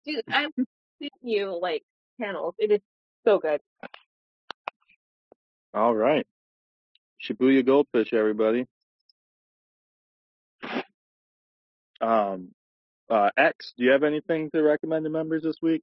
Dude, 0.07 0.23
I've 0.29 0.53
seen 1.01 1.11
you 1.23 1.59
like 1.61 1.83
channels. 2.21 2.55
It 2.59 2.71
is 2.71 2.81
so 3.25 3.39
good. 3.39 3.61
All 5.75 5.95
right. 5.95 6.27
Shibuya 7.23 7.65
Goldfish, 7.65 8.13
everybody. 8.13 8.67
Um, 12.01 12.53
uh, 13.11 13.31
X, 13.37 13.75
do 13.77 13.85
you 13.85 13.91
have 13.91 14.05
anything 14.05 14.51
to 14.53 14.63
recommend 14.63 15.05
to 15.05 15.11
members 15.11 15.43
this 15.43 15.57
week? 15.61 15.83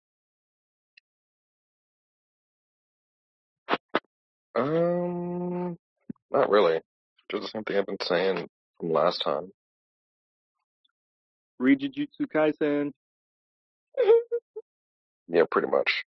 Um, 4.55 5.77
not 6.31 6.49
really. 6.49 6.81
Just 7.29 7.43
the 7.43 7.49
same 7.49 7.63
thing 7.63 7.77
I've 7.77 7.85
been 7.85 7.97
saying 8.01 8.47
from 8.79 8.91
last 8.91 9.21
time. 9.23 9.51
Read 11.59 11.79
Jujutsu 11.79 12.27
Kaisen. 12.27 12.91
Yeah, 15.27 15.43
pretty 15.49 15.67
much. 15.67 16.05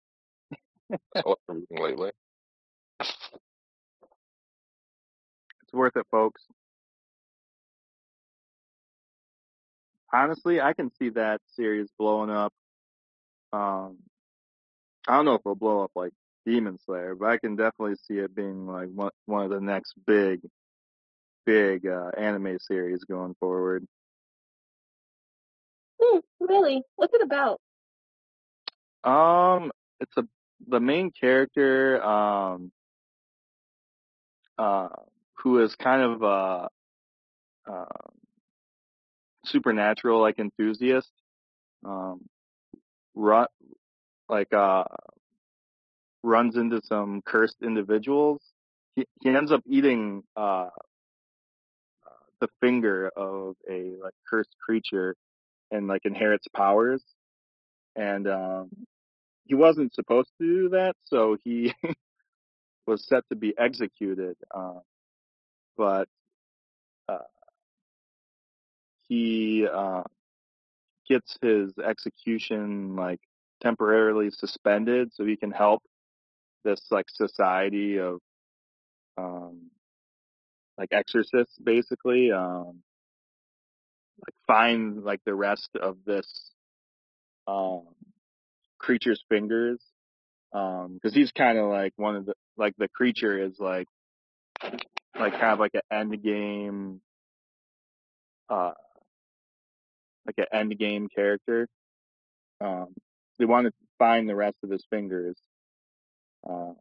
That's 0.89 1.25
all 1.25 1.39
I've 1.49 1.55
been 1.55 1.65
reading 1.69 1.83
lately. 1.83 2.11
It's 2.99 3.13
worth 5.73 5.97
it, 5.97 6.05
folks. 6.09 6.41
Honestly, 10.11 10.59
I 10.59 10.73
can 10.73 10.91
see 10.97 11.09
that 11.09 11.41
series 11.55 11.89
blowing 11.99 12.31
up. 12.31 12.51
Um, 13.53 13.97
I 15.07 15.15
don't 15.15 15.25
know 15.25 15.35
if 15.35 15.41
it'll 15.41 15.55
blow 15.55 15.83
up 15.83 15.91
like 15.95 16.13
Demon 16.45 16.77
Slayer, 16.85 17.15
but 17.15 17.29
I 17.29 17.37
can 17.37 17.55
definitely 17.55 17.95
see 18.07 18.17
it 18.17 18.33
being 18.33 18.67
like 18.67 18.89
one 18.89 19.11
one 19.25 19.43
of 19.43 19.51
the 19.51 19.61
next 19.61 19.93
big 20.07 20.41
big 21.45 21.85
uh, 21.85 22.11
anime 22.17 22.57
series 22.59 23.03
going 23.03 23.35
forward. 23.39 23.85
Hmm, 26.01 26.19
really? 26.39 26.83
What's 26.95 27.13
it 27.13 27.21
about? 27.21 27.59
Um, 29.03 29.71
it's 29.99 30.15
a 30.17 30.23
the 30.67 30.79
main 30.79 31.11
character 31.11 32.03
um 32.03 32.71
uh 34.57 34.89
who 35.37 35.63
is 35.63 35.73
kind 35.75 36.01
of 36.01 36.21
a, 36.21 36.69
uh 37.71 37.85
supernatural 39.45 40.21
like 40.21 40.37
enthusiast 40.37 41.09
um 41.85 42.19
run 43.15 43.47
like 44.27 44.51
uh 44.53 44.83
runs 46.23 46.57
into 46.57 46.81
some 46.83 47.21
cursed 47.25 47.55
individuals. 47.63 48.41
He 48.95 49.05
he 49.21 49.29
ends 49.29 49.51
up 49.51 49.63
eating 49.65 50.23
uh 50.35 50.69
the 52.41 52.49
finger 52.61 53.09
of 53.15 53.55
a 53.69 53.93
like 54.01 54.13
cursed 54.29 54.55
creature 54.63 55.15
and 55.71 55.87
like 55.87 56.05
inherits 56.05 56.47
powers. 56.55 57.03
And 57.95 58.27
um 58.27 58.69
he 59.49 59.55
wasn't 59.55 59.93
supposed 59.93 60.29
to 60.39 60.45
do 60.47 60.69
that 60.69 60.93
so 61.05 61.35
he 61.43 61.73
was 62.87 63.05
set 63.07 63.23
to 63.29 63.35
be 63.35 63.53
executed 63.57 64.37
uh, 64.55 64.79
but 65.75 66.07
uh, 67.09 67.17
he 69.07 69.67
uh, 69.71 70.03
gets 71.07 71.35
his 71.41 71.73
execution 71.79 72.95
like 72.95 73.19
temporarily 73.61 74.29
suspended 74.29 75.11
so 75.13 75.25
he 75.25 75.35
can 75.35 75.51
help 75.51 75.81
this 76.63 76.81
like 76.91 77.05
society 77.09 77.97
of 77.97 78.19
um 79.17 79.71
like 80.77 80.89
exorcists 80.91 81.57
basically 81.63 82.31
um 82.31 82.81
like 84.19 84.35
find 84.47 85.03
like 85.03 85.21
the 85.25 85.33
rest 85.33 85.69
of 85.81 85.97
this 86.05 86.51
um 87.47 87.83
creature's 88.77 89.23
fingers 89.29 89.79
um 90.53 90.93
because 90.93 91.13
he's 91.13 91.31
kind 91.31 91.57
of 91.57 91.69
like 91.69 91.93
one 91.95 92.15
of 92.15 92.25
the 92.25 92.33
like 92.57 92.73
the 92.77 92.87
creature 92.89 93.43
is 93.43 93.53
like 93.59 93.87
like 95.19 95.33
kind 95.33 95.53
of 95.53 95.59
like 95.59 95.73
an 95.73 95.81
end 95.91 96.23
game 96.23 97.01
uh 98.49 98.71
like 100.25 100.37
an 100.37 100.45
end 100.51 100.77
game 100.77 101.07
character. 101.13 101.67
Um 102.61 102.87
they 103.37 103.45
want 103.45 103.67
to 103.67 103.73
find 103.97 104.27
the 104.27 104.35
rest 104.35 104.57
of 104.63 104.69
his 104.69 104.83
fingers 104.89 105.37
um 106.47 106.75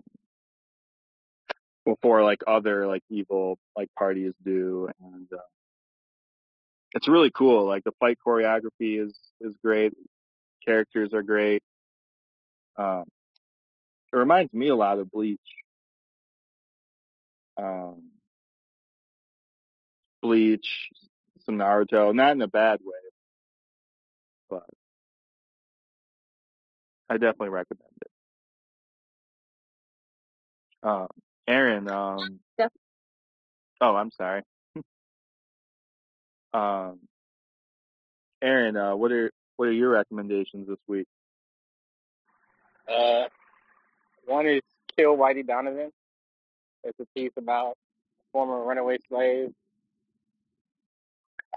before 1.84 2.22
like 2.22 2.40
other 2.46 2.86
like 2.86 3.02
evil 3.10 3.58
like 3.76 3.88
parties 3.98 4.34
do 4.44 4.88
and 5.00 5.26
uh, 5.32 5.38
it's 6.94 7.08
really 7.08 7.30
cool 7.30 7.66
like 7.66 7.84
the 7.84 7.92
fight 8.00 8.18
choreography 8.26 9.02
is 9.04 9.14
is 9.40 9.54
great 9.62 9.92
characters 10.66 11.12
are 11.12 11.22
great 11.22 11.62
um 12.76 13.04
it 14.12 14.16
reminds 14.16 14.52
me 14.54 14.68
a 14.68 14.76
lot 14.76 14.98
of 14.98 15.10
bleach. 15.10 15.40
Um 17.58 18.10
bleach 20.22 20.88
some 21.44 21.56
naruto 21.58 22.14
not 22.14 22.32
in 22.32 22.42
a 22.42 22.48
bad 22.48 22.80
way 22.82 22.96
but 24.50 24.64
i 27.08 27.14
definitely 27.14 27.48
recommend 27.50 27.92
it. 28.02 28.10
Um 30.82 31.08
aaron 31.46 31.88
um 31.90 32.40
Def- 32.58 32.72
oh 33.80 33.94
i'm 33.96 34.10
sorry 34.10 34.42
um 36.54 36.98
aaron 38.42 38.76
uh 38.76 38.94
what 38.96 39.12
are 39.12 39.30
what 39.56 39.68
are 39.68 39.72
your 39.72 39.90
recommendations 39.90 40.68
this 40.68 40.78
week 40.86 41.06
Uh, 42.88 43.28
one 44.24 44.46
is 44.46 44.62
Kill 44.96 45.16
Whitey 45.16 45.46
Donovan. 45.46 45.90
It's 46.84 46.98
a 47.00 47.06
piece 47.14 47.32
about 47.36 47.76
former 48.32 48.62
runaway 48.62 48.98
slave 49.08 49.52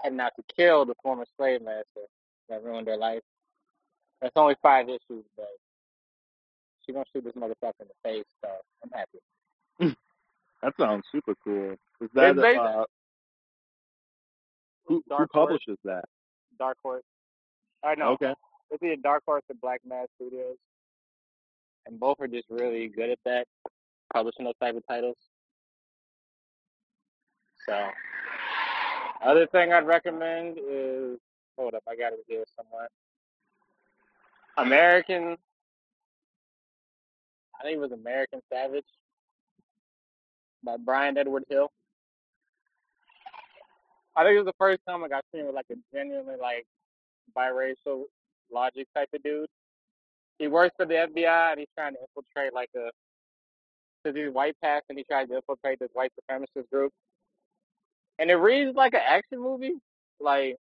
heading 0.02 0.20
out 0.20 0.32
to 0.36 0.42
kill 0.56 0.84
the 0.84 0.94
former 1.02 1.24
slave 1.36 1.62
master 1.62 2.06
that 2.48 2.62
ruined 2.64 2.86
their 2.86 2.96
life. 2.96 3.22
That's 4.20 4.32
only 4.36 4.56
five 4.62 4.88
issues, 4.88 5.24
but 5.36 5.48
she 6.84 6.92
gonna 6.92 7.04
shoot 7.12 7.24
this 7.24 7.34
motherfucker 7.34 7.80
in 7.80 7.88
the 7.88 7.94
face, 8.08 8.24
so 8.42 8.48
I'm 8.82 8.90
happy. 8.90 9.96
that 10.62 10.74
sounds 10.78 11.04
super 11.10 11.34
cool 11.44 11.76
is 12.00 12.10
that 12.14 12.36
uh 12.38 12.84
who 14.86 15.02
who 15.16 15.26
Dark 15.26 15.30
Horse. 15.32 15.60
publishes 15.64 15.78
that 15.84 16.04
Dark 16.58 16.78
Horse. 16.82 17.04
I 17.84 17.94
know. 17.94 18.12
okay 18.12 18.34
It's 18.70 18.82
either 18.82 18.96
Dark 18.96 19.22
Horse 19.26 19.42
or 19.48 19.56
Black 19.60 19.80
Mask 19.86 20.08
Studios, 20.16 20.56
and 21.86 21.98
both 21.98 22.20
are 22.20 22.28
just 22.28 22.48
really 22.50 22.88
good 22.88 23.10
at 23.10 23.18
that, 23.24 23.46
publishing 24.12 24.44
those 24.44 24.54
type 24.60 24.76
of 24.76 24.86
titles. 24.88 25.16
So, 27.68 27.88
other 29.24 29.46
thing 29.46 29.72
I'd 29.72 29.86
recommend 29.86 30.58
is 30.58 31.18
hold 31.56 31.74
up, 31.74 31.82
I 31.88 31.94
got 31.96 32.12
it 32.12 32.20
here 32.26 32.44
somewhere. 32.56 32.88
American, 34.56 35.36
I 37.58 37.62
think 37.62 37.76
it 37.76 37.80
was 37.80 37.92
American 37.92 38.40
Savage 38.52 38.84
by 40.64 40.76
Brian 40.76 41.16
Edward 41.16 41.44
Hill. 41.48 41.70
I 44.16 44.24
think 44.24 44.34
it 44.34 44.44
was 44.44 44.46
the 44.46 44.58
first 44.58 44.80
time 44.86 45.02
I 45.04 45.08
got 45.08 45.24
seen 45.34 45.46
with 45.46 45.54
like 45.54 45.66
a 45.70 45.76
genuinely 45.94 46.34
like 46.40 46.66
biracial 47.36 48.04
logic 48.52 48.86
type 48.94 49.08
of 49.14 49.22
dude. 49.22 49.46
He 50.38 50.48
works 50.48 50.74
for 50.76 50.86
the 50.86 50.94
FBI 50.94 51.50
and 51.52 51.58
he's 51.60 51.68
trying 51.76 51.94
to 51.94 52.00
infiltrate 52.00 52.52
like 52.54 52.70
a 52.76 52.90
because 54.02 54.16
he's 54.16 54.32
white 54.32 54.56
passing. 54.62 54.96
He 54.96 55.04
tries 55.04 55.28
to 55.28 55.36
infiltrate 55.36 55.78
this 55.78 55.90
white 55.92 56.12
supremacist 56.18 56.68
group, 56.70 56.92
and 58.18 58.30
it 58.30 58.34
reads 58.34 58.74
like 58.74 58.94
an 58.94 59.00
action 59.06 59.40
movie. 59.40 59.74
Like 60.20 60.56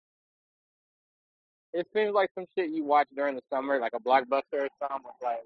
it 1.74 1.88
seems 1.96 2.14
like 2.14 2.30
some 2.36 2.46
shit 2.58 2.72
you 2.72 2.84
watch 2.84 3.08
during 3.16 3.36
the 3.36 3.42
summer, 3.52 3.80
like 3.80 3.94
a 3.96 4.00
blockbuster 4.00 4.42
or 4.54 4.70
something. 4.82 5.04
With 5.04 5.16
like 5.24 5.40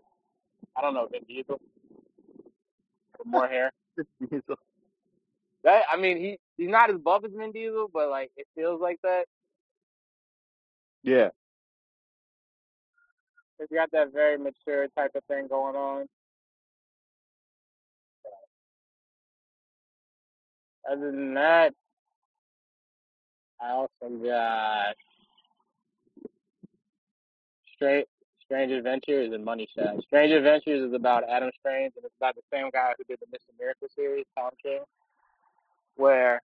I 0.75 0.81
don't 0.81 0.93
know, 0.93 1.07
Vin 1.11 1.21
Diesel 1.27 1.59
more 3.25 3.47
hair. 3.47 3.71
That 5.63 5.83
I 5.91 5.97
mean, 5.97 6.17
he 6.17 6.37
he's 6.57 6.69
not 6.69 6.89
as 6.89 6.97
buff 6.97 7.23
as 7.25 7.31
Vin 7.35 7.51
Diesel, 7.51 7.89
but 7.93 8.09
like 8.09 8.31
it 8.37 8.47
feels 8.55 8.81
like 8.81 8.99
that. 9.03 9.25
yeah 11.03 11.29
He's 13.59 13.67
got 13.73 13.91
that 13.91 14.11
very 14.13 14.37
mature 14.37 14.87
type 14.97 15.11
of 15.15 15.23
thing 15.25 15.47
going 15.47 15.75
on. 15.75 16.05
Other 20.91 21.11
than 21.11 21.33
that, 21.35 21.73
I 23.61 23.69
also 23.69 24.09
got 24.21 24.95
Straight 27.75 28.07
Strange 28.43 28.71
Adventures 28.73 29.33
and 29.33 29.45
Money 29.45 29.67
Shot. 29.77 30.03
Strange 30.03 30.33
Adventures 30.33 30.89
is 30.89 30.93
about 30.93 31.23
Adam 31.29 31.51
Strange, 31.59 31.93
and 31.95 32.03
it's 32.03 32.15
about 32.19 32.35
the 32.35 32.41
same 32.51 32.69
guy 32.71 32.93
who 32.97 33.03
did 33.05 33.19
the 33.21 33.27
Mr. 33.27 33.57
Miracle 33.57 33.87
series, 33.95 34.25
Tom 34.37 34.51
King, 34.61 34.81
where 35.95 36.41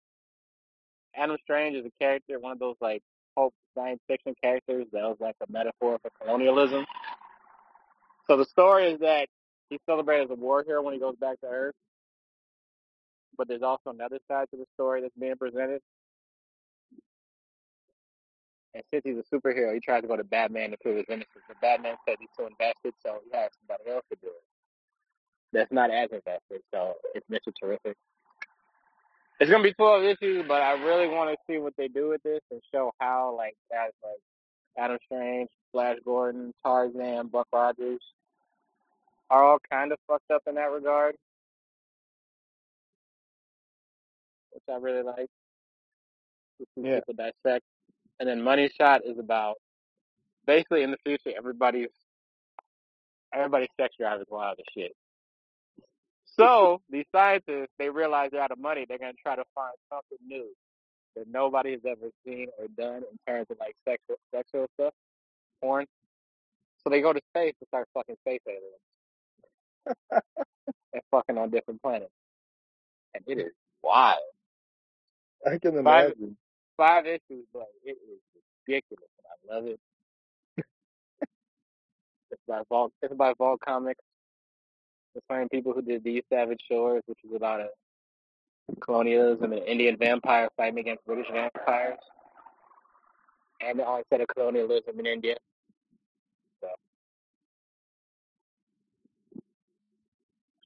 Adam 1.15 1.37
Strange 1.43 1.77
is 1.77 1.87
a 1.87 1.91
character, 2.01 2.39
one 2.39 2.53
of 2.53 2.59
those 2.59 2.77
like 2.81 3.03
pulp 3.35 3.55
science 3.75 4.01
fiction 4.09 4.35
characters 4.43 4.87
that 4.93 5.03
was 5.03 5.17
like 5.21 5.37
a 5.47 5.51
metaphor 5.51 5.99
for 6.03 6.11
colonialism. 6.21 6.85
So 8.27 8.37
the 8.37 8.45
story 8.45 8.93
is 8.93 9.01
that 9.01 9.27
he's 9.69 9.81
celebrated 9.87 10.25
as 10.25 10.31
a 10.31 10.41
war 10.41 10.63
hero 10.67 10.83
when 10.83 10.95
he 10.95 11.01
goes 11.01 11.17
back 11.17 11.41
to 11.41 11.47
Earth, 11.47 11.75
but 13.37 13.49
there's 13.49 13.63
also 13.63 13.91
another 13.91 14.19
side 14.29 14.47
to 14.53 14.57
the 14.57 14.67
story 14.75 15.01
that's 15.01 15.15
being 15.19 15.37
presented. 15.37 15.81
And 18.75 18.83
since 18.91 19.03
he's 19.05 19.17
a 19.19 19.37
superhero, 19.37 19.75
he 19.75 19.81
tries 19.81 20.03
to 20.03 20.09
go 20.09 20.17
to 20.17 20.25
Batman 20.25 20.71
to 20.71 20.77
prove 20.79 20.97
his 20.97 21.07
innocence. 21.09 21.45
But 21.47 21.61
Batman 21.61 21.97
says 22.09 22.17
he's 22.21 22.31
too 22.37 22.47
invested, 22.47 22.95
so 23.05 23.19
he 23.25 23.37
has 23.37 23.51
somebody 23.61 23.91
else 23.91 24.05
to 24.11 24.19
do 24.23 24.29
it. 24.29 24.45
That's 25.53 25.73
not 25.73 25.91
as 25.91 26.09
invested, 26.11 26.63
so 26.73 26.95
it's 27.15 27.27
Mr. 27.29 27.53
Terrific. 27.61 27.97
It's 29.43 29.51
gonna 29.51 29.65
be 29.65 29.75
twelve 29.75 30.05
issues, 30.05 30.47
but 30.49 30.63
I 30.63 30.75
really 30.85 31.09
want 31.09 31.31
to 31.31 31.37
see 31.53 31.59
what 31.59 31.75
they 31.79 31.89
do 31.89 32.11
with 32.11 32.23
this 32.25 32.41
and 32.53 32.63
show 32.75 32.93
how 33.01 33.35
like 33.37 33.57
guys 33.73 33.93
like 34.05 34.21
Adam 34.79 34.99
Strange, 35.07 35.51
Flash 35.73 35.99
Gordon, 36.05 36.53
Tarzan, 36.65 37.29
Buck 37.29 37.49
Rogers 37.53 38.01
are 39.31 39.45
all 39.45 39.59
kind 39.73 39.93
of 39.93 39.99
fucked 40.09 40.31
up 40.33 40.43
in 40.49 40.57
that 40.57 40.71
regard, 40.73 41.17
which 44.53 44.63
I 44.71 44.77
really 44.79 45.03
like 45.05 45.29
to 46.61 46.67
see 46.77 46.89
Yeah. 46.89 47.01
people 47.01 47.15
dissect. 47.15 47.65
And 48.21 48.29
then 48.29 48.43
Money 48.43 48.71
Shot 48.79 49.03
is 49.07 49.19
about 49.19 49.57
basically 50.47 50.83
in 50.85 50.93
the 50.93 50.99
future 51.05 51.33
everybody's 51.37 51.91
Everybody's 53.35 53.69
sex 53.81 53.95
drive 53.99 54.21
is 54.21 54.27
wild 54.31 54.59
as 54.59 54.67
shit. 54.77 54.93
So 56.39 56.83
these 56.91 57.07
scientists, 57.15 57.71
they 57.79 57.91
realize 57.91 58.31
they're 58.33 58.43
out 58.43 58.53
of 58.53 58.61
money. 58.61 58.87
They're 58.89 58.99
gonna 58.99 59.13
try 59.23 59.37
to 59.37 59.45
find 59.55 59.75
something 59.93 60.19
new 60.27 60.49
that 61.17 61.29
nobody 61.29 61.73
has 61.73 61.83
ever 61.87 62.11
seen 62.27 62.49
or 62.59 62.69
done 62.79 63.03
in 63.11 63.19
terms 63.29 63.49
of 63.51 63.59
like 63.61 63.77
sexual 63.89 64.17
sexual 64.35 64.67
stuff, 64.75 64.95
porn. 65.63 65.87
So 66.85 66.91
they 66.91 67.03
go 67.03 67.13
to 67.13 67.21
space 67.35 67.55
and 67.61 67.69
start 67.69 67.89
fucking 67.95 68.17
space 68.27 68.43
aliens 68.49 68.83
and 70.95 71.03
fucking 71.11 71.39
on 71.39 71.51
different 71.51 71.83
planets. 71.83 72.13
And 73.15 73.25
it 73.27 73.41
is 73.41 73.53
wild. 73.83 74.21
I 75.47 75.59
can 75.59 75.77
Five 75.85 76.13
imagine. 76.13 76.37
five 76.77 77.07
issues, 77.07 77.47
but 77.53 77.67
it 77.85 77.99
is 78.11 78.21
ridiculous 78.69 79.11
and 79.19 79.53
I 79.53 79.57
love 79.57 79.67
it. 79.67 79.81
It's 82.33 82.43
by 82.49 82.63
Vault 82.71 82.93
it's 83.03 83.15
by 83.15 83.35
Vault 83.39 83.61
Comics. 83.67 84.01
The 85.15 85.21
same 85.31 85.49
people 85.49 85.73
who 85.73 85.83
did 85.83 86.03
These 86.05 86.23
Savage 86.33 86.63
Shores, 86.69 87.03
which 87.07 87.19
is 87.25 87.35
about 87.35 87.61
a 87.61 87.69
colonialism 88.81 89.53
and 89.53 89.63
Indian 89.65 89.97
vampire 89.97 90.49
fighting 90.57 90.79
against 90.79 91.05
British 91.05 91.27
vampires. 91.31 91.99
And 93.61 93.79
the 93.79 93.85
onset 93.85 94.21
of 94.21 94.29
colonialism 94.29 94.99
in 94.99 95.07
India. 95.07 95.37
So 96.61 96.69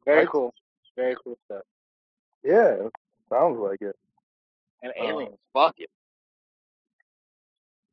very 0.05 0.27
cool. 0.27 0.55
Very 0.97 1.15
cool 1.23 1.37
stuff. 1.45 1.63
yeah, 2.43 2.77
sounds 3.29 3.59
like 3.59 3.83
it. 3.83 3.97
And 4.83 4.93
Um, 4.99 5.07
aliens, 5.07 5.39
fuck 5.53 5.75
it. 5.79 5.91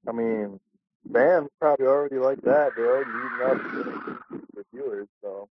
I 0.07 0.11
mean, 0.11 0.59
fans 1.11 1.49
probably 1.59 1.85
already 1.87 2.17
like 2.17 2.39
that. 2.41 2.71
They're 2.75 2.95
already 2.95 3.09
eating 3.09 3.41
up 3.49 4.47
the 4.53 4.65
viewers, 4.73 5.07
so 5.21 5.49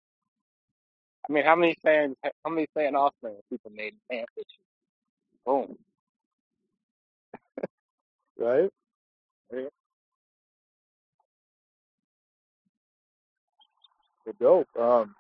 I 1.29 1.33
mean, 1.33 1.45
how 1.45 1.57
many 1.57 1.77
fans, 1.83 2.17
how 2.45 2.51
many 2.51 2.67
fan 2.75 2.97
offspring 2.97 3.37
people 3.49 3.71
made 3.71 3.95
in 3.95 4.17
fan 4.17 4.25
fiction? 4.35 4.65
Boom. 5.47 5.77
right? 8.39 8.71
Yeah. 9.53 9.69
They're 14.25 14.35
dope. 14.41 14.69
Um, 14.79 15.15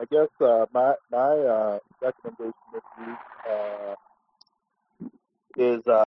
I 0.00 0.04
guess 0.10 0.28
uh, 0.40 0.66
my 0.72 0.94
my 1.10 1.18
uh, 1.18 1.78
recommendation 2.02 2.52
this 2.72 2.82
week 2.98 3.16
uh, 3.50 3.94
is 5.56 5.86
uh, 5.86 6.04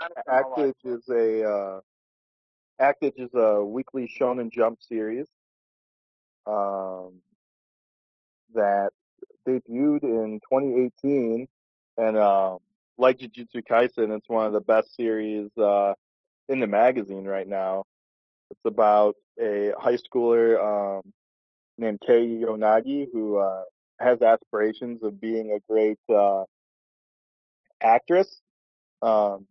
My. 0.00 0.16
Actage 0.28 0.74
is 0.84 1.08
a 1.08 1.48
uh, 1.48 1.80
Actage 2.80 3.18
is 3.18 3.30
a 3.34 3.64
weekly 3.64 4.10
Shonen 4.18 4.50
Jump 4.50 4.82
series 4.82 5.26
um, 6.46 7.20
that 8.54 8.90
debuted 9.46 10.02
in 10.02 10.40
2018, 10.50 11.46
and 11.98 12.16
um, 12.16 12.58
like 12.98 13.18
Jujutsu 13.18 13.62
Kaisen, 13.68 14.16
it's 14.16 14.28
one 14.28 14.46
of 14.46 14.52
the 14.52 14.60
best 14.60 14.94
series 14.96 15.50
uh, 15.58 15.94
in 16.48 16.60
the 16.60 16.66
magazine 16.66 17.24
right 17.24 17.46
now. 17.48 17.84
It's 18.50 18.60
about 18.64 19.16
a 19.40 19.72
high 19.78 19.96
schooler 19.96 20.98
um, 20.98 21.12
named 21.78 22.00
Kei 22.06 22.26
Yonagi 22.26 23.06
who 23.12 23.36
uh, 23.36 23.62
has 23.98 24.20
aspirations 24.22 25.02
of 25.02 25.20
being 25.20 25.52
a 25.52 25.72
great 25.72 25.98
uh, 26.14 26.44
actress. 27.82 28.40
Um, 29.00 29.46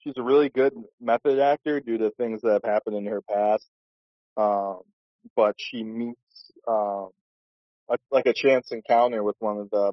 she's 0.00 0.14
a 0.16 0.22
really 0.22 0.48
good 0.48 0.72
method 1.00 1.38
actor 1.38 1.80
due 1.80 1.98
to 1.98 2.10
things 2.12 2.42
that 2.42 2.52
have 2.52 2.64
happened 2.64 2.96
in 2.96 3.06
her 3.06 3.22
past. 3.22 3.68
Um, 4.36 4.80
but 5.36 5.54
she 5.58 5.82
meets 5.82 6.18
um, 6.66 7.08
a, 7.90 7.96
like 8.10 8.26
a 8.26 8.32
chance 8.32 8.72
encounter 8.72 9.22
with 9.22 9.36
one 9.38 9.58
of 9.58 9.70
the 9.70 9.92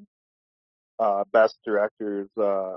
uh, 1.00 1.24
best 1.32 1.58
directors 1.66 2.30
uh, 2.40 2.76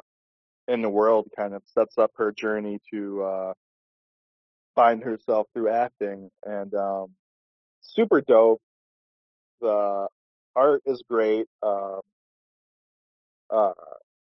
in 0.69 0.83
the 0.83 0.91
world. 0.91 1.29
Kind 1.37 1.55
of 1.55 1.63
sets 1.75 1.99
up 1.99 2.11
her 2.17 2.33
journey 2.33 2.81
to 2.93 3.23
uh, 3.23 3.53
find 4.75 5.03
herself 5.03 5.47
through 5.55 5.71
acting, 5.71 6.31
and 6.45 6.75
um, 6.75 7.09
super 7.83 8.21
dope. 8.21 8.61
The 9.61 10.09
art 10.57 10.83
is 10.87 11.03
great. 11.09 11.47
Um, 11.63 12.01
uh, 13.51 13.73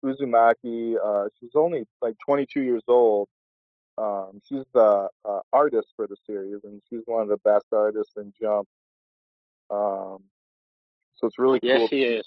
Usazaki, 0.05 0.95
uh, 1.03 1.29
she's 1.39 1.51
only 1.55 1.85
like 2.01 2.15
22 2.27 2.61
years 2.63 2.83
old. 2.89 3.29
Um, 4.01 4.41
she's 4.49 4.65
the 4.73 5.09
uh, 5.25 5.41
artist 5.53 5.89
for 5.97 6.07
the 6.07 6.17
series, 6.27 6.65
and 6.65 6.81
she's 6.89 7.03
one 7.05 7.23
of 7.23 7.29
the 7.29 7.37
best 7.39 7.67
artists 7.73 8.15
in 8.17 8.33
Jump. 8.41 8.67
Um, 9.71 10.23
so 11.17 11.27
it's 11.27 11.39
really 11.39 11.61
Yes, 11.63 11.81
cool. 11.81 11.89
she 11.89 12.03
is. 12.05 12.27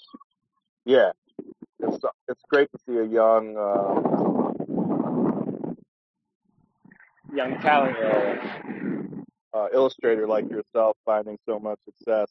Yeah, 0.84 1.10
it's 1.80 2.04
it's 2.28 2.42
great 2.48 2.68
to 2.72 2.78
see 2.86 2.96
a 2.98 3.04
young 3.04 3.56
uh, 3.56 4.54
Young 7.34 7.58
talent. 7.60 7.96
uh, 7.96 9.58
uh, 9.58 9.68
illustrator 9.72 10.26
like 10.26 10.48
yourself 10.50 10.96
finding 11.04 11.38
so 11.46 11.58
much 11.58 11.78
success. 11.84 12.28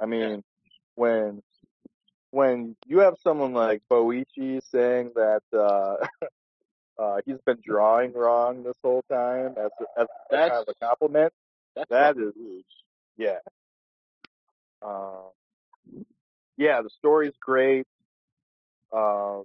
I 0.00 0.06
mean, 0.06 0.42
when 0.94 1.42
when 2.30 2.76
you 2.86 2.98
have 3.00 3.14
someone 3.22 3.52
like 3.52 3.82
Boichi 3.90 4.60
saying 4.70 5.12
that 5.14 5.42
uh, 5.52 5.96
uh, 6.98 7.20
he's 7.26 7.40
been 7.44 7.58
drawing 7.64 8.12
wrong 8.12 8.62
this 8.62 8.76
whole 8.82 9.02
time 9.10 9.54
as 9.56 9.70
a, 9.80 10.00
as 10.00 10.06
a 10.30 10.36
kind 10.36 10.52
of 10.52 10.68
a 10.68 10.84
compliment, 10.84 11.32
that's 11.74 11.90
that 11.90 12.16
is 12.16 12.34
huge. 12.34 12.64
yeah. 13.16 13.38
Um, 14.82 15.30
yeah, 16.56 16.82
the 16.82 16.90
story's 16.90 17.34
great. 17.40 17.86
Uh, 18.92 19.40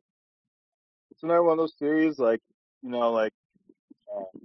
it's 1.12 1.24
another 1.24 1.44
one 1.44 1.54
of 1.54 1.58
those 1.58 1.74
series, 1.80 2.20
like 2.20 2.42
you 2.84 2.90
know, 2.90 3.12
like 3.12 3.34
uh, 4.16 4.38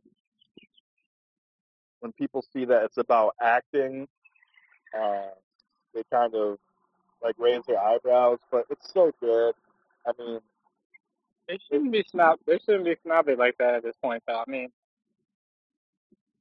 when 2.00 2.12
people 2.12 2.44
see 2.52 2.64
that 2.64 2.84
it's 2.84 2.96
about 2.96 3.34
acting, 3.40 4.08
uh, 4.98 5.28
they 5.94 6.02
kind 6.10 6.34
of 6.34 6.58
like 7.22 7.34
raise 7.38 7.62
their 7.66 7.78
eyebrows. 7.78 8.38
But 8.50 8.64
it's 8.70 8.92
so 8.92 9.12
good. 9.20 9.54
I 10.06 10.12
mean, 10.18 10.40
They 11.48 11.54
it, 11.54 11.62
shouldn't 11.70 11.92
be 11.92 12.04
snob. 12.10 12.38
They 12.46 12.58
shouldn't 12.58 12.84
be 12.84 12.96
snobby 13.02 13.36
like 13.36 13.56
that 13.58 13.74
at 13.74 13.82
this 13.82 13.96
point, 14.02 14.22
though. 14.26 14.42
I 14.46 14.50
mean, 14.50 14.68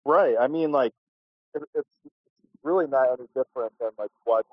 right? 0.06 0.36
I 0.39 0.48
mean, 0.48 0.72
like 0.72 0.94
it, 1.54 1.63
it's 1.76 1.88
really 2.63 2.88
not 2.88 3.08
any 3.20 3.28
different 3.36 3.74
than 3.80 3.89
like 3.98 4.12
what 4.24 4.46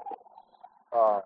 uh, 0.92 1.20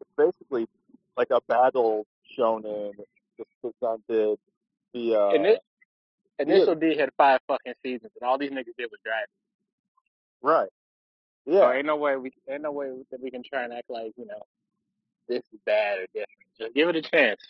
it's 0.00 0.10
basically 0.16 0.68
like 1.16 1.28
a 1.30 1.40
battle 1.48 2.06
shonen 2.36 2.92
just 3.36 3.50
presented 3.62 4.38
via 4.92 5.28
and 5.30 5.44
this 5.44 5.58
initial 6.38 6.74
D 6.74 6.96
had 6.96 7.10
five 7.16 7.40
fucking 7.46 7.74
seasons, 7.82 8.12
and 8.20 8.28
all 8.28 8.38
these 8.38 8.50
niggas 8.50 8.76
did 8.76 8.90
was 8.90 9.00
drag. 9.04 9.26
right. 10.42 10.68
Yeah. 11.46 11.60
So 11.60 11.70
Yeah, 11.70 11.76
ain't 11.76 11.86
no 11.86 11.96
way 11.96 12.16
we 12.16 12.32
ain't 12.48 12.62
no 12.62 12.72
way 12.72 12.90
that 13.10 13.22
we 13.22 13.30
can 13.30 13.42
try 13.42 13.64
and 13.64 13.72
act 13.72 13.88
like 13.88 14.12
you 14.16 14.26
know 14.26 14.42
this 15.28 15.42
is 15.52 15.60
bad 15.64 16.00
or 16.00 16.06
different. 16.08 16.28
Just 16.58 16.74
give 16.74 16.88
it 16.88 16.96
a 16.96 17.02
chance. 17.02 17.40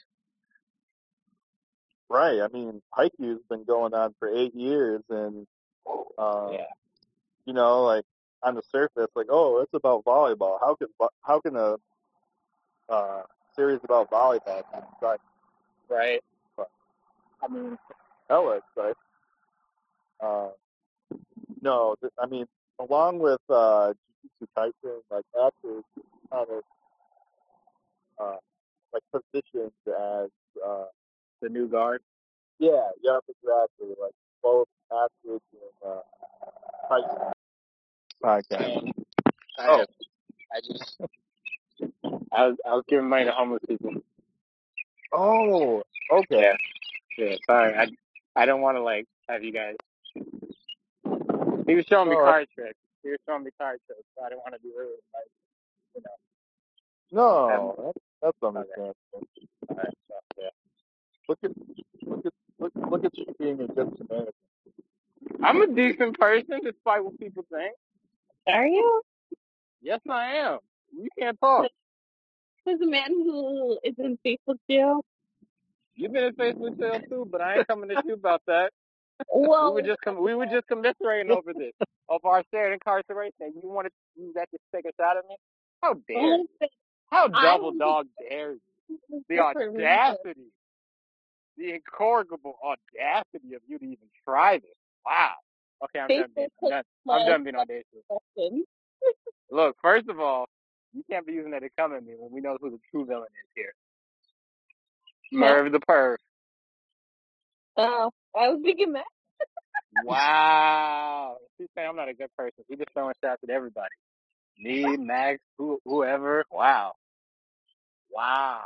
Right. 2.10 2.40
I 2.40 2.48
mean, 2.48 2.82
Haikyuu's 2.98 3.42
been 3.48 3.62
going 3.64 3.94
on 3.94 4.14
for 4.18 4.28
eight 4.28 4.54
years, 4.54 5.02
and 5.08 5.46
um, 6.18 6.52
Yeah. 6.52 6.66
you 7.46 7.52
know, 7.52 7.84
like 7.84 8.04
on 8.42 8.56
the 8.56 8.62
surface, 8.62 9.08
like, 9.14 9.28
oh, 9.30 9.60
it's 9.60 9.72
about 9.74 10.04
volleyball. 10.04 10.58
How 10.60 10.74
can 10.74 10.88
how 11.22 11.40
can 11.40 11.54
a 11.56 11.76
uh, 12.88 13.22
series 13.54 13.78
about 13.84 14.10
volleyball 14.10 14.64
be 14.72 14.78
exciting? 14.92 15.20
Right. 15.88 16.20
But 16.56 16.68
I 17.44 17.48
mean, 17.48 17.78
hella 18.28 18.56
exciting. 18.58 18.94
Uh, 20.20 20.48
no, 21.62 21.94
th- 22.00 22.12
I 22.18 22.26
mean, 22.26 22.46
along 22.80 23.20
with 23.20 23.40
uh, 23.48 23.92
Jujutsu 24.42 24.46
Kaisen, 24.56 25.00
like 25.12 25.24
Actage 25.38 25.84
kind 26.32 26.46
of 26.50 26.62
uh, 28.18 28.36
like 28.92 29.02
positioned 29.12 29.72
as 29.86 30.28
uh, 30.66 30.79
the 31.42 31.48
new 31.48 31.68
guard. 31.68 32.00
yeah, 32.58 32.88
yep, 33.02 33.20
exactly. 33.28 33.94
Like 34.00 34.12
both 34.42 34.68
Actage 34.92 35.40
and 35.52 35.86
uh, 35.86 36.00
Kaisen 36.90 37.32
podcast. 38.22 38.82
And 38.82 38.92
I 39.58 39.66
Oh, 39.68 39.84
I 40.52 40.60
just, 40.60 41.00
I 42.32 42.46
was, 42.46 42.56
I 42.66 42.74
was 42.74 42.84
giving 42.88 43.08
money 43.08 43.24
to 43.26 43.32
homeless 43.32 43.62
people. 43.68 43.92
oh, 45.12 45.82
okay. 46.12 46.40
Yeah. 46.40 46.56
Yeah. 47.18 47.36
Sorry. 47.46 47.74
I, 47.74 47.86
I 48.40 48.46
don't 48.46 48.60
want 48.60 48.76
to 48.76 48.82
like 48.82 49.06
have 49.28 49.44
you 49.44 49.52
guys. 49.52 49.76
He 51.66 51.74
was 51.74 51.84
showing 51.86 52.08
me 52.08 52.16
No, 52.16 52.24
card 52.24 52.48
tricks. 52.54 52.78
He 53.02 53.10
was 53.10 53.18
showing 53.28 53.44
me 53.44 53.50
card 53.58 53.78
tricks. 53.86 54.02
So 54.16 54.24
I 54.24 54.28
didn't 54.30 54.40
want 54.40 54.54
to 54.54 54.60
be 54.60 54.70
rude. 54.76 54.98
Like, 55.14 55.30
you 55.94 56.02
know. 56.04 56.16
no, 57.12 57.74
Have, 57.76 57.84
that's, 57.84 57.98
that's 58.22 58.36
okay. 58.42 58.58
understandable. 58.58 58.94
All 59.68 59.76
right. 59.76 59.94
So, 60.08 60.14
yeah. 60.38 60.48
Look 61.30 61.38
at 61.44 61.52
look 62.02 62.26
at 62.26 62.32
look 62.58 62.72
look 62.90 63.04
at 63.04 63.16
you 63.16 63.26
being 63.38 63.60
a 63.60 63.68
good 63.68 63.96
Samaritan. 63.98 64.32
I'm 65.44 65.62
a 65.62 65.68
decent 65.68 66.18
person, 66.18 66.58
despite 66.64 67.04
what 67.04 67.20
people 67.20 67.44
think. 67.52 67.72
Are 68.48 68.66
you? 68.66 69.02
Yes, 69.80 70.00
I 70.10 70.34
am. 70.38 70.58
You 70.92 71.08
can't 71.16 71.38
talk. 71.40 71.66
There's 72.66 72.80
a 72.80 72.86
man 72.86 73.10
who 73.10 73.78
is 73.84 73.94
in 73.98 74.18
Facebook 74.26 74.56
jail. 74.68 75.04
You've 75.94 76.12
been 76.12 76.24
in 76.24 76.34
Facebook 76.34 76.76
jail 76.80 77.00
too, 77.08 77.28
but 77.30 77.40
I 77.40 77.58
ain't 77.58 77.68
coming 77.68 77.92
at 77.92 78.04
you 78.06 78.14
about 78.14 78.42
that. 78.48 78.72
We 79.32 79.46
were 79.46 79.82
just 79.82 80.00
com- 80.00 80.20
we 80.20 80.34
were 80.34 80.46
just 80.46 80.66
commiserating 80.66 81.30
over 81.30 81.52
this 81.54 81.74
of 82.08 82.24
our 82.24 82.42
shared 82.52 82.72
incarceration. 82.72 83.34
And 83.38 83.54
You 83.62 83.70
want 83.70 83.86
to 83.86 83.92
use 84.20 84.34
that 84.34 84.48
to 84.50 84.58
take 84.74 84.84
a 84.84 84.90
shot 85.00 85.16
at 85.16 85.22
me? 85.28 85.36
How 85.80 85.94
dare 86.08 86.16
you? 86.22 86.48
listen, 86.60 86.74
How 87.08 87.28
I 87.32 87.42
double 87.44 87.68
was 87.70 87.78
dog 87.78 88.06
dare 88.28 88.54
you? 88.54 88.60
The 89.28 89.36
different 89.36 89.76
reasons. 89.76 89.84
audacity, 89.84 90.40
the 91.56 91.74
incorrigible 91.74 92.56
audacity 92.64 93.54
of 93.54 93.62
you 93.68 93.78
to 93.78 93.84
even 93.84 94.08
try 94.24 94.58
this. 94.58 94.70
Wow. 95.04 95.32
Okay, 95.84 96.00
I'm 96.00 96.08
done 96.08 96.30
being 96.34 96.48
I'm 96.62 96.70
done 96.70 96.84
I'm 97.08 97.26
done 97.26 97.44
being 97.44 97.56
audacious. 97.56 98.04
Look, 99.50 99.76
first 99.82 100.08
of 100.08 100.20
all, 100.20 100.46
you 100.92 101.02
can't 101.10 101.26
be 101.26 101.32
using 101.32 101.52
that 101.52 101.60
to 101.60 101.68
come 101.78 101.94
at 101.94 102.04
me 102.04 102.14
when 102.18 102.32
we 102.32 102.40
know 102.40 102.56
who 102.60 102.70
the 102.70 102.78
true 102.90 103.04
villain 103.04 103.24
is 103.24 103.50
here. 103.54 103.72
Merv 105.32 105.72
the 105.72 105.80
perv. 105.80 106.16
Oh, 107.76 108.10
I 108.36 108.48
was 108.48 108.60
thinking 108.62 108.92
that. 108.92 109.04
Wow. 110.04 111.36
She's 111.58 111.68
saying 111.74 111.88
I'm 111.88 111.96
not 111.96 112.08
a 112.08 112.14
good 112.14 112.30
person. 112.36 112.64
She's 112.68 112.78
just 112.78 112.90
throwing 112.92 113.14
shots 113.24 113.42
at 113.42 113.50
everybody. 113.50 113.94
Me, 114.58 114.96
Max, 114.96 115.40
who, 115.58 115.80
whoever. 115.84 116.44
Wow. 116.50 116.94
Wow. 118.10 118.64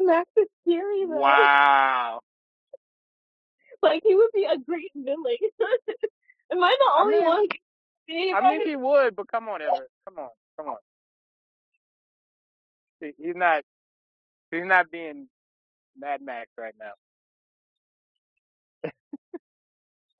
Max 0.06 0.30
is 0.36 0.46
scary 0.66 1.06
though. 1.06 1.18
Wow. 1.20 2.20
Like 3.82 4.02
he 4.04 4.14
would 4.14 4.30
be 4.34 4.44
a 4.44 4.58
great 4.58 4.90
villain. 4.94 5.36
Am 6.52 6.62
I 6.62 6.76
the 6.78 6.92
I 6.98 7.00
only 7.00 7.16
mean, 7.16 7.24
one? 7.26 7.46
I 8.34 8.50
mean, 8.50 8.68
he 8.68 8.76
would, 8.76 9.16
but 9.16 9.28
come 9.28 9.48
on, 9.48 9.62
Everett. 9.62 9.88
Come 10.06 10.18
on. 10.18 10.28
Come 10.58 10.68
on. 10.68 10.76
He's 13.00 13.34
not, 13.36 13.62
he's 14.50 14.66
not 14.66 14.90
being 14.90 15.28
Mad 15.98 16.20
Max 16.22 16.50
right 16.58 16.74
now. 16.78 16.92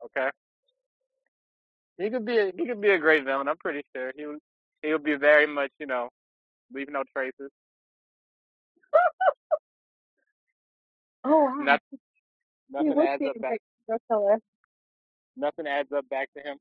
Okay. 0.07 0.31
He 1.99 2.11
could 2.11 2.25
be, 2.25 2.39
a, 2.39 2.53
he 2.57 2.67
could 2.67 2.81
be 2.81 2.91
a 2.91 2.99
great 2.99 3.25
villain. 3.25 3.49
I'm 3.49 3.59
pretty 3.59 3.83
sure 3.95 4.13
he 4.17 4.27
would, 4.27 4.39
he 4.83 4.93
would 4.93 5.05
be 5.05 5.17
very 5.17 5.47
much, 5.47 5.71
you 5.79 5.87
know, 5.87 6.09
leave 6.73 6.89
no 6.91 7.05
traces. 7.15 7.51
Oh 11.25 11.45
wow, 11.45 11.65
Not, 11.65 11.81
he 12.79 12.91
nothing 12.91 12.91
would 12.91 13.09
adds 13.09 13.21
be 13.21 13.29
up 13.29 13.41
back, 13.41 13.59
great 13.89 14.01
serial 14.11 14.39
nothing 15.37 15.67
adds 15.67 15.93
up 15.93 16.09
back 16.11 16.29
to 16.37 16.43
him. 16.43 16.59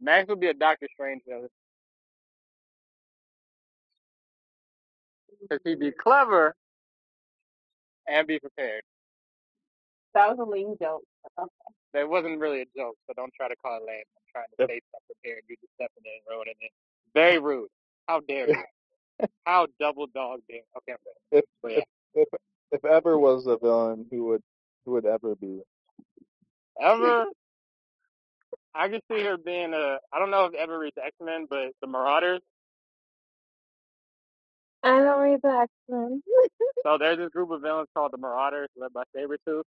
Max 0.00 0.28
would 0.28 0.40
be 0.40 0.48
a 0.48 0.54
Doctor 0.54 0.88
Strange 0.94 1.22
villain 1.28 1.48
because 5.42 5.60
he'd 5.64 5.80
be 5.80 5.92
clever 5.92 6.54
and 8.08 8.26
be 8.26 8.38
prepared. 8.40 8.82
That 10.14 10.30
was 10.30 10.38
a 10.40 10.50
lame 10.50 10.76
joke. 10.80 11.02
That 11.94 12.08
wasn't 12.08 12.38
really 12.40 12.62
a 12.62 12.66
joke, 12.76 12.96
so 13.06 13.14
don't 13.16 13.34
try 13.34 13.48
to 13.48 13.56
call 13.56 13.78
it 13.78 13.82
lame. 13.86 14.04
I'm 14.16 14.22
trying 14.32 14.46
to 14.46 14.64
If 14.64 14.70
say 14.70 14.80
stuff 14.90 15.02
prepared. 15.06 15.42
You're 15.48 15.56
just 15.60 15.74
stepping 15.74 16.04
in 16.04 16.12
and 16.12 16.22
ruining 16.30 16.54
it. 16.60 16.70
Very 17.14 17.38
rude. 17.40 17.68
How 18.08 18.20
dare 18.20 18.48
you? 18.48 18.56
How 19.46 19.66
double 19.80 20.06
dog 20.08 20.40
dare? 20.48 20.60
Okay, 20.78 20.94
if 21.32 21.44
But 21.62 21.72
if 21.74 21.84
if 22.14 22.28
if 22.72 22.84
ever 22.84 23.18
was 23.18 23.46
a 23.46 23.58
villain, 23.58 24.06
who 24.10 24.26
would 24.26 24.42
who 24.86 24.92
would 24.92 25.06
ever 25.06 25.36
be? 25.36 25.62
ever 26.82 27.26
I 28.74 28.88
can 28.88 29.00
see 29.10 29.24
her 29.24 29.36
being 29.38 29.74
a. 29.74 29.98
I 30.12 30.18
don't 30.18 30.30
know 30.30 30.46
if 30.46 30.54
ever 30.54 30.78
reads 30.78 30.96
X 31.04 31.14
Men, 31.22 31.46
but 31.50 31.72
the 31.80 31.88
Marauders. 31.88 32.40
I 34.84 35.00
don't 35.00 35.20
read 35.20 35.40
the 35.42 35.50
X 35.50 35.72
Men. 35.88 36.22
So 36.84 36.98
there's 36.98 37.18
this 37.18 37.30
group 37.30 37.50
of 37.52 37.62
villains 37.62 37.88
called 37.96 38.12
the 38.12 38.18
Marauders, 38.18 38.68
led 38.76 38.92
by 38.92 39.04
Sabretooth. 39.16 39.64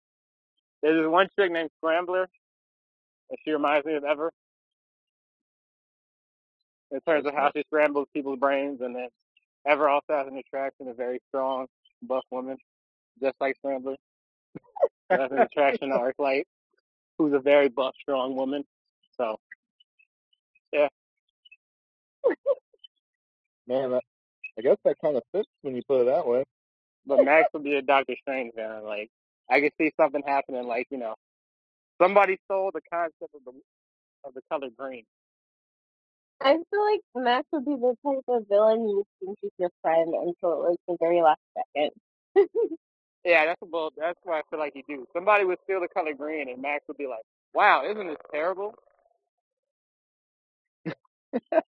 There's 0.82 1.02
this 1.02 1.08
one 1.10 1.28
chick 1.38 1.52
named 1.52 1.70
Scrambler, 1.78 2.28
and 3.30 3.38
she 3.44 3.52
reminds 3.52 3.86
me 3.86 3.94
of 3.94 4.04
Ever 4.04 4.32
in 6.92 7.00
terms 7.02 7.26
of 7.26 7.34
how 7.34 7.50
she 7.56 7.62
scrambles 7.68 8.08
people's 8.14 8.38
brains, 8.40 8.80
and 8.82 8.96
then 8.96 9.08
Ever 9.68 9.88
also 9.90 10.06
has 10.14 10.28
an 10.28 10.38
attraction, 10.38 10.88
a 10.88 10.94
very 10.94 11.20
strong, 11.28 11.66
buff 12.02 12.24
woman, 12.32 12.58
just 13.22 13.36
like 13.40 13.56
Scrambler. 13.58 13.96
Has 15.10 15.32
an 15.32 15.40
attraction 15.40 15.90
to 15.90 15.96
Arclight, 15.98 16.44
who's 17.18 17.34
a 17.34 17.40
very 17.40 17.68
buff, 17.68 17.94
strong 18.02 18.36
woman. 18.36 18.64
So 19.18 19.38
yeah, 20.72 20.88
Man, 23.68 23.92
that, 23.92 24.02
I 24.58 24.62
guess 24.62 24.76
that 24.84 24.96
kind 25.04 25.16
of 25.16 25.22
fits 25.32 25.48
when 25.62 25.76
you 25.76 25.82
put 25.88 26.02
it 26.02 26.06
that 26.06 26.26
way. 26.26 26.44
but 27.06 27.24
Max 27.24 27.48
would 27.54 27.64
be 27.64 27.76
a 27.76 27.82
Doctor 27.82 28.14
Strange 28.22 28.54
villain. 28.56 28.84
Like 28.84 29.10
I 29.50 29.60
could 29.60 29.72
see 29.78 29.92
something 30.00 30.22
happening, 30.26 30.66
like 30.66 30.86
you 30.90 30.98
know, 30.98 31.14
somebody 32.00 32.38
stole 32.46 32.70
the 32.74 32.82
concept 32.92 33.34
of 33.34 33.42
the 33.44 33.52
of 34.24 34.34
the 34.34 34.42
color 34.50 34.68
green. 34.76 35.04
I 36.40 36.54
feel 36.70 36.84
like 36.92 37.00
Max 37.16 37.48
would 37.52 37.64
be 37.64 37.76
the 37.76 37.96
type 38.06 38.24
of 38.28 38.46
villain 38.48 38.88
you 38.88 39.04
think 39.20 39.38
is 39.42 39.50
your 39.58 39.70
friend 39.82 40.14
until 40.14 40.68
like 40.70 40.78
the 40.88 40.96
very 41.00 41.22
last 41.22 41.40
second. 41.56 41.92
Yeah, 43.24 43.46
that's 43.46 43.60
what 43.60 43.92
that's 43.98 44.18
why 44.24 44.38
I 44.38 44.42
feel 44.50 44.58
like 44.60 44.72
he 44.74 44.84
do. 44.88 45.06
Somebody 45.12 45.44
would 45.44 45.58
steal 45.64 45.80
the 45.80 45.88
color 45.88 46.14
green, 46.14 46.48
and 46.48 46.62
Max 46.62 46.84
would 46.88 46.96
be 46.96 47.06
like, 47.06 47.22
"Wow, 47.54 47.84
isn't 47.84 48.06
this 48.06 48.16
terrible?" 48.32 48.74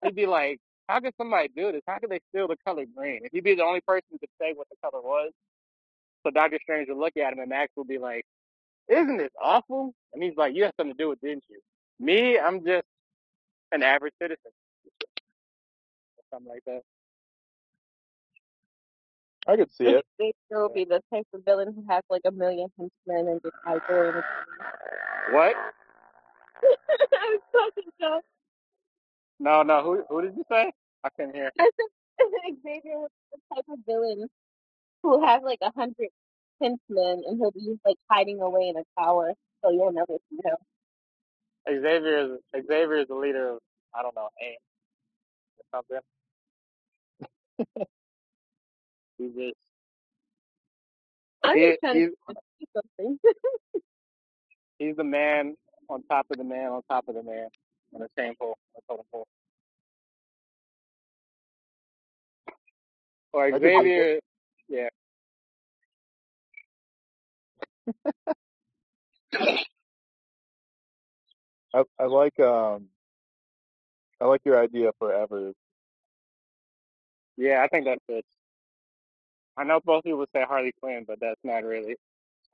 He'd 0.04 0.16
be 0.16 0.26
like, 0.26 0.60
"How 0.88 1.00
could 1.00 1.14
somebody 1.18 1.50
do 1.56 1.72
this? 1.72 1.82
How 1.88 2.00
could 2.00 2.10
they 2.10 2.20
steal 2.30 2.48
the 2.48 2.58
color 2.66 2.86
green?" 2.96 3.22
If 3.26 3.32
he'd 3.34 3.44
be 3.44 3.56
the 3.56 3.64
only 3.64 3.82
person 3.82 4.18
could 4.20 4.30
say 4.42 4.54
what 4.54 4.68
the 4.70 4.78
color 4.84 5.02
was, 5.04 5.32
so 6.24 6.32
Doctor 6.32 6.60
Strange 6.62 6.90
would 6.90 6.98
look 6.98 7.18
at 7.18 7.34
him, 7.34 7.40
and 7.40 7.50
Max 7.50 7.72
would 7.78 7.88
be 7.88 7.98
like, 8.00 8.26
"Isn't 8.90 9.18
this 9.18 9.32
awful?" 9.42 9.94
And 10.14 10.24
he's 10.24 10.38
like, 10.38 10.56
"You 10.56 10.64
had 10.66 10.74
something 10.78 10.96
to 10.98 11.04
do 11.04 11.10
with, 11.10 11.24
it, 11.24 11.28
didn't 11.28 11.46
you?" 11.50 11.62
Me, 12.00 12.40
I'm 12.40 12.66
just 12.66 12.86
an 13.74 13.84
average 13.84 14.16
citizen, 14.22 14.52
or 16.18 16.24
something 16.34 16.52
like 16.52 16.64
that. 16.68 16.82
I 19.48 19.58
could 19.58 19.74
see 19.74 19.86
it. 19.86 20.06
They 20.20 20.34
will 20.52 20.70
be 20.70 20.86
the 20.86 21.02
type 21.14 21.28
of 21.34 21.46
villain 21.46 21.74
who 21.76 21.86
has 21.90 22.04
like 22.10 22.24
a 22.26 22.32
million 22.32 22.70
henchmen 22.78 23.28
and 23.32 23.42
just 23.44 23.56
hides 23.66 23.84
away 23.90 24.12
What? 25.32 25.56
I'm 26.64 27.40
talking 27.54 27.92
about 28.00 28.22
No, 29.40 29.64
no. 29.64 29.84
Who 29.84 30.04
who 30.10 30.22
did 30.24 30.36
you 30.38 30.46
say? 30.50 30.72
I 31.04 31.10
couldn't 31.10 31.36
hear. 31.36 31.52
I 31.60 31.70
said 31.76 32.56
Xavier 32.64 33.00
was 33.00 33.12
the 33.34 33.56
type 33.56 33.66
of 33.70 33.80
villain 33.88 34.28
who 35.04 35.26
has 35.26 35.42
like 35.44 35.60
a 35.62 35.72
hundred 35.76 36.10
henchmen 36.62 37.24
and 37.28 37.38
he'll 37.40 37.52
be 37.52 37.78
like 37.86 37.98
hiding 38.12 38.42
away 38.42 38.70
in 38.70 38.78
a 38.78 39.02
tower 39.02 39.34
so 39.64 39.72
you'll 39.72 39.94
never 39.94 40.18
see 40.30 40.38
him. 40.44 40.58
Xavier 41.68 42.36
is 42.36 42.40
Xavier 42.68 42.98
is 43.02 43.08
the 43.10 43.16
leader 43.16 43.52
of 43.54 43.60
I 43.96 44.02
don't 44.04 44.16
know 44.16 44.30
AIM 44.42 44.58
or 45.60 45.66
something. 45.78 46.00
He's 49.18 49.34
just 49.36 49.56
I'm 51.44 51.58
he, 51.58 51.62
just 51.62 51.80
trying 51.82 51.96
he's 51.96 52.10
to 52.30 52.36
see 52.60 52.68
something. 52.76 53.20
he's 54.80 54.96
the 54.98 55.04
man 55.04 55.56
on 55.90 56.04
top 56.04 56.28
of 56.32 56.38
the 56.38 56.44
man 56.46 56.70
on 56.72 56.82
top 56.90 57.06
of 57.10 57.16
the 57.16 57.24
man 57.24 57.48
on 57.96 58.02
the 58.02 58.10
same 58.18 58.36
pole, 58.40 58.58
on 58.76 58.76
the 58.76 58.82
totem 58.90 59.06
pole. 59.12 59.28
Or 63.34 63.52
I. 63.52 63.60
Xavier, 63.60 64.20
yeah, 64.70 64.90
I 71.74 71.84
I 72.00 72.06
like 72.06 72.40
um 72.40 72.90
I 74.22 74.26
like 74.26 74.42
your 74.46 74.62
idea 74.62 74.92
for 75.00 75.14
Evers. 75.14 75.56
yeah. 77.38 77.64
I 77.64 77.68
think 77.70 77.86
that 77.86 78.00
fits. 78.08 78.28
I 79.58 79.64
know 79.66 79.80
both 79.86 80.04
people 80.04 80.26
say 80.36 80.44
Harley 80.48 80.74
Quinn, 80.82 81.06
but 81.08 81.20
that's 81.22 81.42
not 81.44 81.64
really. 81.64 81.96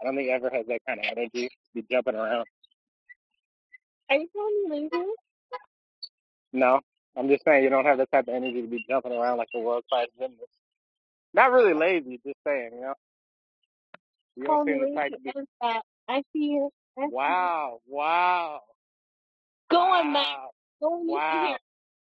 I 0.01 0.05
don't 0.05 0.15
think 0.17 0.29
ever 0.29 0.49
has 0.51 0.65
that 0.67 0.81
kind 0.87 0.99
of 0.99 1.05
energy 1.11 1.47
to 1.49 1.51
be 1.75 1.85
jumping 1.91 2.15
around. 2.15 2.45
Are 4.09 4.17
you 4.17 4.27
calling 4.33 4.69
me 4.69 4.89
lazy? 4.93 5.05
No, 6.53 6.81
I'm 7.17 7.29
just 7.29 7.43
saying 7.45 7.63
you 7.63 7.69
don't 7.69 7.85
have 7.85 7.99
that 7.99 8.11
type 8.11 8.27
of 8.27 8.33
energy 8.35 8.61
to 8.61 8.67
be 8.67 8.85
jumping 8.89 9.11
around 9.13 9.37
like 9.37 9.49
a 9.55 9.59
world 9.59 9.83
class 9.91 10.07
gymnast. 10.19 10.43
Not 11.33 11.51
really 11.51 11.73
lazy, 11.73 12.19
just 12.25 12.37
saying, 12.47 12.71
you 12.75 12.81
know. 12.81 12.93
You 14.35 14.45
don't 14.45 14.59
Call 14.59 14.65
me 14.65 14.73
seem 14.73 14.81
the 14.81 14.87
type 14.87 15.13
to 15.13 15.19
be. 15.23 15.31
and. 15.35 15.47
I 16.09 16.23
see 16.33 16.45
you. 16.53 16.71
I 16.97 17.07
see 17.25 17.33
you. 17.33 17.49
Wow, 17.49 17.79
wow, 17.87 18.61
Go 19.71 19.79
on, 19.79 20.13
Max. 20.13 20.29
wow, 20.29 20.51
Go 20.81 20.93
on, 20.93 21.09
you 21.09 21.21
can 21.29 21.39
wow, 21.39 21.47
hear 21.47 21.57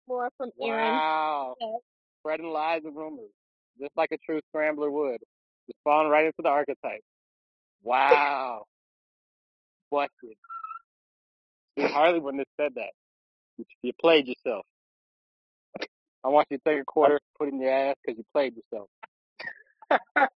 more 0.08 0.30
from 0.38 0.52
Aaron. 0.62 1.02
wow. 1.02 1.56
Yes. 1.60 1.80
Spreading 2.22 2.47
lies 2.52 2.82
and 2.86 2.95
rumors, 2.95 3.32
just 3.80 3.91
like 3.97 4.12
a 4.12 4.18
true 4.20 4.41
scrambler 4.49 4.91
would. 4.91 5.20
Just 5.68 5.80
falling 5.84 6.10
right 6.10 6.26
into 6.26 6.41
the 6.43 6.49
archetype. 6.49 7.02
Wow, 7.84 8.66
busted. 9.91 10.38
You 11.78 11.88
Harley 11.88 12.20
wouldn't 12.20 12.41
have 12.41 12.66
said 12.66 12.74
that. 12.76 12.91
You, 13.58 13.66
you 13.84 13.93
played 14.02 14.28
yourself. 14.28 14.66
I 16.24 16.30
want 16.30 16.47
you 16.52 16.58
to 16.58 16.64
take 16.66 16.82
a 16.82 16.86
quarter, 16.86 17.20
put 17.38 17.47
it 17.49 17.54
in 17.54 17.62
your 17.62 17.72
ass 17.74 17.95
because 18.06 18.18
you 18.18 18.26
played 18.34 18.56
yourself. 18.56 18.89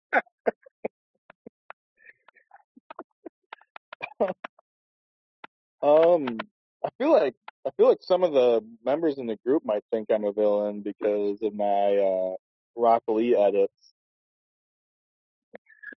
Um, 5.83 6.27
I 6.39 6.54
feel 6.97 7.11
like 7.11 7.35
I 7.67 7.71
feel 7.77 7.87
like 7.87 8.01
some 8.01 8.23
of 8.23 8.33
the 8.33 8.61
members 8.83 9.17
in 9.17 9.27
the 9.27 9.37
group 9.45 9.65
might 9.65 9.83
think 9.91 10.07
I'm 10.11 10.23
a 10.25 10.31
villain 10.31 10.81
because 10.81 11.41
of 11.41 11.53
my 11.55 11.97
uh, 11.97 12.35
Rock 12.75 13.03
Lee 13.07 13.35
edits. 13.35 13.73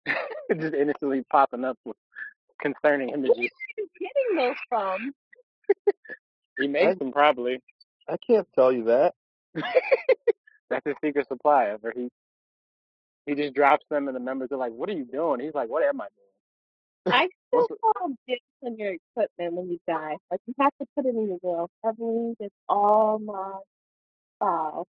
Just 0.60 0.74
innocently 0.74 1.24
popping 1.30 1.66
up 1.66 1.78
with 1.86 1.98
concerning 2.62 3.10
images. 3.10 3.36
Where 3.38 3.48
are 3.48 3.78
you 3.78 3.88
getting 4.00 4.38
those 4.38 4.56
from? 4.70 5.14
He 6.58 6.68
makes 6.68 6.92
I- 6.92 6.96
them 6.96 7.12
probably. 7.12 7.60
I 8.10 8.16
can't 8.26 8.48
tell 8.56 8.72
you 8.72 8.86
that. 8.86 9.14
That's 10.70 10.86
his 10.86 10.96
secret 11.04 11.28
supply. 11.28 11.68
Ever 11.68 11.94
he 11.96 12.10
he 13.26 13.36
just 13.36 13.54
drops 13.54 13.86
them 13.90 14.08
and 14.08 14.16
the 14.16 14.20
members 14.22 14.52
are 14.52 14.58
like, 14.58 14.72
"What 14.72 14.90
are 14.90 14.94
you 14.94 15.06
doing?" 15.06 15.42
He's 15.42 15.54
like, 15.54 15.70
"What 15.70 15.84
am 15.84 16.00
I 16.00 16.06
doing?" 16.06 16.27
I 17.12 17.30
still 17.50 17.68
What's 17.68 17.82
call 17.82 18.10
dibs 18.28 18.42
on 18.66 18.78
your 18.78 18.94
equipment 18.94 19.54
when 19.54 19.70
you 19.72 19.80
die. 19.88 20.18
Like 20.32 20.42
you 20.48 20.54
have 20.60 20.74
to 20.82 20.88
put 20.96 21.06
it 21.06 21.16
in 21.16 21.28
your 21.30 21.40
will. 21.44 21.70
Everything 21.86 22.36
is 22.40 22.52
all 22.70 23.20
my 23.20 23.60
files. 24.40 24.88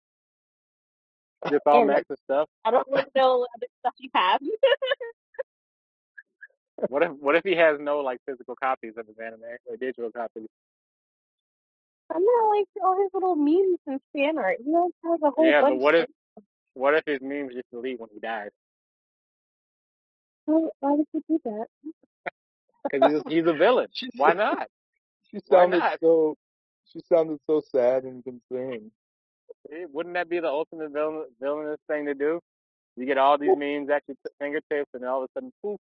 Just 1.50 1.64
all 1.68 1.82
And 1.82 1.88
Max's 1.88 2.20
stuff. 2.26 2.50
I 2.66 2.72
don't 2.72 2.90
want 2.90 3.06
to 3.16 3.20
know 3.22 3.40
what 3.40 3.50
other 3.58 3.68
stuff 3.82 3.94
you 4.00 4.10
have. 4.16 4.40
What 6.88 7.04
if 7.04 7.12
what 7.20 7.36
if 7.36 7.44
he 7.46 7.56
has 7.56 7.80
no 7.80 8.00
like 8.02 8.20
physical 8.28 8.56
copies 8.56 8.94
of 8.98 9.08
his 9.08 9.18
anime 9.20 9.42
or 9.68 9.78
digital 9.78 10.12
copies? 10.12 10.48
I'm 12.14 12.24
not 12.24 12.50
like 12.50 12.68
all 12.84 12.98
his 13.02 13.12
little 13.14 13.36
memes 13.36 13.80
and 13.88 14.00
fan 14.14 14.38
art. 14.38 14.58
He 14.66 14.74
always 14.76 14.94
has 15.06 15.20
a 15.24 15.32
whole 15.32 15.46
Yeah, 15.46 15.64
but 15.64 15.78
bunch. 15.78 15.80
what 15.80 15.96
if 15.96 16.08
what 16.76 16.96
if 16.96 17.04
his 17.06 17.20
memes 17.22 17.54
just 17.56 17.70
delete 17.72 18.00
when 18.00 18.10
he 18.14 18.20
dies? 18.20 18.52
Why 20.46 20.70
why 20.82 20.92
would 20.94 21.08
you 21.14 21.24
do 21.30 21.40
that? 21.46 21.68
Because 22.92 23.24
he's, 23.28 23.34
he's 23.34 23.48
a 23.48 23.54
villain. 23.54 23.88
Why 24.16 24.34
not? 24.34 24.68
She 25.30 25.40
sounded 25.50 25.80
not? 25.80 26.00
so. 26.00 26.38
She 26.86 27.02
sounded 27.12 27.40
so 27.48 27.62
sad 27.70 28.04
and 28.06 28.24
concerned. 28.24 28.92
Wouldn't 29.92 30.16
that 30.16 30.30
be 30.30 30.40
the 30.40 30.48
ultimate 30.48 30.94
villain, 30.94 31.26
villainous 31.42 31.80
thing 31.90 32.06
to 32.06 32.14
do? 32.14 32.40
You 32.96 33.06
get 33.06 33.18
all 33.18 33.38
these 33.38 33.50
memes 33.58 33.90
at 33.90 34.04
your 34.08 34.16
fingertips, 34.40 34.90
and 34.94 35.04
all 35.04 35.24
of 35.24 35.30
a 35.30 35.34
sudden, 35.34 35.52
poof, 35.62 35.80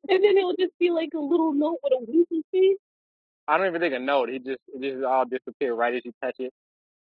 And 0.08 0.24
then 0.24 0.36
it'll 0.36 0.56
just 0.58 0.76
be 0.78 0.90
like 0.90 1.10
a 1.14 1.20
little 1.20 1.52
note 1.52 1.78
with 1.82 1.92
a 1.92 1.98
winky 2.00 2.42
face. 2.50 2.78
I 3.46 3.58
don't 3.58 3.66
even 3.66 3.80
think 3.80 3.94
a 3.94 3.98
note. 3.98 4.30
It 4.30 4.44
just 4.44 4.60
it 4.74 4.80
just 4.80 5.04
all 5.04 5.24
disappear 5.24 5.74
right 5.74 5.94
as 5.94 6.04
you 6.04 6.12
touch 6.22 6.36
it, 6.38 6.52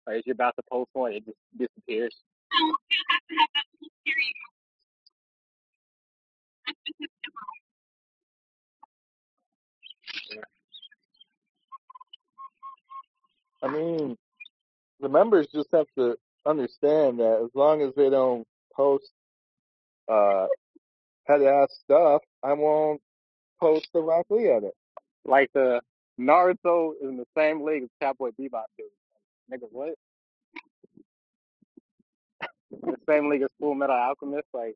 or 0.06 0.14
as 0.14 0.24
you're 0.26 0.34
about 0.34 0.56
to 0.56 0.64
post 0.72 0.90
one, 0.94 1.14
it 1.14 1.26
just 1.26 1.38
disappears. 1.58 2.16
Oh, 2.54 2.76
I 13.64 13.70
mean, 13.70 14.18
the 15.02 15.10
members 15.10 15.48
just 15.54 15.70
have 15.74 15.88
to 15.98 16.18
understand 16.46 17.20
that 17.20 17.42
as 17.44 17.52
long 17.56 17.82
as 17.82 17.94
they 17.96 18.10
don't 18.10 18.46
post 18.76 19.12
uh 20.10 20.48
head 21.28 21.42
ass 21.44 21.70
stuff, 21.84 22.22
I 22.44 22.54
won't 22.54 23.02
post 23.60 23.88
the 23.94 24.02
Rock 24.02 24.28
Lee 24.30 24.50
edit. 24.50 24.74
Like 25.26 25.50
the 25.54 25.82
Naruto 26.20 26.94
is 27.02 27.10
in 27.10 27.18
the 27.18 27.26
same 27.38 27.64
league 27.66 27.84
as 27.84 27.90
Cowboy 28.02 28.32
Bebop, 28.40 28.66
dude. 28.78 28.88
Nigga, 29.52 29.68
what? 29.72 29.96
the 32.72 32.98
same 33.10 33.30
league 33.30 33.44
as 33.44 33.50
Full 33.60 33.76
Metal 33.76 33.96
Alchemist. 33.96 34.48
Like, 34.54 34.76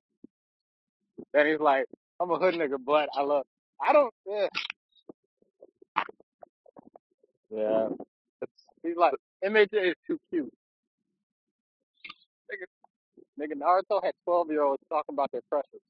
then 1.33 1.47
he's 1.47 1.59
like, 1.59 1.85
I'm 2.21 2.31
a 2.31 2.37
hood 2.37 2.55
nigga, 2.55 2.77
but 2.85 3.09
I 3.15 3.23
love. 3.23 3.45
I 3.81 3.93
don't. 3.93 4.13
Yeah. 4.27 4.47
Yeah, 7.51 7.89
it's 8.41 8.51
He's 8.83 8.97
like, 8.97 9.13
MHA 9.45 9.89
is 9.91 9.95
too 10.07 10.19
cute. 10.31 10.51
Nigga, 12.51 12.67
nigga, 13.39 13.59
Naruto 13.59 14.03
had 14.03 14.13
12 14.25 14.51
year 14.51 14.63
olds 14.63 14.83
talking 14.89 15.15
about 15.15 15.31
their 15.31 15.41
crushes. 15.51 15.81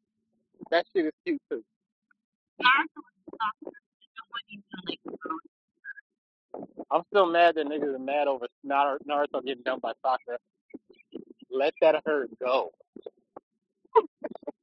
That 0.71 0.85
shit 0.95 1.05
is 1.05 1.13
cute 1.25 1.41
too. 1.51 1.63
I'm 6.91 7.03
still 7.09 7.27
mad 7.27 7.55
that 7.55 7.67
niggas 7.67 7.95
are 7.95 7.99
mad 7.99 8.27
over 8.27 8.47
Nar- 8.63 8.99
Naruto 9.09 9.43
getting 9.45 9.63
dumped 9.63 9.83
by 9.83 9.93
Sakura. 10.03 10.37
Let 11.51 11.73
that 11.81 12.01
hurt 12.05 12.29
go. 12.39 12.71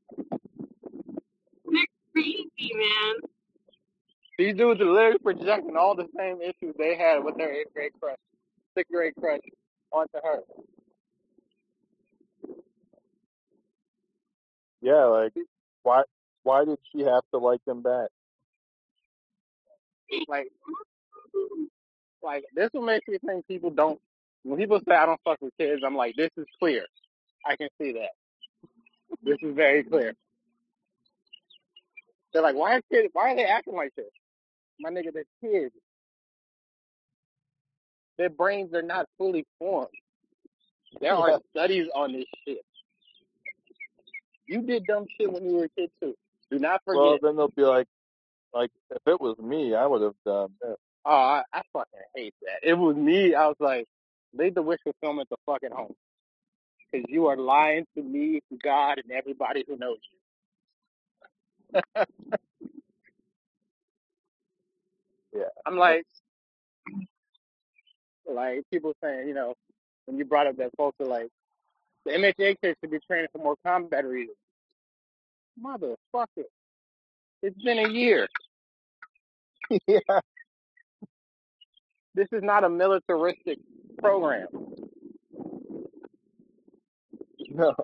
Crazy 2.18 2.72
man. 2.74 3.14
These 4.38 4.56
dudes 4.56 4.80
are 4.80 4.84
literally 4.84 5.18
projecting 5.18 5.76
all 5.76 5.94
the 5.94 6.06
same 6.16 6.40
issues 6.40 6.74
they 6.78 6.96
had 6.96 7.22
with 7.22 7.36
their 7.36 7.52
eighth 7.52 7.72
grade 7.74 7.92
crush, 8.00 8.16
sixth 8.76 8.90
grade 8.92 9.14
crush 9.18 9.40
onto 9.92 10.18
her. 10.22 10.40
yeah, 14.80 15.04
like 15.04 15.32
why 15.82 16.02
why 16.42 16.64
did 16.64 16.78
she 16.92 17.00
have 17.02 17.22
to 17.32 17.38
like 17.38 17.64
them 17.66 17.82
back? 17.82 18.08
Like, 20.28 20.48
like 22.22 22.44
this 22.54 22.70
will 22.72 22.82
make 22.82 23.06
me 23.08 23.18
think 23.24 23.46
people 23.46 23.70
don't. 23.70 24.00
When 24.42 24.58
people 24.58 24.80
say 24.88 24.94
I 24.94 25.06
don't 25.06 25.20
fuck 25.24 25.38
with 25.40 25.52
kids, 25.58 25.82
I'm 25.84 25.96
like, 25.96 26.16
this 26.16 26.30
is 26.36 26.46
clear. 26.58 26.86
I 27.46 27.56
can 27.56 27.68
see 27.80 27.92
that. 27.92 28.10
This 29.22 29.38
is 29.42 29.54
very 29.54 29.84
clear. 29.84 30.14
They're 32.32 32.42
like, 32.42 32.56
why 32.56 32.74
are 32.76 32.82
kids? 32.92 33.08
Why 33.12 33.32
are 33.32 33.36
they 33.36 33.44
acting 33.44 33.74
like 33.74 33.94
this? 33.96 34.10
My 34.80 34.90
nigga, 34.90 35.12
they're 35.12 35.24
kids. 35.42 35.74
Their 38.18 38.30
brains 38.30 38.74
are 38.74 38.82
not 38.82 39.06
fully 39.16 39.44
formed. 39.58 39.88
There 41.00 41.12
Yeah. 41.12 41.18
are 41.18 41.40
studies 41.50 41.88
on 41.94 42.12
this 42.12 42.24
shit. 42.46 42.64
You 44.46 44.62
did 44.62 44.86
dumb 44.86 45.06
shit 45.18 45.30
when 45.32 45.44
you 45.44 45.56
were 45.56 45.64
a 45.64 45.68
kid 45.70 45.90
too. 46.00 46.14
Do 46.50 46.58
not 46.58 46.80
forget. 46.84 47.00
Well, 47.02 47.18
then 47.22 47.36
they'll 47.36 47.48
be 47.48 47.62
like, 47.62 47.86
like 48.54 48.70
if 48.90 49.02
it 49.06 49.20
was 49.20 49.36
me, 49.38 49.74
I 49.74 49.86
would 49.86 50.02
have 50.02 50.14
done 50.24 50.50
it. 50.64 50.76
oh, 51.04 51.10
I, 51.10 51.42
I 51.52 51.62
fucking 51.72 52.00
hate 52.14 52.34
that. 52.42 52.66
It 52.68 52.74
was 52.74 52.96
me. 52.96 53.34
I 53.34 53.46
was 53.46 53.56
like, 53.60 53.86
leave 54.34 54.54
the 54.54 54.62
wish 54.62 54.80
fulfillment 54.84 55.28
the 55.28 55.36
fuck 55.46 55.62
at 55.64 55.72
home. 55.72 55.94
Because 56.90 57.04
you 57.10 57.26
are 57.26 57.36
lying 57.36 57.84
to 57.96 58.02
me, 58.02 58.40
to 58.50 58.58
God, 58.62 58.98
and 58.98 59.12
everybody 59.12 59.64
who 59.68 59.76
knows 59.76 59.98
you. 60.10 60.17
Yeah, 65.34 65.44
I'm 65.66 65.76
like, 65.76 66.04
like 68.26 68.62
people 68.72 68.94
saying, 69.02 69.28
you 69.28 69.34
know, 69.34 69.54
when 70.06 70.18
you 70.18 70.24
brought 70.24 70.46
up 70.48 70.56
that 70.58 70.70
folks 70.76 70.96
are 71.00 71.06
like, 71.06 71.28
the 72.06 72.12
MHA 72.12 72.56
kids 72.62 72.76
should 72.80 72.90
be 72.92 72.98
training 73.06 73.28
for 73.32 73.38
more 73.38 73.56
combat 73.66 74.04
reasons. 74.06 74.36
Motherfucker. 75.62 76.44
It's 77.42 77.62
been 77.62 77.78
a 77.78 77.90
year. 77.90 78.28
yeah, 79.88 79.98
This 82.14 82.28
is 82.32 82.42
not 82.42 82.64
a 82.64 82.70
militaristic 82.70 83.58
program. 83.98 84.48
no. 87.50 87.74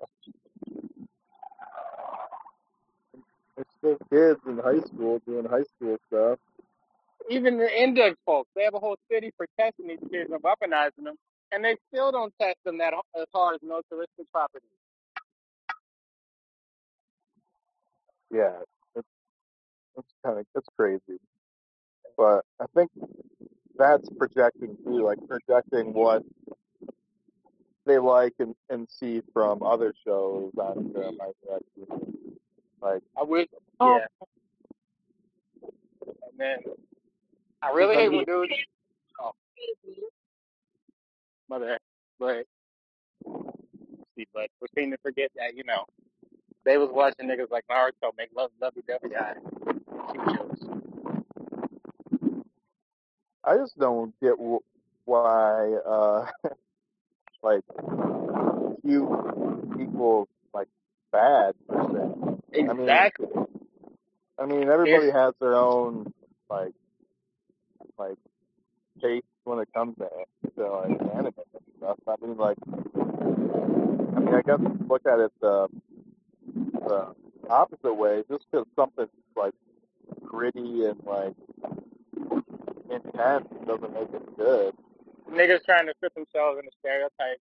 They're 3.85 3.97
kids 4.33 4.41
in 4.47 4.57
high 4.57 4.79
school 4.79 5.21
doing 5.27 5.45
high 5.45 5.63
school 5.75 5.97
stuff. 6.07 6.39
Even 7.29 7.59
the 7.59 7.69
index 7.69 8.17
folks, 8.25 8.49
they 8.55 8.63
have 8.63 8.73
a 8.73 8.79
whole 8.79 8.97
city 9.11 9.31
for 9.37 9.45
testing 9.59 9.87
these 9.87 9.99
kids 10.11 10.31
and 10.31 10.41
weaponizing 10.41 11.03
them, 11.03 11.15
and 11.51 11.63
they 11.63 11.75
still 11.89 12.11
don't 12.11 12.33
test 12.41 12.57
them 12.65 12.79
that 12.79 12.93
as 13.15 13.25
hard 13.33 13.55
as 13.55 13.61
militaristic 13.61 14.31
properties. 14.31 14.67
Yeah, 18.31 18.53
it's 18.95 19.07
it's 19.97 20.13
kind 20.25 20.39
of 20.39 20.45
it's 20.55 20.67
crazy, 20.75 21.19
but 22.17 22.43
I 22.59 22.65
think 22.75 22.89
that's 23.77 24.09
projecting 24.17 24.77
too, 24.83 25.03
like 25.03 25.19
projecting 25.27 25.93
what 25.93 26.23
they 27.85 27.99
like 27.99 28.33
and, 28.39 28.55
and 28.69 28.87
see 28.89 29.21
from 29.31 29.61
other 29.61 29.93
shows 30.03 30.51
on 30.57 30.91
the 30.91 31.11
My 31.11 31.31
Direction. 31.45 32.24
Like, 32.85 33.01
I 33.19 33.23
wish, 33.23 33.47
Oh. 33.79 33.97
yeah. 33.97 34.05
And 36.03 36.37
then 36.37 36.57
I 37.63 37.71
really 37.71 37.95
hate 37.95 38.09
when 38.09 38.25
dudes, 38.25 38.53
oh, 39.19 39.31
mother, 41.49 41.79
but 42.19 42.45
see, 44.15 44.27
but 44.35 44.49
we 44.61 44.67
seem 44.75 44.91
to 44.91 44.97
forget 44.99 45.31
that 45.35 45.55
you 45.55 45.63
know 45.63 45.85
they 46.63 46.77
was 46.77 46.89
watching 46.91 47.27
niggas 47.27 47.49
like 47.49 47.65
Naruto 47.71 48.11
make 48.19 48.29
love 48.37 48.51
lovey 48.61 48.83
dovey 48.87 49.15
eyes. 49.15 49.37
Cute 50.11 50.37
jokes. 50.37 50.59
I 53.43 53.57
just 53.57 53.79
don't 53.79 54.13
get 54.21 54.33
wh- 54.39 55.07
why, 55.07 55.73
uh, 55.87 56.27
like, 57.43 57.63
cute 58.83 59.09
equals, 59.79 60.27
like, 60.53 60.67
bad, 61.15 61.55
se. 61.69 61.75
I 62.69 62.73
mean, 62.73 62.81
Exactly. 62.81 63.27
I 64.37 64.45
mean, 64.45 64.67
everybody 64.69 65.11
has 65.11 65.33
their 65.39 65.55
own, 65.55 66.11
like, 66.49 66.73
like, 67.97 68.17
taste 69.01 69.25
when 69.45 69.59
it 69.59 69.69
comes 69.73 69.95
to, 69.97 70.09
to 70.57 70.71
like, 70.71 70.99
anime 71.15 71.33
and 71.37 71.63
stuff. 71.77 71.97
I 72.07 72.15
mean, 72.21 72.37
like, 72.37 72.57
I 72.65 74.19
mean, 74.19 74.35
I 74.35 74.41
guess 74.45 74.59
look 74.89 75.05
at 75.05 75.19
it 75.19 75.31
the, 75.41 75.67
the 76.55 77.15
opposite 77.49 77.93
way. 77.93 78.23
Just 78.29 78.45
because 78.51 78.67
something's, 78.75 79.09
like, 79.37 79.53
gritty 80.25 80.85
and, 80.85 81.01
like, 81.05 81.33
intense 82.91 83.47
doesn't 83.65 83.93
make 83.93 84.13
it 84.13 84.37
good. 84.37 84.73
Niggas 85.31 85.63
trying 85.65 85.87
to 85.87 85.93
fit 86.01 86.13
themselves 86.13 86.59
in 86.59 86.67
a 86.67 86.71
stereotype 86.79 87.39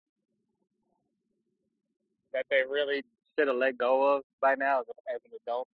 that 2.32 2.46
they 2.50 2.62
really 2.70 3.02
should 3.38 3.48
have 3.48 3.56
let 3.58 3.78
go 3.78 4.16
of 4.16 4.22
by 4.42 4.54
now 4.56 4.80
as, 4.80 4.86
a, 4.88 5.14
as 5.16 5.20
an 5.26 5.32
adult. 5.46 5.68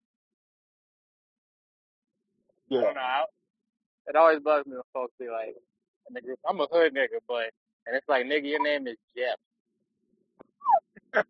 I 2.78 2.82
Yeah. 2.82 2.82
don't 2.82 2.96
know. 2.96 3.02
I, 3.02 3.26
it 4.08 4.16
always 4.18 4.40
bugs 4.42 4.68
me 4.68 4.74
when 4.74 4.84
folks 4.94 5.14
be 5.20 5.30
like, 5.30 5.56
in 6.10 6.14
the 6.16 6.22
group, 6.22 6.40
I'm 6.50 6.60
a 6.62 6.68
hood 6.72 6.94
nigga, 6.96 7.20
but, 7.28 7.52
and 7.88 7.96
it's 7.96 8.10
like, 8.10 8.26
nigga, 8.26 8.50
your 8.50 8.64
name 8.64 8.88
is 8.88 8.98
Jeff. 9.18 9.38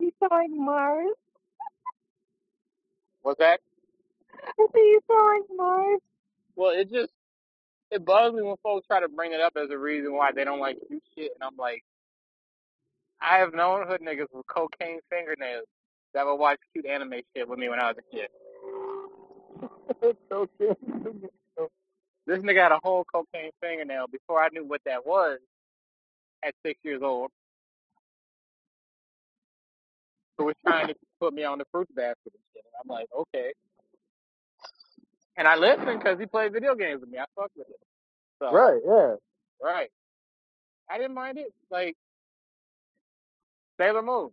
You 0.00 0.12
saw 0.20 0.28
like 0.34 0.50
Mars. 0.50 1.14
What's 3.22 3.40
that? 3.40 3.60
I 4.44 4.52
think 4.58 4.70
you 4.76 5.00
saw 5.06 5.14
like 5.14 5.44
Mars. 5.56 6.00
Well, 6.56 6.72
it 6.78 6.90
just, 6.92 7.12
it 7.90 8.04
bugs 8.04 8.34
me 8.36 8.42
when 8.42 8.56
folks 8.62 8.86
try 8.86 9.00
to 9.00 9.08
bring 9.08 9.32
it 9.32 9.40
up 9.40 9.54
as 9.56 9.70
a 9.70 9.78
reason 9.78 10.14
why 10.14 10.32
they 10.34 10.44
don't 10.44 10.60
like 10.60 10.78
cute 10.88 11.02
shit, 11.16 11.32
and 11.40 11.44
I'm 11.48 11.56
like, 11.58 11.84
I 13.22 13.38
have 13.38 13.54
known 13.54 13.86
hood 13.88 14.00
niggas 14.02 14.26
with 14.32 14.46
cocaine 14.48 15.00
fingernails 15.10 15.66
that 16.14 16.26
would 16.26 16.36
watch 16.36 16.58
cute 16.72 16.86
anime 16.86 17.14
shit 17.36 17.48
with 17.48 17.58
me 17.58 17.68
when 17.68 17.80
I 17.80 17.92
was 17.92 17.96
a 17.98 18.16
kid. 18.16 18.28
This 22.26 22.40
nigga 22.40 22.62
had 22.62 22.72
a 22.72 22.80
whole 22.82 23.04
cocaine 23.04 23.50
fingernail 23.60 24.06
before 24.12 24.42
I 24.42 24.48
knew 24.52 24.64
what 24.64 24.82
that 24.86 25.06
was 25.06 25.38
at 26.44 26.54
six 26.64 26.78
years 26.84 27.02
old. 27.02 27.30
Who 30.38 30.44
was 30.46 30.56
trying 30.66 30.88
to 30.88 30.94
put 31.20 31.34
me 31.34 31.44
on 31.44 31.58
the 31.58 31.64
fruit 31.72 31.88
basket 31.94 32.18
and 32.34 32.42
shit. 32.54 32.64
And 32.64 32.74
I'm 32.82 32.94
like, 32.94 33.08
okay. 33.18 33.52
And 35.36 35.48
I 35.48 35.56
listened 35.56 35.98
because 36.00 36.18
he 36.20 36.26
played 36.26 36.52
video 36.52 36.74
games 36.74 37.00
with 37.00 37.10
me. 37.10 37.18
I 37.18 37.24
fucked 37.36 37.56
with 37.56 37.68
it. 37.70 37.80
So, 38.40 38.52
Right, 38.52 38.80
yeah. 38.86 39.14
right. 39.62 39.90
I 40.90 40.98
didn't 40.98 41.14
mind 41.14 41.38
it. 41.38 41.52
Like, 41.70 41.96
Sailor 43.78 44.02
Moon. 44.02 44.30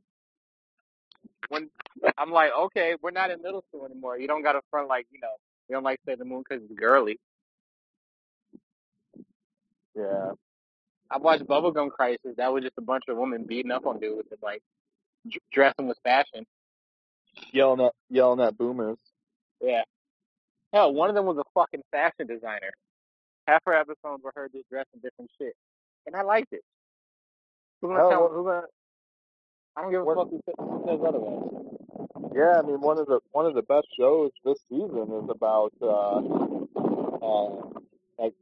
When 1.49 1.69
I'm 2.17 2.31
like, 2.31 2.51
okay, 2.57 2.95
we're 3.01 3.11
not 3.11 3.31
in 3.31 3.41
middle 3.41 3.63
school 3.69 3.85
anymore. 3.85 4.17
You 4.17 4.27
don't 4.27 4.43
got 4.43 4.53
to 4.53 4.61
front 4.71 4.87
like, 4.87 5.05
you 5.11 5.19
know, 5.19 5.35
you 5.69 5.75
don't 5.75 5.83
like 5.83 5.99
Sailor 6.05 6.25
Moon 6.25 6.43
because 6.47 6.63
it's 6.63 6.79
girly. 6.79 7.19
Yeah. 9.95 10.31
I 11.09 11.17
watched 11.17 11.45
Bubblegum 11.45 11.91
Crisis. 11.91 12.35
That 12.37 12.51
was 12.51 12.63
just 12.63 12.77
a 12.77 12.81
bunch 12.81 13.03
of 13.07 13.17
women 13.17 13.45
beating 13.45 13.71
up 13.71 13.85
on 13.85 13.99
dudes 13.99 14.27
and 14.31 14.39
like 14.41 14.61
d- 15.29 15.39
dressing 15.51 15.87
with 15.87 15.97
fashion. 16.03 16.45
Yelling 17.51 17.85
at 17.85 17.93
yelling 18.09 18.41
at 18.41 18.57
boomers. 18.57 18.97
Yeah. 19.61 19.83
Hell, 20.73 20.93
one 20.93 21.09
of 21.09 21.15
them 21.15 21.25
was 21.25 21.37
a 21.37 21.43
fucking 21.53 21.83
fashion 21.91 22.27
designer. 22.27 22.71
Half 23.47 23.61
her 23.65 23.73
episodes 23.73 24.23
were 24.23 24.33
her 24.35 24.49
just 24.51 24.67
dressing 24.69 24.99
different 25.01 25.29
shit, 25.37 25.53
and 26.07 26.15
I 26.15 26.23
liked 26.23 26.51
it. 26.51 26.63
Who's 27.81 27.89
gonna 27.89 27.99
Hell, 27.99 28.09
tell? 28.09 28.29
Who's 28.29 28.45
gonna? 28.45 28.67
I 29.77 29.81
don't 29.81 29.91
give 29.91 30.01
a 30.01 30.15
fuck 30.15 30.29
who 30.29 30.41
says, 30.45 30.55
who 30.57 30.83
says 30.87 30.99
otherwise. 31.07 31.49
Yeah, 32.35 32.59
I 32.59 32.61
mean 32.63 32.81
one 32.81 32.99
of 32.99 33.07
the 33.07 33.19
one 33.31 33.45
of 33.45 33.53
the 33.55 33.61
best 33.63 33.87
shows 33.97 34.31
this 34.43 34.59
season 34.69 35.11
is 35.23 35.29
about 35.29 35.73
uh 35.81 36.19
uh 37.25 37.79
like 38.17 38.33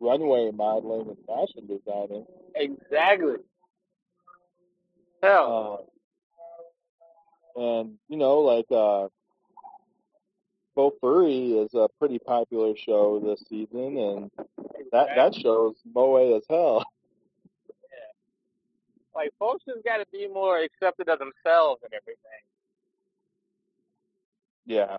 runway 0.00 0.50
modeling 0.52 1.08
and 1.08 1.18
fashion 1.26 1.66
designing. 1.66 2.26
Exactly. 2.54 3.36
Hell, 5.22 5.88
Uh, 7.56 7.60
and 7.60 7.98
you 8.08 8.16
know, 8.16 8.40
like 8.40 8.66
uh 8.72 9.08
Bofuri 10.76 11.64
is 11.64 11.74
a 11.74 11.88
pretty 11.98 12.18
popular 12.18 12.74
show 12.76 13.20
this 13.20 13.44
season 13.48 13.96
and 13.98 14.30
that 14.92 15.08
that 15.16 15.34
show's 15.34 15.76
moe 15.94 16.36
as 16.36 16.44
hell. 16.48 16.84
like 19.20 19.32
folks 19.38 19.64
just 19.68 19.84
got 19.84 19.98
to 19.98 20.06
be 20.12 20.26
more 20.28 20.58
accepted 20.58 21.08
of 21.08 21.18
themselves 21.18 21.82
and 21.84 21.92
everything. 21.92 22.42
Yeah. 24.64 24.96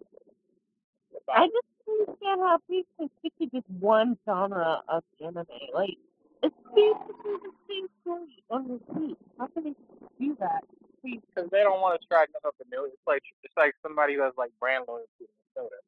I 1.27 1.47
just 1.47 1.67
don't 1.85 2.09
understand 2.09 2.39
how 2.41 2.57
people 2.69 2.91
can 2.99 3.09
stick 3.19 3.33
to 3.39 3.45
just 3.47 3.69
one 3.79 4.17
genre 4.25 4.81
of 4.87 5.03
anime. 5.19 5.45
Like, 5.73 5.97
it's 6.43 6.55
basically 6.75 7.37
the 7.41 7.53
same 7.69 7.87
story 8.01 8.43
on 8.49 8.69
repeat. 8.69 9.17
How 9.39 9.47
can 9.47 9.63
they 9.63 9.75
do 10.19 10.37
that? 10.39 10.61
because 11.03 11.49
they 11.49 11.65
don't 11.65 11.81
want 11.81 11.99
to 11.99 12.07
try 12.07 12.25
nothing 12.45 12.69
new. 12.69 12.85
It's 12.85 13.07
like 13.07 13.23
it's 13.43 13.57
like 13.57 13.73
somebody 13.81 14.15
who 14.15 14.21
has 14.21 14.33
like 14.37 14.51
brand 14.59 14.85
loyalty 14.87 15.25
to 15.25 15.37
soda. 15.57 15.81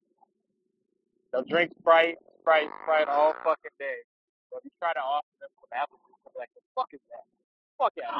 They'll 1.32 1.46
drink 1.46 1.74
Sprite, 1.80 2.18
Sprite, 2.42 2.70
Sprite 2.82 3.10
all 3.10 3.34
fucking 3.44 3.78
day. 3.78 4.02
But 4.50 4.62
if 4.62 4.66
you 4.66 4.74
try 4.82 4.94
to 4.94 5.02
offer 5.02 5.30
them 5.42 5.50
some 5.62 5.74
apple 5.74 5.98
juice, 6.06 6.18
they're 6.26 6.42
like, 6.42 6.54
"The 6.54 6.62
fuck 6.74 6.90
is 6.94 7.02
that? 7.14 7.26
Fuck 7.84 7.94
yeah!" 7.98 8.20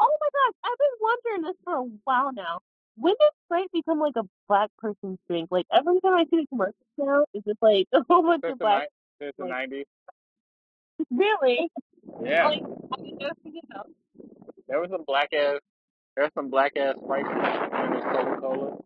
Oh 0.00 0.16
my 0.20 0.28
gosh, 0.34 0.54
I've 0.64 0.78
been 0.78 0.98
wondering 1.00 1.42
this 1.42 1.56
for 1.64 1.74
a 1.76 1.82
while 2.04 2.32
now. 2.32 2.60
When 2.96 3.14
did 3.18 3.30
Sprite 3.46 3.70
become 3.72 4.00
like 4.00 4.14
a 4.16 4.24
black 4.48 4.70
person's 4.78 5.18
drink? 5.28 5.48
Like 5.50 5.66
every 5.72 6.00
time 6.00 6.14
I 6.14 6.24
see 6.24 6.40
the 6.42 6.46
commercials 6.48 6.74
now, 6.98 7.24
it's 7.32 7.44
just 7.46 7.62
like 7.62 7.86
a 7.94 8.00
whole 8.08 8.22
bunch 8.22 8.42
Since 8.42 8.52
of 8.54 8.58
the 8.58 8.64
black. 8.64 8.88
ni- 9.20 9.26
since 9.26 9.34
the 9.38 9.44
like- 9.44 9.50
nineties, 9.70 9.86
Really? 11.10 11.70
yeah, 12.22 12.48
Like, 12.48 12.62
I 12.62 13.00
mean, 13.00 13.18
just 13.20 13.38
you 13.44 13.60
know. 13.70 13.84
there 14.68 14.80
was 14.80 14.90
some 14.90 15.04
black 15.06 15.32
ass, 15.32 15.60
there 16.16 16.24
was 16.24 16.32
some 16.34 16.50
black 16.50 16.76
ass 16.76 16.96
Sprite 17.02 17.24
commercials. 17.24 17.70
There 17.70 17.90
was 17.90 18.04
Coca 18.04 18.40
Cola, 18.40 18.78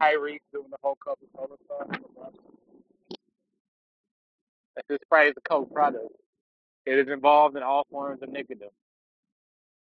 Tyrese 0.00 0.38
doing 0.52 0.70
the 0.70 0.76
whole 0.82 0.96
Coca 0.96 1.24
Cola 1.36 1.56
stuff. 1.66 2.00
That's 4.74 4.88
just 4.90 5.02
Sprite 5.04 5.28
is 5.28 5.34
a 5.36 5.48
Coke 5.48 5.72
product. 5.72 6.06
It 6.86 6.98
is 6.98 7.08
involved 7.08 7.56
in 7.56 7.62
all 7.62 7.86
forms 7.90 8.22
of 8.22 8.30
nicotine. 8.30 8.68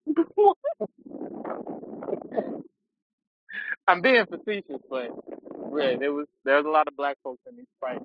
I'm 3.87 4.01
being 4.01 4.25
facetious, 4.27 4.81
but 4.89 5.09
really, 5.71 5.97
there 5.97 6.13
was 6.13 6.27
there 6.45 6.57
was 6.57 6.65
a 6.65 6.69
lot 6.69 6.87
of 6.87 6.95
black 6.97 7.17
folks 7.23 7.41
in 7.49 7.57
these 7.57 7.67
Sprite, 7.77 8.01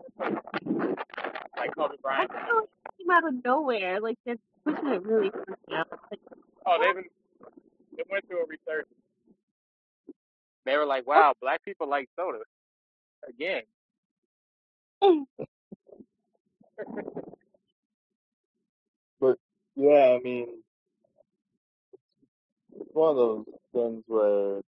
like 1.56 1.74
Kobe 1.76 1.96
I 2.16 2.26
Bryant. 2.26 2.30
feel 2.30 2.56
like 2.56 2.64
it 2.64 2.98
came 2.98 3.10
out 3.10 3.28
of 3.28 3.44
nowhere. 3.44 4.00
Like 4.00 4.18
they're 4.26 4.36
pushing 4.66 4.88
it 4.88 5.02
really 5.04 5.30
hard 5.30 5.58
now. 5.70 5.84
Like, 6.10 6.20
Oh, 6.66 6.78
they've 6.82 6.94
been 6.94 7.04
they 7.96 8.04
went 8.10 8.26
through 8.28 8.42
a 8.44 8.46
research. 8.48 8.88
They 10.66 10.76
were 10.76 10.86
like, 10.86 11.06
"Wow, 11.06 11.34
black 11.40 11.64
people 11.64 11.88
like 11.88 12.08
soda." 12.18 12.40
Again, 13.28 13.62
But 19.20 19.36
yeah, 19.76 20.16
I 20.18 20.20
mean 20.22 20.48
one 22.96 23.10
of 23.12 23.16
those 23.16 23.46
things 23.74 24.04
where 24.08 24.62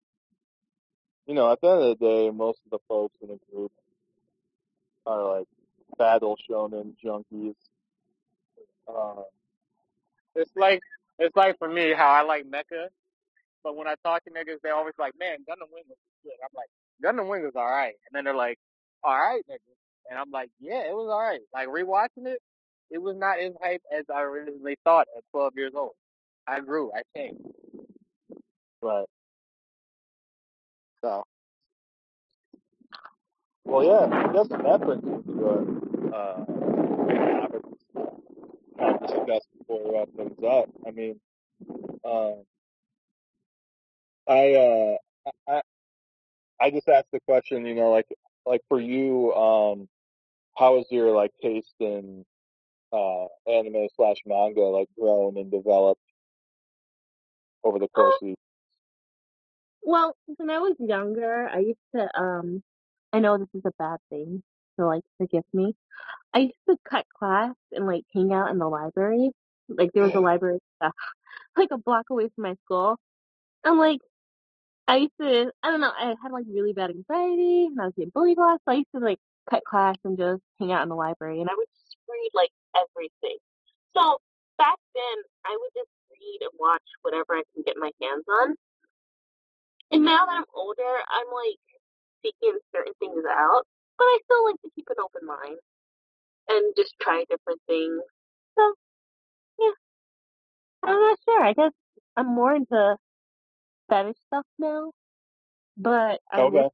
you 1.27 1.35
know, 1.35 1.53
at 1.53 1.61
the 1.63 1.69
end 1.69 1.83
of 1.83 1.99
the 1.99 2.07
day 2.07 2.31
most 2.31 2.61
of 2.67 2.71
the 2.73 2.79
folks 2.89 3.17
in 3.23 3.29
the 3.29 3.39
group 3.53 3.73
are 5.07 5.39
like 5.39 5.47
battle 5.99 6.39
shonen 6.49 6.95
junkies. 7.05 7.55
Um 8.89 9.25
it's 10.37 10.53
like 10.57 10.81
it's 11.19 11.37
like 11.37 11.59
for 11.59 11.69
me 11.69 11.93
how 11.95 12.09
I 12.11 12.23
like 12.23 12.47
Mecha, 12.47 12.89
but 13.65 13.77
when 13.77 13.89
I 13.89 13.95
talk 14.05 14.25
to 14.25 14.31
niggas, 14.31 14.61
they 14.63 14.71
always 14.71 14.95
like, 14.99 15.15
"Man, 15.19 15.39
Gundam 15.41 15.73
Wing 15.73 15.85
was 15.89 15.99
good." 16.25 16.33
I'm 16.43 16.51
like, 16.57 16.69
"Gundam 17.05 17.29
Wing 17.31 17.45
was 17.45 17.57
all 17.57 17.67
right," 17.71 17.95
and 18.07 18.13
then 18.15 18.25
they're 18.25 18.35
like, 18.35 18.59
"All 19.05 19.17
right, 19.19 19.43
nigga," 19.51 19.59
and 20.11 20.19
I'm 20.19 20.31
like, 20.31 20.51
"Yeah, 20.61 20.83
it 20.89 20.95
was 20.95 21.09
all 21.11 21.23
right." 21.23 21.41
Like 21.55 21.69
rewatching 21.69 22.27
it, 22.27 22.41
it 22.91 22.99
was 22.99 23.17
not 23.17 23.41
as 23.41 23.53
hype 23.63 23.83
as 23.97 24.05
I 24.15 24.23
originally 24.23 24.77
thought 24.85 25.09
at 25.17 25.25
12 25.33 25.55
years 25.57 25.73
old. 25.77 25.93
I 26.49 26.61
grew, 26.61 26.93
I 26.95 27.03
changed. 27.17 27.43
Right. 28.83 29.07
So 31.03 31.25
Well 33.65 33.85
yeah, 33.85 34.29
I 34.29 34.33
guess 34.33 34.49
that 34.49 34.81
brings 34.81 35.05
me 35.05 35.35
to 35.35 35.47
a 35.47 36.17
uh 36.17 36.45
of 38.79 39.01
discuss 39.01 39.43
before 39.59 39.85
we 39.85 39.99
wrap 39.99 40.09
things 40.17 40.39
up. 40.45 40.69
I 40.87 40.91
mean 40.93 41.21
um 42.05 42.45
I 44.29 44.55
uh 44.55 44.97
I 45.49 45.63
I 46.61 46.71
just 46.71 46.89
asked 46.89 47.11
the 47.13 47.21
question, 47.21 47.67
you 47.67 47.75
know, 47.75 47.91
like 47.91 48.07
like 48.47 48.63
for 48.69 48.81
you, 48.81 49.33
um, 49.35 49.89
how 50.57 50.77
has 50.77 50.87
your 50.91 51.13
like 51.15 51.33
taste 51.43 51.75
in 51.81 52.25
uh 52.93 53.27
anime 53.49 53.89
slash 53.97 54.19
manga 54.27 54.61
like 54.61 54.89
grown 54.99 55.37
and 55.39 55.51
developed 55.51 56.01
over 57.65 57.79
the 57.79 57.89
course 57.89 58.17
of 58.23 58.29
the 58.29 58.37
well, 59.87 60.17
when 60.27 60.51
I 60.51 60.59
was 60.59 60.75
younger, 60.81 61.49
I 61.49 61.61
used 61.61 61.79
to 61.95 62.09
um 62.21 62.63
I 63.13 63.21
know 63.21 63.39
this 63.39 63.49
is 63.55 63.63
a 63.65 63.73
bad 63.79 63.99
thing, 64.11 64.43
so 64.77 64.87
like 64.87 65.05
forgive 65.17 65.45
me. 65.55 65.75
I 66.35 66.41
used 66.41 66.55
to 66.69 66.77
cut 66.89 67.07
class 67.17 67.55
and 67.73 67.87
like 67.87 68.03
hang 68.13 68.33
out 68.33 68.51
in 68.51 68.59
the 68.59 68.69
library. 68.69 69.31
Like 69.69 69.93
there 69.95 70.03
was 70.03 70.15
a 70.15 70.21
library 70.21 70.59
uh, 70.81 70.91
like 71.57 71.71
a 71.73 71.79
block 71.79 72.07
away 72.11 72.29
from 72.35 72.43
my 72.43 72.57
school. 72.65 72.97
I'm 73.65 73.79
like 73.79 74.01
I 74.89 74.97
used 74.99 75.13
to, 75.21 75.51
I 75.63 75.71
don't 75.71 75.81
know, 75.81 75.93
I 75.97 76.15
had 76.23 76.33
like 76.33 76.47
really 76.53 76.73
bad 76.73 76.91
anxiety 76.91 77.67
and 77.67 77.81
I 77.81 77.87
was 77.87 77.95
getting 77.97 78.13
bullied 78.15 78.39
a 78.39 78.41
lot, 78.41 78.61
so 78.65 78.73
I 78.73 78.77
used 78.77 78.93
to 78.95 79.01
like 79.01 79.19
cut 79.49 79.65
class 79.65 79.97
and 80.05 80.19
just 80.19 80.43
hang 80.59 80.73
out 80.73 80.83
in 80.83 80.89
the 80.89 80.95
library 80.95 81.41
and 81.41 81.49
I 81.49 81.55
would 81.57 81.67
just 81.75 81.97
read 82.09 82.31
like 82.35 82.51
everything. 82.75 83.39
So 83.97 84.19
back 84.59 84.79
then, 84.95 85.17
I 85.45 85.57
would 85.59 85.71
just 85.75 85.91
read 86.11 86.39
and 86.43 86.51
watch 86.59 86.83
whatever 87.03 87.35
I 87.35 87.43
can 87.55 87.63
get 87.65 87.77
my 87.79 87.91
hands 88.03 88.25
on. 88.29 88.57
And 89.93 90.05
now 90.05 90.27
that 90.27 90.37
I'm 90.39 90.45
older, 90.55 90.83
I'm 90.83 91.27
like 91.33 91.59
seeking 92.23 92.59
certain 92.75 92.95
things 93.01 93.25
out, 93.31 93.65
but 93.99 94.05
I 94.05 94.19
still 94.25 94.45
like 94.47 94.61
to 94.63 94.71
keep 94.75 94.87
an 94.91 94.97
open 95.03 95.27
mind 95.27 95.59
and 96.49 96.75
just 96.77 96.95
try 97.01 97.25
different 97.31 97.61
things. 97.67 98.03
So 98.59 98.75
yeah, 99.61 99.73
I'm 100.85 101.01
not 101.01 101.19
sure. 101.25 101.45
I 101.45 101.53
guess 101.55 101.73
I'm 102.17 102.35
more 102.35 102.55
into 102.55 102.97
fetish 103.89 104.17
stuff 104.29 104.47
now. 104.59 104.93
but 105.77 106.21
I 106.33 106.41
Okay. 106.43 106.69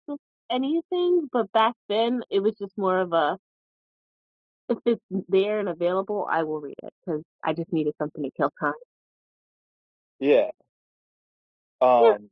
anything. 0.50 1.28
But 1.32 1.52
back 1.52 1.74
then, 1.88 2.22
it 2.30 2.40
was 2.40 2.54
just 2.58 2.76
more 2.78 3.00
of 3.00 3.12
a 3.12 3.38
if 4.68 4.78
it's 4.86 5.02
there 5.28 5.60
and 5.60 5.68
available, 5.68 6.26
I 6.30 6.44
will 6.44 6.60
read 6.60 6.76
it 6.82 6.92
because 7.04 7.22
I 7.44 7.52
just 7.52 7.72
needed 7.72 7.94
something 7.98 8.22
to 8.22 8.30
kill 8.36 8.52
time. 8.60 8.72
Yeah. 10.20 10.50
Yeah. 11.82 12.16
Um, 12.16 12.30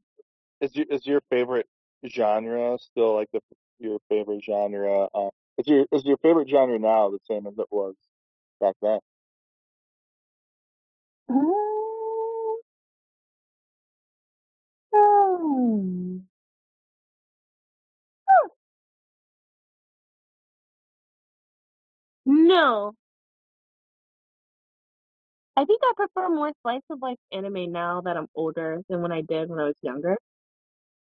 Um, 0.61 0.67
is 0.67 0.77
your 0.77 0.87
is 0.91 1.07
your 1.07 1.21
favorite 1.31 1.67
genre 2.09 2.79
still 2.81 3.15
like 3.15 3.29
the 3.33 3.41
your 3.79 3.99
favorite 4.09 4.45
genre? 4.45 5.09
Um, 5.15 5.31
is 5.59 5.67
your 5.69 5.87
is 5.93 6.05
your 6.05 6.19
favorite 6.19 6.49
genre 6.49 6.79
now 6.79 7.11
the 7.11 7.19
same 7.29 7.47
as 7.47 7.59
it 7.59 7.67
was 7.71 7.95
back 8.61 8.77
then? 8.83 9.01
Mm, 14.95 16.21
mm. 18.27 18.51
No, 22.25 22.95
I 25.57 25.65
think 25.65 25.81
I 25.85 25.93
prefer 25.97 26.29
more 26.29 26.53
slice 26.63 26.83
of 26.91 27.03
life 27.03 27.19
anime 27.31 27.71
now 27.73 28.01
that 28.01 28.17
I'm 28.17 28.29
older 28.35 28.83
than 28.89 29.01
when 29.03 29.13
I 29.13 29.21
did 29.23 29.49
when 29.49 29.61
I 29.61 29.65
was 29.67 29.77
younger. 29.83 30.19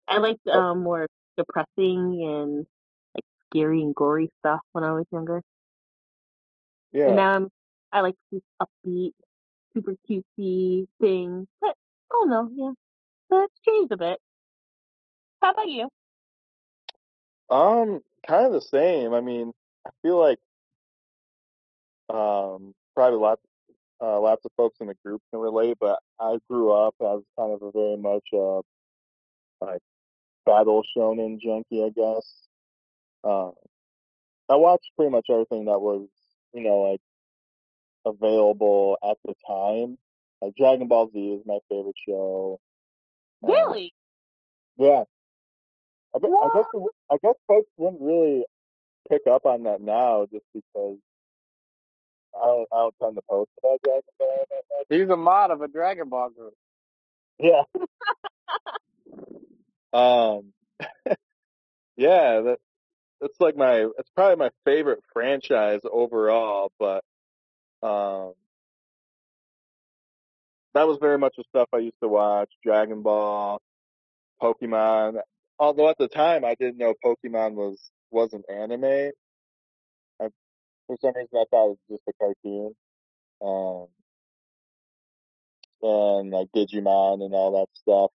I 0.09 0.19
liked 0.19 0.47
Oh, 0.53 0.63
um 0.63 0.83
more 0.83 1.07
depressing 1.37 2.23
and 2.23 2.67
like 3.15 3.25
scary 3.49 3.81
and 3.81 3.95
gory 3.95 4.31
stuff 4.41 4.61
when 4.73 4.83
I 4.85 4.93
was 4.93 5.05
younger, 5.11 5.41
and 7.05 7.15
yeah. 7.15 7.15
now 7.15 7.31
I'm 7.35 7.49
I 7.91 8.01
like 8.01 8.15
these 8.31 8.41
upbeat 8.61 9.13
super 9.73 9.95
cutesy 10.09 10.87
thing. 11.01 11.47
But 11.61 11.75
oh 12.13 12.25
no, 12.27 12.49
yeah, 12.53 12.73
so 13.29 13.43
it's 13.43 13.59
changed 13.65 13.91
a 13.93 13.97
bit. 13.97 14.19
How 15.41 15.51
about 15.51 15.67
you? 15.69 15.89
Um, 17.49 18.01
kind 18.27 18.45
of 18.45 18.53
the 18.53 18.61
same. 18.61 19.13
I 19.13 19.21
mean, 19.21 19.53
I 19.85 19.91
feel 20.01 20.19
like 20.19 20.39
um 22.09 22.73
probably 22.95 23.19
lots 23.19 23.41
uh 24.01 24.19
lots 24.19 24.45
of 24.45 24.51
folks 24.57 24.77
in 24.81 24.87
the 24.87 24.95
group 25.05 25.21
can 25.31 25.39
relate, 25.39 25.77
but 25.79 25.99
I 26.19 26.39
grew 26.49 26.71
up 26.71 26.95
as 27.01 27.21
kind 27.37 27.53
of 27.53 27.61
a 27.61 27.71
very 27.71 27.97
much 27.97 28.27
uh 28.33 28.61
like 29.61 29.81
battle 30.49 30.83
shonen 30.95 31.39
junkie, 31.39 31.83
I 31.83 31.89
guess. 31.89 32.33
Um, 33.23 33.51
I 34.49 34.55
watched 34.55 34.89
pretty 34.95 35.11
much 35.11 35.27
everything 35.29 35.65
that 35.65 35.79
was, 35.79 36.07
you 36.53 36.63
know, 36.63 36.79
like 36.81 37.01
available 38.05 38.97
at 39.07 39.17
the 39.25 39.33
time. 39.47 39.97
Like 40.41 40.55
Dragon 40.55 40.87
Ball 40.87 41.09
Z 41.11 41.19
is 41.19 41.41
my 41.45 41.59
favorite 41.69 41.95
show. 42.07 42.59
Um, 43.43 43.51
Really? 43.51 43.93
yeah, 44.77 45.03
I 46.15 46.19
guess, 46.19 46.31
I 46.31 46.49
guess 46.55 46.65
the- 46.73 46.89
I 47.11 47.17
guess 47.21 47.35
folks 47.47 47.69
wouldn't 47.77 48.01
really 48.01 48.45
pick 49.09 49.27
up 49.27 49.45
on 49.45 49.63
that 49.63 49.81
now 49.81 50.25
just 50.31 50.45
because 50.53 50.97
I 52.35 52.45
don't 52.45 52.67
I 52.71 52.77
don't 52.77 52.95
tend 53.01 53.15
to 53.17 53.21
post 53.29 53.51
about 53.61 53.79
Dragon 53.83 54.01
Ball 54.17 54.45
that 54.49 54.63
much. 54.77 54.87
He's 54.89 55.09
a 55.09 55.17
mod 55.17 55.51
of 55.51 55.61
a 55.61 55.67
Dragon 55.67 56.09
Ball 56.09 56.29
group. 56.29 56.53
Yeah. 57.39 57.63
Um. 59.93 60.53
Yeah. 61.97 62.41
That 62.41 62.59
that's 63.21 63.39
like 63.41 63.57
my 63.57 63.87
it's 63.97 64.09
probably 64.15 64.37
my 64.37 64.51
favorite 64.65 65.03
franchise 65.13 65.81
overall, 65.91 66.71
but 66.79 67.03
um 67.83 68.33
that 70.73 70.87
was 70.87 70.97
very 71.01 71.17
much 71.17 71.33
the 71.37 71.43
stuff 71.49 71.69
I 71.73 71.79
used 71.79 71.99
to 72.01 72.07
watch. 72.07 72.51
Dragon 72.63 73.01
Ball, 73.01 73.61
Pokemon. 74.41 75.19
Although 75.59 75.89
at 75.89 75.97
the 75.97 76.07
time 76.07 76.45
I 76.45 76.55
didn't 76.55 76.77
know 76.77 76.93
Pokemon 77.03 77.53
was 77.55 77.91
was 78.11 78.33
an 78.33 78.43
anime. 78.49 79.11
I, 80.21 80.29
for 80.87 80.97
some 81.01 81.13
reason 81.15 81.29
I 81.35 81.45
thought 81.51 81.65
it 81.71 81.77
was 81.77 81.77
just 81.89 82.03
a 82.09 82.13
cartoon. 82.19 82.75
Um, 83.41 83.87
and 85.81 86.31
like 86.31 86.47
Digimon 86.55 87.23
and 87.23 87.33
all 87.33 87.51
that 87.59 87.67
stuff. 87.73 88.11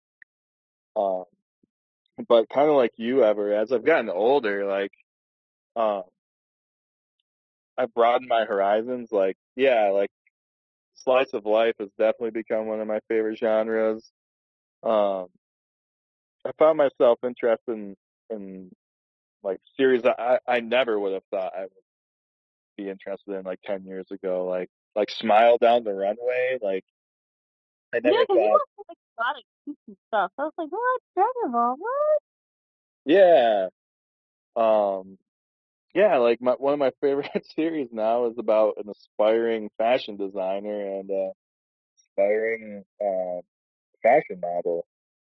Um, 0.95 1.25
but 2.27 2.49
kind 2.49 2.69
of 2.69 2.75
like 2.75 2.93
you, 2.97 3.23
ever 3.23 3.53
as 3.53 3.71
I've 3.71 3.85
gotten 3.85 4.09
older, 4.09 4.65
like 4.65 4.91
um, 5.75 6.03
I've 7.77 7.93
broadened 7.93 8.29
my 8.29 8.45
horizons. 8.45 9.11
Like 9.11 9.37
yeah, 9.55 9.89
like 9.91 10.09
slice 10.95 11.33
of 11.33 11.45
life 11.45 11.75
has 11.79 11.89
definitely 11.99 12.31
become 12.31 12.67
one 12.67 12.81
of 12.81 12.87
my 12.87 12.99
favorite 13.09 13.37
genres. 13.37 14.11
Um, 14.83 15.27
I 16.45 16.51
found 16.59 16.77
myself 16.77 17.19
interested 17.23 17.71
in, 17.73 17.95
in 18.29 18.71
like 19.43 19.59
series 19.77 20.03
that 20.03 20.19
I, 20.19 20.39
I 20.47 20.59
never 20.61 20.99
would 20.99 21.13
have 21.13 21.23
thought 21.31 21.53
I 21.55 21.61
would 21.63 21.71
be 22.77 22.89
interested 22.89 23.33
in 23.35 23.43
like 23.43 23.59
10 23.65 23.85
years 23.85 24.07
ago. 24.11 24.45
Like, 24.45 24.69
like 24.95 25.09
Smile 25.09 25.57
Down 25.59 25.83
the 25.83 25.93
Runway. 25.93 26.59
Like, 26.61 26.83
I 27.93 27.99
Yeah, 28.03 28.11
never 28.11 28.25
you 28.29 28.39
thought, 28.39 28.53
like 28.53 28.61
lot 29.19 29.35
of 29.37 29.43
cutesy 29.67 29.95
stuff. 30.07 30.31
I 30.37 30.43
was 30.43 30.53
like, 30.57 30.71
what? 30.71 31.01
Dragon? 31.15 31.77
What? 31.77 32.21
yeah. 33.05 33.67
Um, 34.55 35.17
yeah, 35.93 36.17
like 36.17 36.41
my, 36.41 36.53
one 36.53 36.73
of 36.73 36.79
my 36.79 36.91
favorite 37.01 37.45
series 37.55 37.89
now 37.91 38.25
is 38.27 38.37
about 38.37 38.75
an 38.77 38.89
aspiring 38.89 39.69
fashion 39.77 40.17
designer 40.17 40.99
and, 40.99 41.11
uh, 41.11 41.31
aspiring, 41.97 42.83
uh, 43.01 43.41
fashion 44.03 44.39
model. 44.41 44.85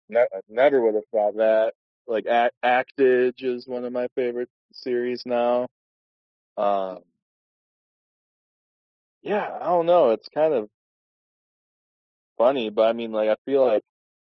Ne- 0.09 0.25
never 0.49 0.82
would 0.82 0.95
have 0.95 1.03
thought 1.11 1.38
that. 1.38 1.73
Like, 2.07 2.25
Act- 2.27 2.55
Actage 2.63 3.43
is 3.43 3.67
one 3.67 3.86
of 3.86 3.93
my 3.93 4.07
favorite 4.15 4.49
series 4.73 5.23
now. 5.25 5.67
Um, 6.57 6.99
yeah, 9.21 9.57
I 9.61 9.65
don't 9.65 9.86
know. 9.86 10.11
It's 10.11 10.27
kind 10.29 10.53
of 10.53 10.69
funny, 12.41 12.71
but 12.71 12.89
I 12.89 12.93
mean, 12.93 13.11
like, 13.11 13.29
I 13.29 13.35
feel 13.45 13.63
like 13.63 13.83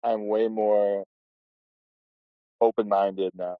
I'm 0.02 0.28
way 0.28 0.48
more 0.48 1.04
open-minded 2.62 3.34
now. 3.36 3.58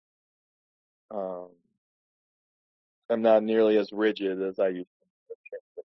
Um, 1.12 1.50
I'm 3.10 3.22
not 3.22 3.44
nearly 3.44 3.78
as 3.78 3.92
rigid 3.92 4.42
as 4.42 4.58
I 4.58 4.70
used 4.70 4.88
to 4.88 5.06
be 5.28 5.36
in 5.36 5.38
terms 5.52 5.86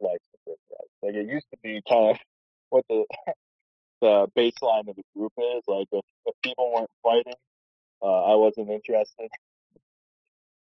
of 0.00 0.08
likes 0.08 0.24
and 0.34 0.56
dislikes. 0.56 0.94
Like, 1.00 1.14
it 1.14 1.32
used 1.32 1.46
to 1.52 1.58
be 1.62 1.80
kind 1.88 2.10
of 2.10 2.16
what 2.70 2.84
the 2.88 3.04
the 4.00 4.26
baseline 4.36 4.88
of 4.88 4.96
the 4.96 5.04
group 5.16 5.32
is. 5.38 5.62
Like, 5.68 5.86
if, 5.92 6.04
if 6.26 6.34
people 6.42 6.72
weren't 6.74 6.90
fighting, 7.04 7.38
uh, 8.02 8.32
I 8.32 8.34
wasn't 8.34 8.68
interested. 8.68 9.30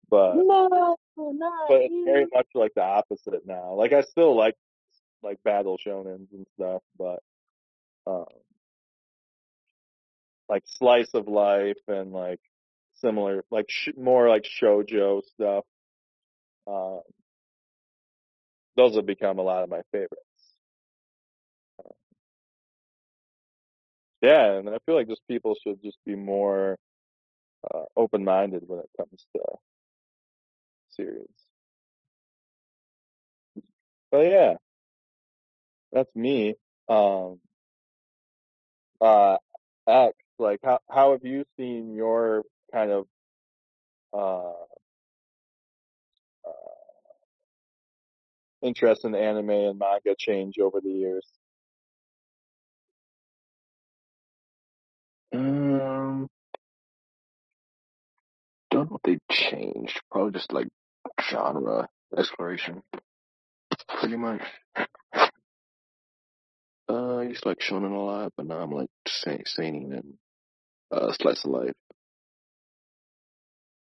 But 0.09 0.37
No, 0.37 0.95
not 1.17 1.67
but 1.67 1.81
it's 1.81 2.05
very 2.05 2.25
much 2.33 2.47
like 2.53 2.73
the 2.73 2.83
opposite 2.83 3.45
now. 3.45 3.73
Like, 3.73 3.91
I 3.91 4.01
still 4.01 4.33
like 4.33 4.55
like 5.23 5.41
battle 5.43 5.77
shonens 5.85 6.31
and 6.31 6.45
stuff, 6.55 6.81
but 6.97 7.21
um, 8.07 8.25
like 10.49 10.63
slice 10.65 11.13
of 11.13 11.27
life 11.27 11.77
and 11.87 12.11
like 12.13 12.39
similar, 12.95 13.43
like 13.51 13.65
sh- 13.69 13.89
more 13.97 14.29
like 14.29 14.43
shojo 14.43 15.23
stuff. 15.23 15.65
Um, 16.67 17.01
those 18.75 18.95
have 18.95 19.05
become 19.05 19.39
a 19.39 19.43
lot 19.43 19.63
of 19.63 19.69
my 19.69 19.81
favorites. 19.91 20.13
Yeah, 24.21 24.53
and 24.57 24.69
I 24.69 24.77
feel 24.85 24.95
like 24.95 25.07
just 25.07 25.21
people 25.27 25.55
should 25.63 25.81
just 25.83 25.97
be 26.05 26.15
more 26.15 26.77
uh, 27.73 27.83
open 27.95 28.23
minded 28.23 28.63
when 28.67 28.79
it 28.79 28.89
comes 28.97 29.25
to 29.35 29.41
series. 30.89 31.27
But 34.11 34.27
yeah, 34.27 34.55
that's 35.91 36.13
me. 36.15 36.55
Um, 36.89 37.39
uh, 39.01 39.37
X, 39.87 40.15
like 40.39 40.59
how 40.63 40.79
how 40.89 41.11
have 41.11 41.23
you 41.23 41.45
seen 41.57 41.93
your 41.93 42.43
kind 42.73 42.91
of 42.91 43.07
uh, 44.13 44.49
uh 46.45 46.51
interest 48.61 49.05
in 49.05 49.15
anime 49.15 49.49
and 49.49 49.79
manga 49.79 50.15
change 50.17 50.59
over 50.59 50.81
the 50.81 50.89
years? 50.89 51.25
Um, 55.33 56.27
don't 58.71 58.89
know 58.91 58.99
if 59.03 59.19
they 59.19 59.33
changed. 59.33 60.01
Probably 60.11 60.31
just 60.31 60.51
like 60.51 60.67
genre 61.29 61.87
exploration, 62.17 62.81
pretty 63.99 64.17
much. 64.17 64.41
Uh, 66.89 67.17
I 67.17 67.23
used 67.23 67.43
to 67.43 67.49
like 67.49 67.59
shonen 67.59 67.91
a 67.93 67.99
lot, 67.99 68.33
but 68.37 68.45
now 68.45 68.59
I'm 68.59 68.71
like 68.71 68.89
sa- 69.07 69.37
seinen 69.45 69.93
and 69.93 70.13
uh, 70.91 71.11
slice 71.13 71.43
of 71.45 71.51
life. 71.51 71.73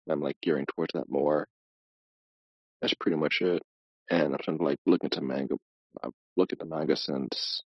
I'm 0.10 0.22
like 0.22 0.38
gearing 0.42 0.66
towards 0.66 0.94
that 0.94 1.10
more. 1.10 1.48
That's 2.82 2.94
pretty 2.96 3.18
much 3.18 3.40
it. 3.42 3.64
And 4.10 4.34
I'm 4.34 4.40
trying 4.44 4.58
to 4.60 4.64
like 4.64 4.80
look 4.86 5.04
into 5.04 5.22
manga. 5.22 5.56
I've 6.04 6.12
looked 6.38 6.54
at 6.54 6.60
the 6.60 6.66
manga 6.66 6.96
since 6.98 7.62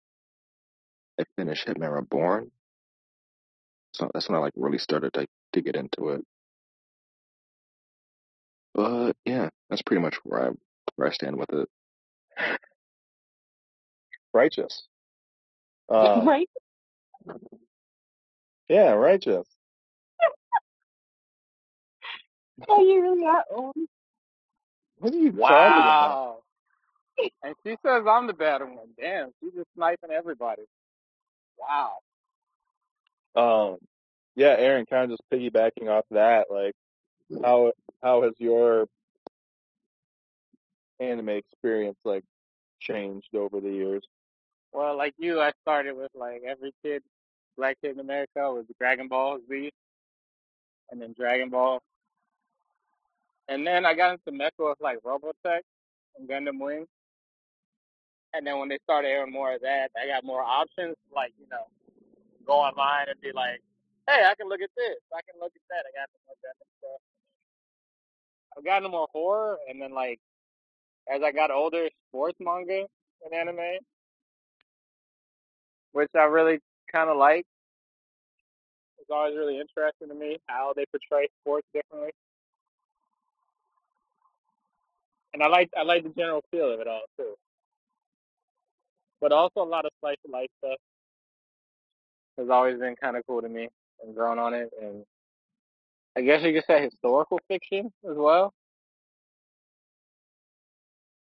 I 1.21 1.25
finished 1.37 1.67
Hitman 1.67 1.95
Reborn. 1.95 2.51
So 3.95 4.11
that's 4.15 4.29
when 4.29 4.37
I 4.37 4.41
like 4.41 4.55
really 4.57 4.79
started 4.79 5.13
to 5.15 5.27
to 5.55 5.63
get 5.63 5.77
into 5.77 6.11
it. 6.11 6.25
But 8.75 9.15
yeah, 9.25 9.51
that's 9.71 9.83
pretty 9.83 10.03
much 10.03 10.17
where 10.25 10.49
I 10.49 10.51
where 10.97 11.09
I 11.09 11.13
stand 11.13 11.37
with 11.39 11.51
it. 11.53 11.69
Righteous. 14.35 14.89
Um, 15.93 16.01
right? 16.29 16.51
yeah, 18.69 18.93
righteous. 18.93 19.47
Oh, 22.69 22.81
you 22.81 23.03
really 23.03 23.27
are 23.27 23.45
old. 23.51 23.75
What 24.99 25.13
are 25.13 25.17
you 25.17 25.33
talking 25.33 25.45
about? 25.45 26.11
Wow. 26.11 26.37
And 27.43 27.55
she 27.65 27.71
says 27.85 28.05
I'm 28.09 28.29
the 28.29 28.33
bad 28.33 28.61
one. 28.63 28.77
Damn, 29.01 29.31
she's 29.41 29.53
just 29.55 29.67
sniping 29.75 30.13
everybody. 30.13 30.63
Wow. 31.59 31.93
Um, 33.35 33.79
yeah, 34.37 34.55
Aaron, 34.59 34.87
kind 34.87 35.11
of 35.11 35.19
just 35.19 35.29
piggybacking 35.33 35.89
off 35.89 36.05
that, 36.13 36.47
like 36.51 36.75
how 37.43 37.73
how 38.03 38.23
has 38.23 38.33
your 38.39 38.87
anime 41.01 41.31
experience 41.31 41.99
like 42.05 42.25
changed 42.81 43.35
over 43.35 43.61
the 43.61 43.71
years? 43.71 44.03
Well, 44.73 44.97
like 44.97 45.15
you, 45.19 45.41
I 45.41 45.53
started 45.63 45.97
with 45.97 46.11
like 46.15 46.43
every 46.47 46.73
kid, 46.83 47.03
black 47.57 47.77
kid 47.83 47.93
in 47.93 48.01
America 48.01 48.51
was 48.53 48.65
Dragon 48.79 49.09
Ball 49.09 49.39
Z 49.49 49.71
and 50.91 51.01
then 51.01 51.15
Dragon 51.19 51.51
Ball. 51.51 51.81
And 53.49 53.67
then 53.67 53.85
I 53.85 53.95
got 53.95 54.13
into 54.13 54.39
Mecha 54.39 54.51
with 54.59 54.79
like 54.81 54.99
Robotech 55.03 55.61
and 56.19 56.29
Gundam 56.29 56.61
Wing. 56.61 56.87
And 58.35 58.47
then 58.47 58.59
when 58.59 58.69
they 58.69 58.79
started 58.85 59.09
airing 59.09 59.33
more 59.33 59.55
of 59.55 59.61
that, 59.61 59.91
I 60.01 60.07
got 60.07 60.25
more 60.25 60.43
options, 60.43 60.97
like, 61.15 61.33
you 61.39 61.47
know, 61.51 61.67
go 62.47 62.55
online 62.55 63.07
and 63.11 63.21
be 63.21 63.31
like, 63.35 63.61
hey, 64.09 64.25
I 64.25 64.35
can 64.35 64.49
look 64.49 64.63
at 64.63 64.71
this. 64.75 64.97
I 65.13 65.21
can 65.21 65.39
look 65.39 65.53
at 65.55 65.63
that. 65.69 65.85
I 65.85 65.93
got 65.93 66.09
some 66.09 66.25
more 66.27 66.37
Gundam 66.41 66.69
stuff. 66.79 67.01
I've 68.57 68.65
gotten 68.65 68.91
more 68.91 69.07
horror. 69.13 69.59
And 69.69 69.83
then, 69.83 69.93
like, 69.93 70.19
as 71.13 71.23
I 71.23 71.33
got 71.33 71.51
older, 71.51 71.89
sports 72.09 72.39
manga 72.41 72.87
and 73.25 73.35
anime, 73.35 73.79
which 75.93 76.11
I 76.17 76.25
really 76.25 76.59
kind 76.93 77.11
of 77.11 77.17
like. 77.17 77.45
It's 79.01 79.11
always 79.11 79.37
really 79.37 79.61
interesting 79.61 80.09
to 80.09 80.15
me 80.15 80.39
how 80.49 80.73
they 80.77 80.85
portray 80.93 81.29
sports 81.43 81.67
differently. 81.75 82.11
And 85.35 85.43
I 85.43 85.49
like 85.49 85.71
I 85.77 85.83
like 85.83 86.03
the 86.05 86.11
general 86.11 86.43
feel 86.51 86.73
of 86.73 86.81
it 86.81 86.87
all 86.89 87.03
too. 87.19 87.35
But 89.21 89.33
also 89.33 89.63
a 89.63 89.65
lot 89.65 89.85
of 89.87 89.93
slice 90.01 90.17
of 90.25 90.31
life 90.33 90.49
stuff 90.59 90.79
has 92.39 92.49
always 92.51 92.79
been 92.79 92.97
kind 92.97 93.17
of 93.17 93.25
cool 93.27 93.43
to 93.43 93.49
me 93.49 93.69
and 94.03 94.15
grown 94.15 94.39
on 94.39 94.55
it. 94.55 94.71
And 94.81 95.05
I 96.17 96.23
guess 96.23 96.43
you 96.43 96.53
could 96.53 96.65
say 96.67 96.85
historical 96.85 97.41
fiction 97.49 97.87
as 98.09 98.17
well, 98.17 98.53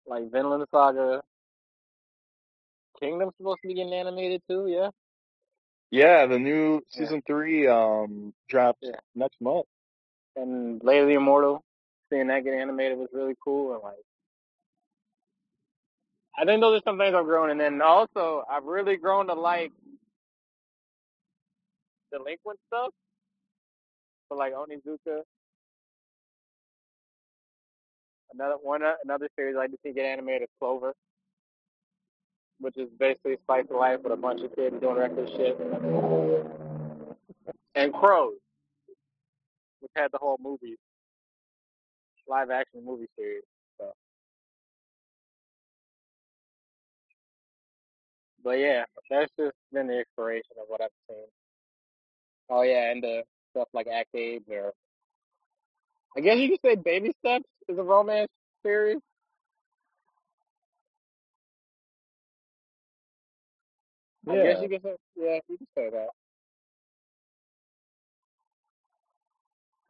like 0.06 0.30
Vinland 0.32 0.64
Saga. 0.72 1.22
Kingdom's 3.00 3.34
supposed 3.38 3.60
to 3.62 3.68
be 3.68 3.74
getting 3.74 3.94
animated 3.94 4.42
too, 4.48 4.66
yeah. 4.68 4.90
Yeah, 5.90 6.26
the 6.26 6.38
new 6.38 6.82
Yeah, 6.94 6.98
season 6.98 7.22
three 7.26 7.68
um 7.68 8.34
drops 8.48 8.80
yeah. 8.82 9.00
next 9.14 9.40
month. 9.40 9.66
And 10.36 10.82
Lately 10.84 11.14
Immortal, 11.14 11.62
seeing 12.10 12.28
that 12.28 12.44
get 12.44 12.54
animated 12.54 12.98
was 12.98 13.08
really 13.12 13.34
cool. 13.44 13.74
And 13.74 13.82
like, 13.82 13.94
I 16.38 16.44
think 16.44 16.60
those 16.62 16.80
are 16.80 16.82
some 16.84 16.98
things 16.98 17.14
I've 17.16 17.26
grown. 17.26 17.50
And 17.50 17.60
then 17.60 17.82
also, 17.82 18.44
I've 18.50 18.64
really 18.64 18.96
grown 18.96 19.28
to 19.28 19.34
like 19.34 19.72
delinquent 22.12 22.60
stuff. 22.68 22.90
So 24.28 24.36
like 24.36 24.54
Onizuka, 24.54 25.22
another 28.34 28.56
one, 28.62 28.82
another 29.04 29.28
series 29.36 29.56
I 29.56 29.60
like 29.60 29.70
to 29.72 29.78
see 29.84 29.92
get 29.92 30.06
animated 30.06 30.42
is 30.44 30.48
Clover, 30.60 30.94
which 32.60 32.76
is 32.76 32.88
basically 32.98 33.36
slice 33.46 33.64
of 33.70 33.76
life 33.76 34.00
with 34.02 34.12
a 34.12 34.16
bunch 34.16 34.42
of 34.42 34.54
kids 34.54 34.76
doing 34.80 34.96
reckless 34.96 35.30
shit. 35.30 35.58
And 37.74 37.92
Crows, 37.92 38.34
which 39.80 39.92
had 39.96 40.12
the 40.12 40.18
whole 40.18 40.38
movie, 40.42 40.76
live 42.28 42.50
action 42.50 42.84
movie 42.84 43.08
series. 43.16 43.42
So, 43.78 43.92
but 48.44 48.58
yeah, 48.58 48.84
that's 49.10 49.30
just 49.38 49.56
been 49.72 49.88
the 49.88 49.98
exploration 49.98 50.52
of 50.60 50.66
what 50.68 50.82
I've 50.82 50.90
seen. 51.08 51.24
Oh 52.50 52.62
yeah, 52.62 52.90
and 52.90 53.02
the 53.02 53.22
stuff 53.52 53.68
like 53.72 53.86
Act 53.86 54.14
Age 54.14 54.42
or 54.50 54.72
I 56.16 56.20
guess 56.20 56.38
you 56.38 56.48
could 56.50 56.60
say 56.64 56.74
Baby 56.74 57.12
Steps 57.20 57.44
is 57.68 57.78
a 57.78 57.82
romance 57.82 58.30
series. 58.64 58.98
I 64.28 64.38
guess 64.38 64.56
Yeah, 64.56 64.60
you 64.60 64.68
say 64.82 64.96
yeah, 65.16 65.38
you 65.48 65.58
could 65.58 65.68
say 65.76 65.90
that. 65.90 66.08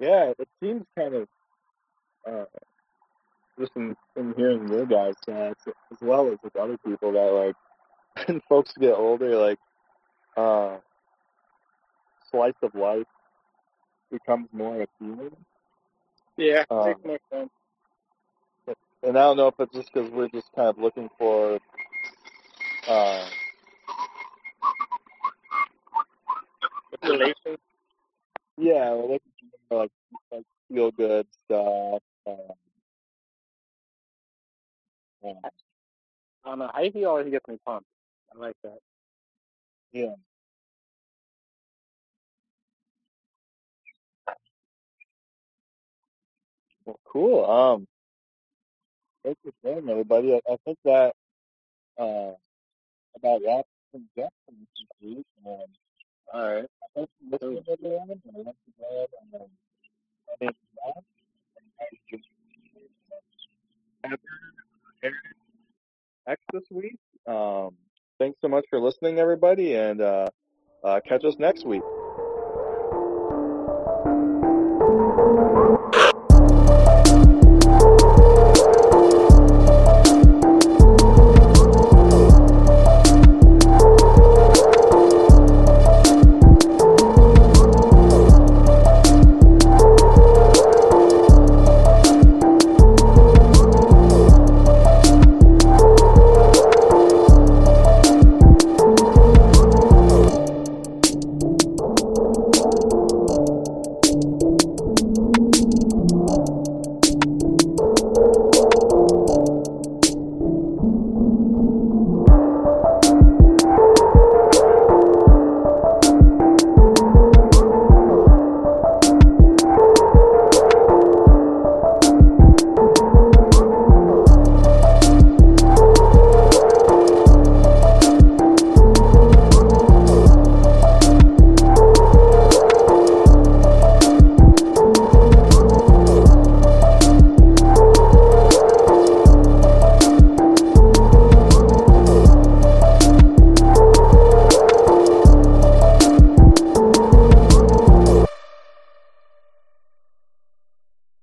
yeah. 0.00 0.32
It 0.38 0.48
seems 0.62 0.84
kind 0.98 1.14
of 1.14 1.28
uh, 2.28 2.44
just 3.60 3.72
in, 3.76 3.96
in 4.16 4.34
hearing 4.36 4.68
your 4.68 4.86
guys' 4.86 5.14
as 5.28 5.98
well 6.02 6.28
as 6.32 6.38
with 6.44 6.56
other 6.56 6.78
people 6.86 7.12
that 7.12 7.20
like 7.20 7.56
when 8.28 8.40
folks 8.48 8.72
get 8.80 8.94
older, 8.94 9.36
like 9.36 9.58
uh, 10.36 10.78
slice 12.30 12.54
of 12.62 12.74
life 12.74 13.06
becomes 14.12 14.48
more 14.52 14.82
appealing. 14.82 15.36
Yeah, 16.38 16.64
Um, 16.70 16.94
makes 17.04 17.04
more 17.04 17.18
sense. 17.32 17.50
and 19.02 19.18
I 19.18 19.22
don't 19.22 19.36
know 19.38 19.48
if 19.48 19.54
it's 19.60 19.74
just 19.74 19.90
because 19.92 20.10
we're 20.10 20.28
just 20.28 20.48
kind 20.56 20.68
of 20.68 20.78
looking 20.78 21.08
for 21.18 21.60
uh, 22.88 23.28
Relation. 27.03 27.57
yeah, 28.59 28.91
we're 28.93 29.03
looking 29.03 29.20
like 29.70 29.91
like 30.32 30.45
feel 30.72 30.91
good 30.91 31.26
stuff. 31.45 32.03
Um, 32.26 32.36
um, 35.24 35.34
I 36.45 36.49
don't 36.49 36.59
know. 36.59 36.70
Hypey 36.74 37.07
always 37.07 37.30
gets 37.30 37.47
me 37.49 37.59
pumped. 37.64 37.86
I 38.34 38.38
like 38.38 38.57
that. 38.64 38.78
yeah, 39.93 40.14
well, 46.84 47.01
cool. 47.05 47.45
Um, 47.45 47.86
thanks 49.24 49.41
for 49.45 49.53
sharing, 49.62 49.88
everybody. 49.88 50.34
I, 50.34 50.41
I 50.53 50.57
think 50.64 50.78
that 50.84 51.14
uh, 51.99 52.32
about 53.16 53.41
wraps 53.47 53.68
things 53.93 54.09
up 54.22 54.32
for 54.47 54.53
this 54.53 54.86
week. 55.03 55.26
Um, 55.47 55.66
All 56.32 56.54
right. 56.54 56.64
thanks 56.94 57.12
for 57.20 57.48
listening, 57.48 57.64
everyone. 57.68 58.10
And 58.10 58.20
once 58.34 58.56
again, 58.68 59.06
my 59.32 59.38
name 60.40 60.50
is 60.50 60.54
Matt. 60.86 61.04
I 61.80 61.84
just 62.10 62.24
had 65.02 65.12
X 66.28 66.40
this 66.52 66.62
week. 66.70 66.98
Um, 67.26 67.70
thanks 68.20 68.38
so 68.40 68.48
much 68.48 68.64
for 68.70 68.80
listening, 68.80 69.18
everybody, 69.18 69.74
and 69.74 70.00
uh, 70.00 70.26
uh, 70.84 71.00
catch 71.06 71.24
us 71.24 71.34
next 71.38 71.66
week. 71.66 71.82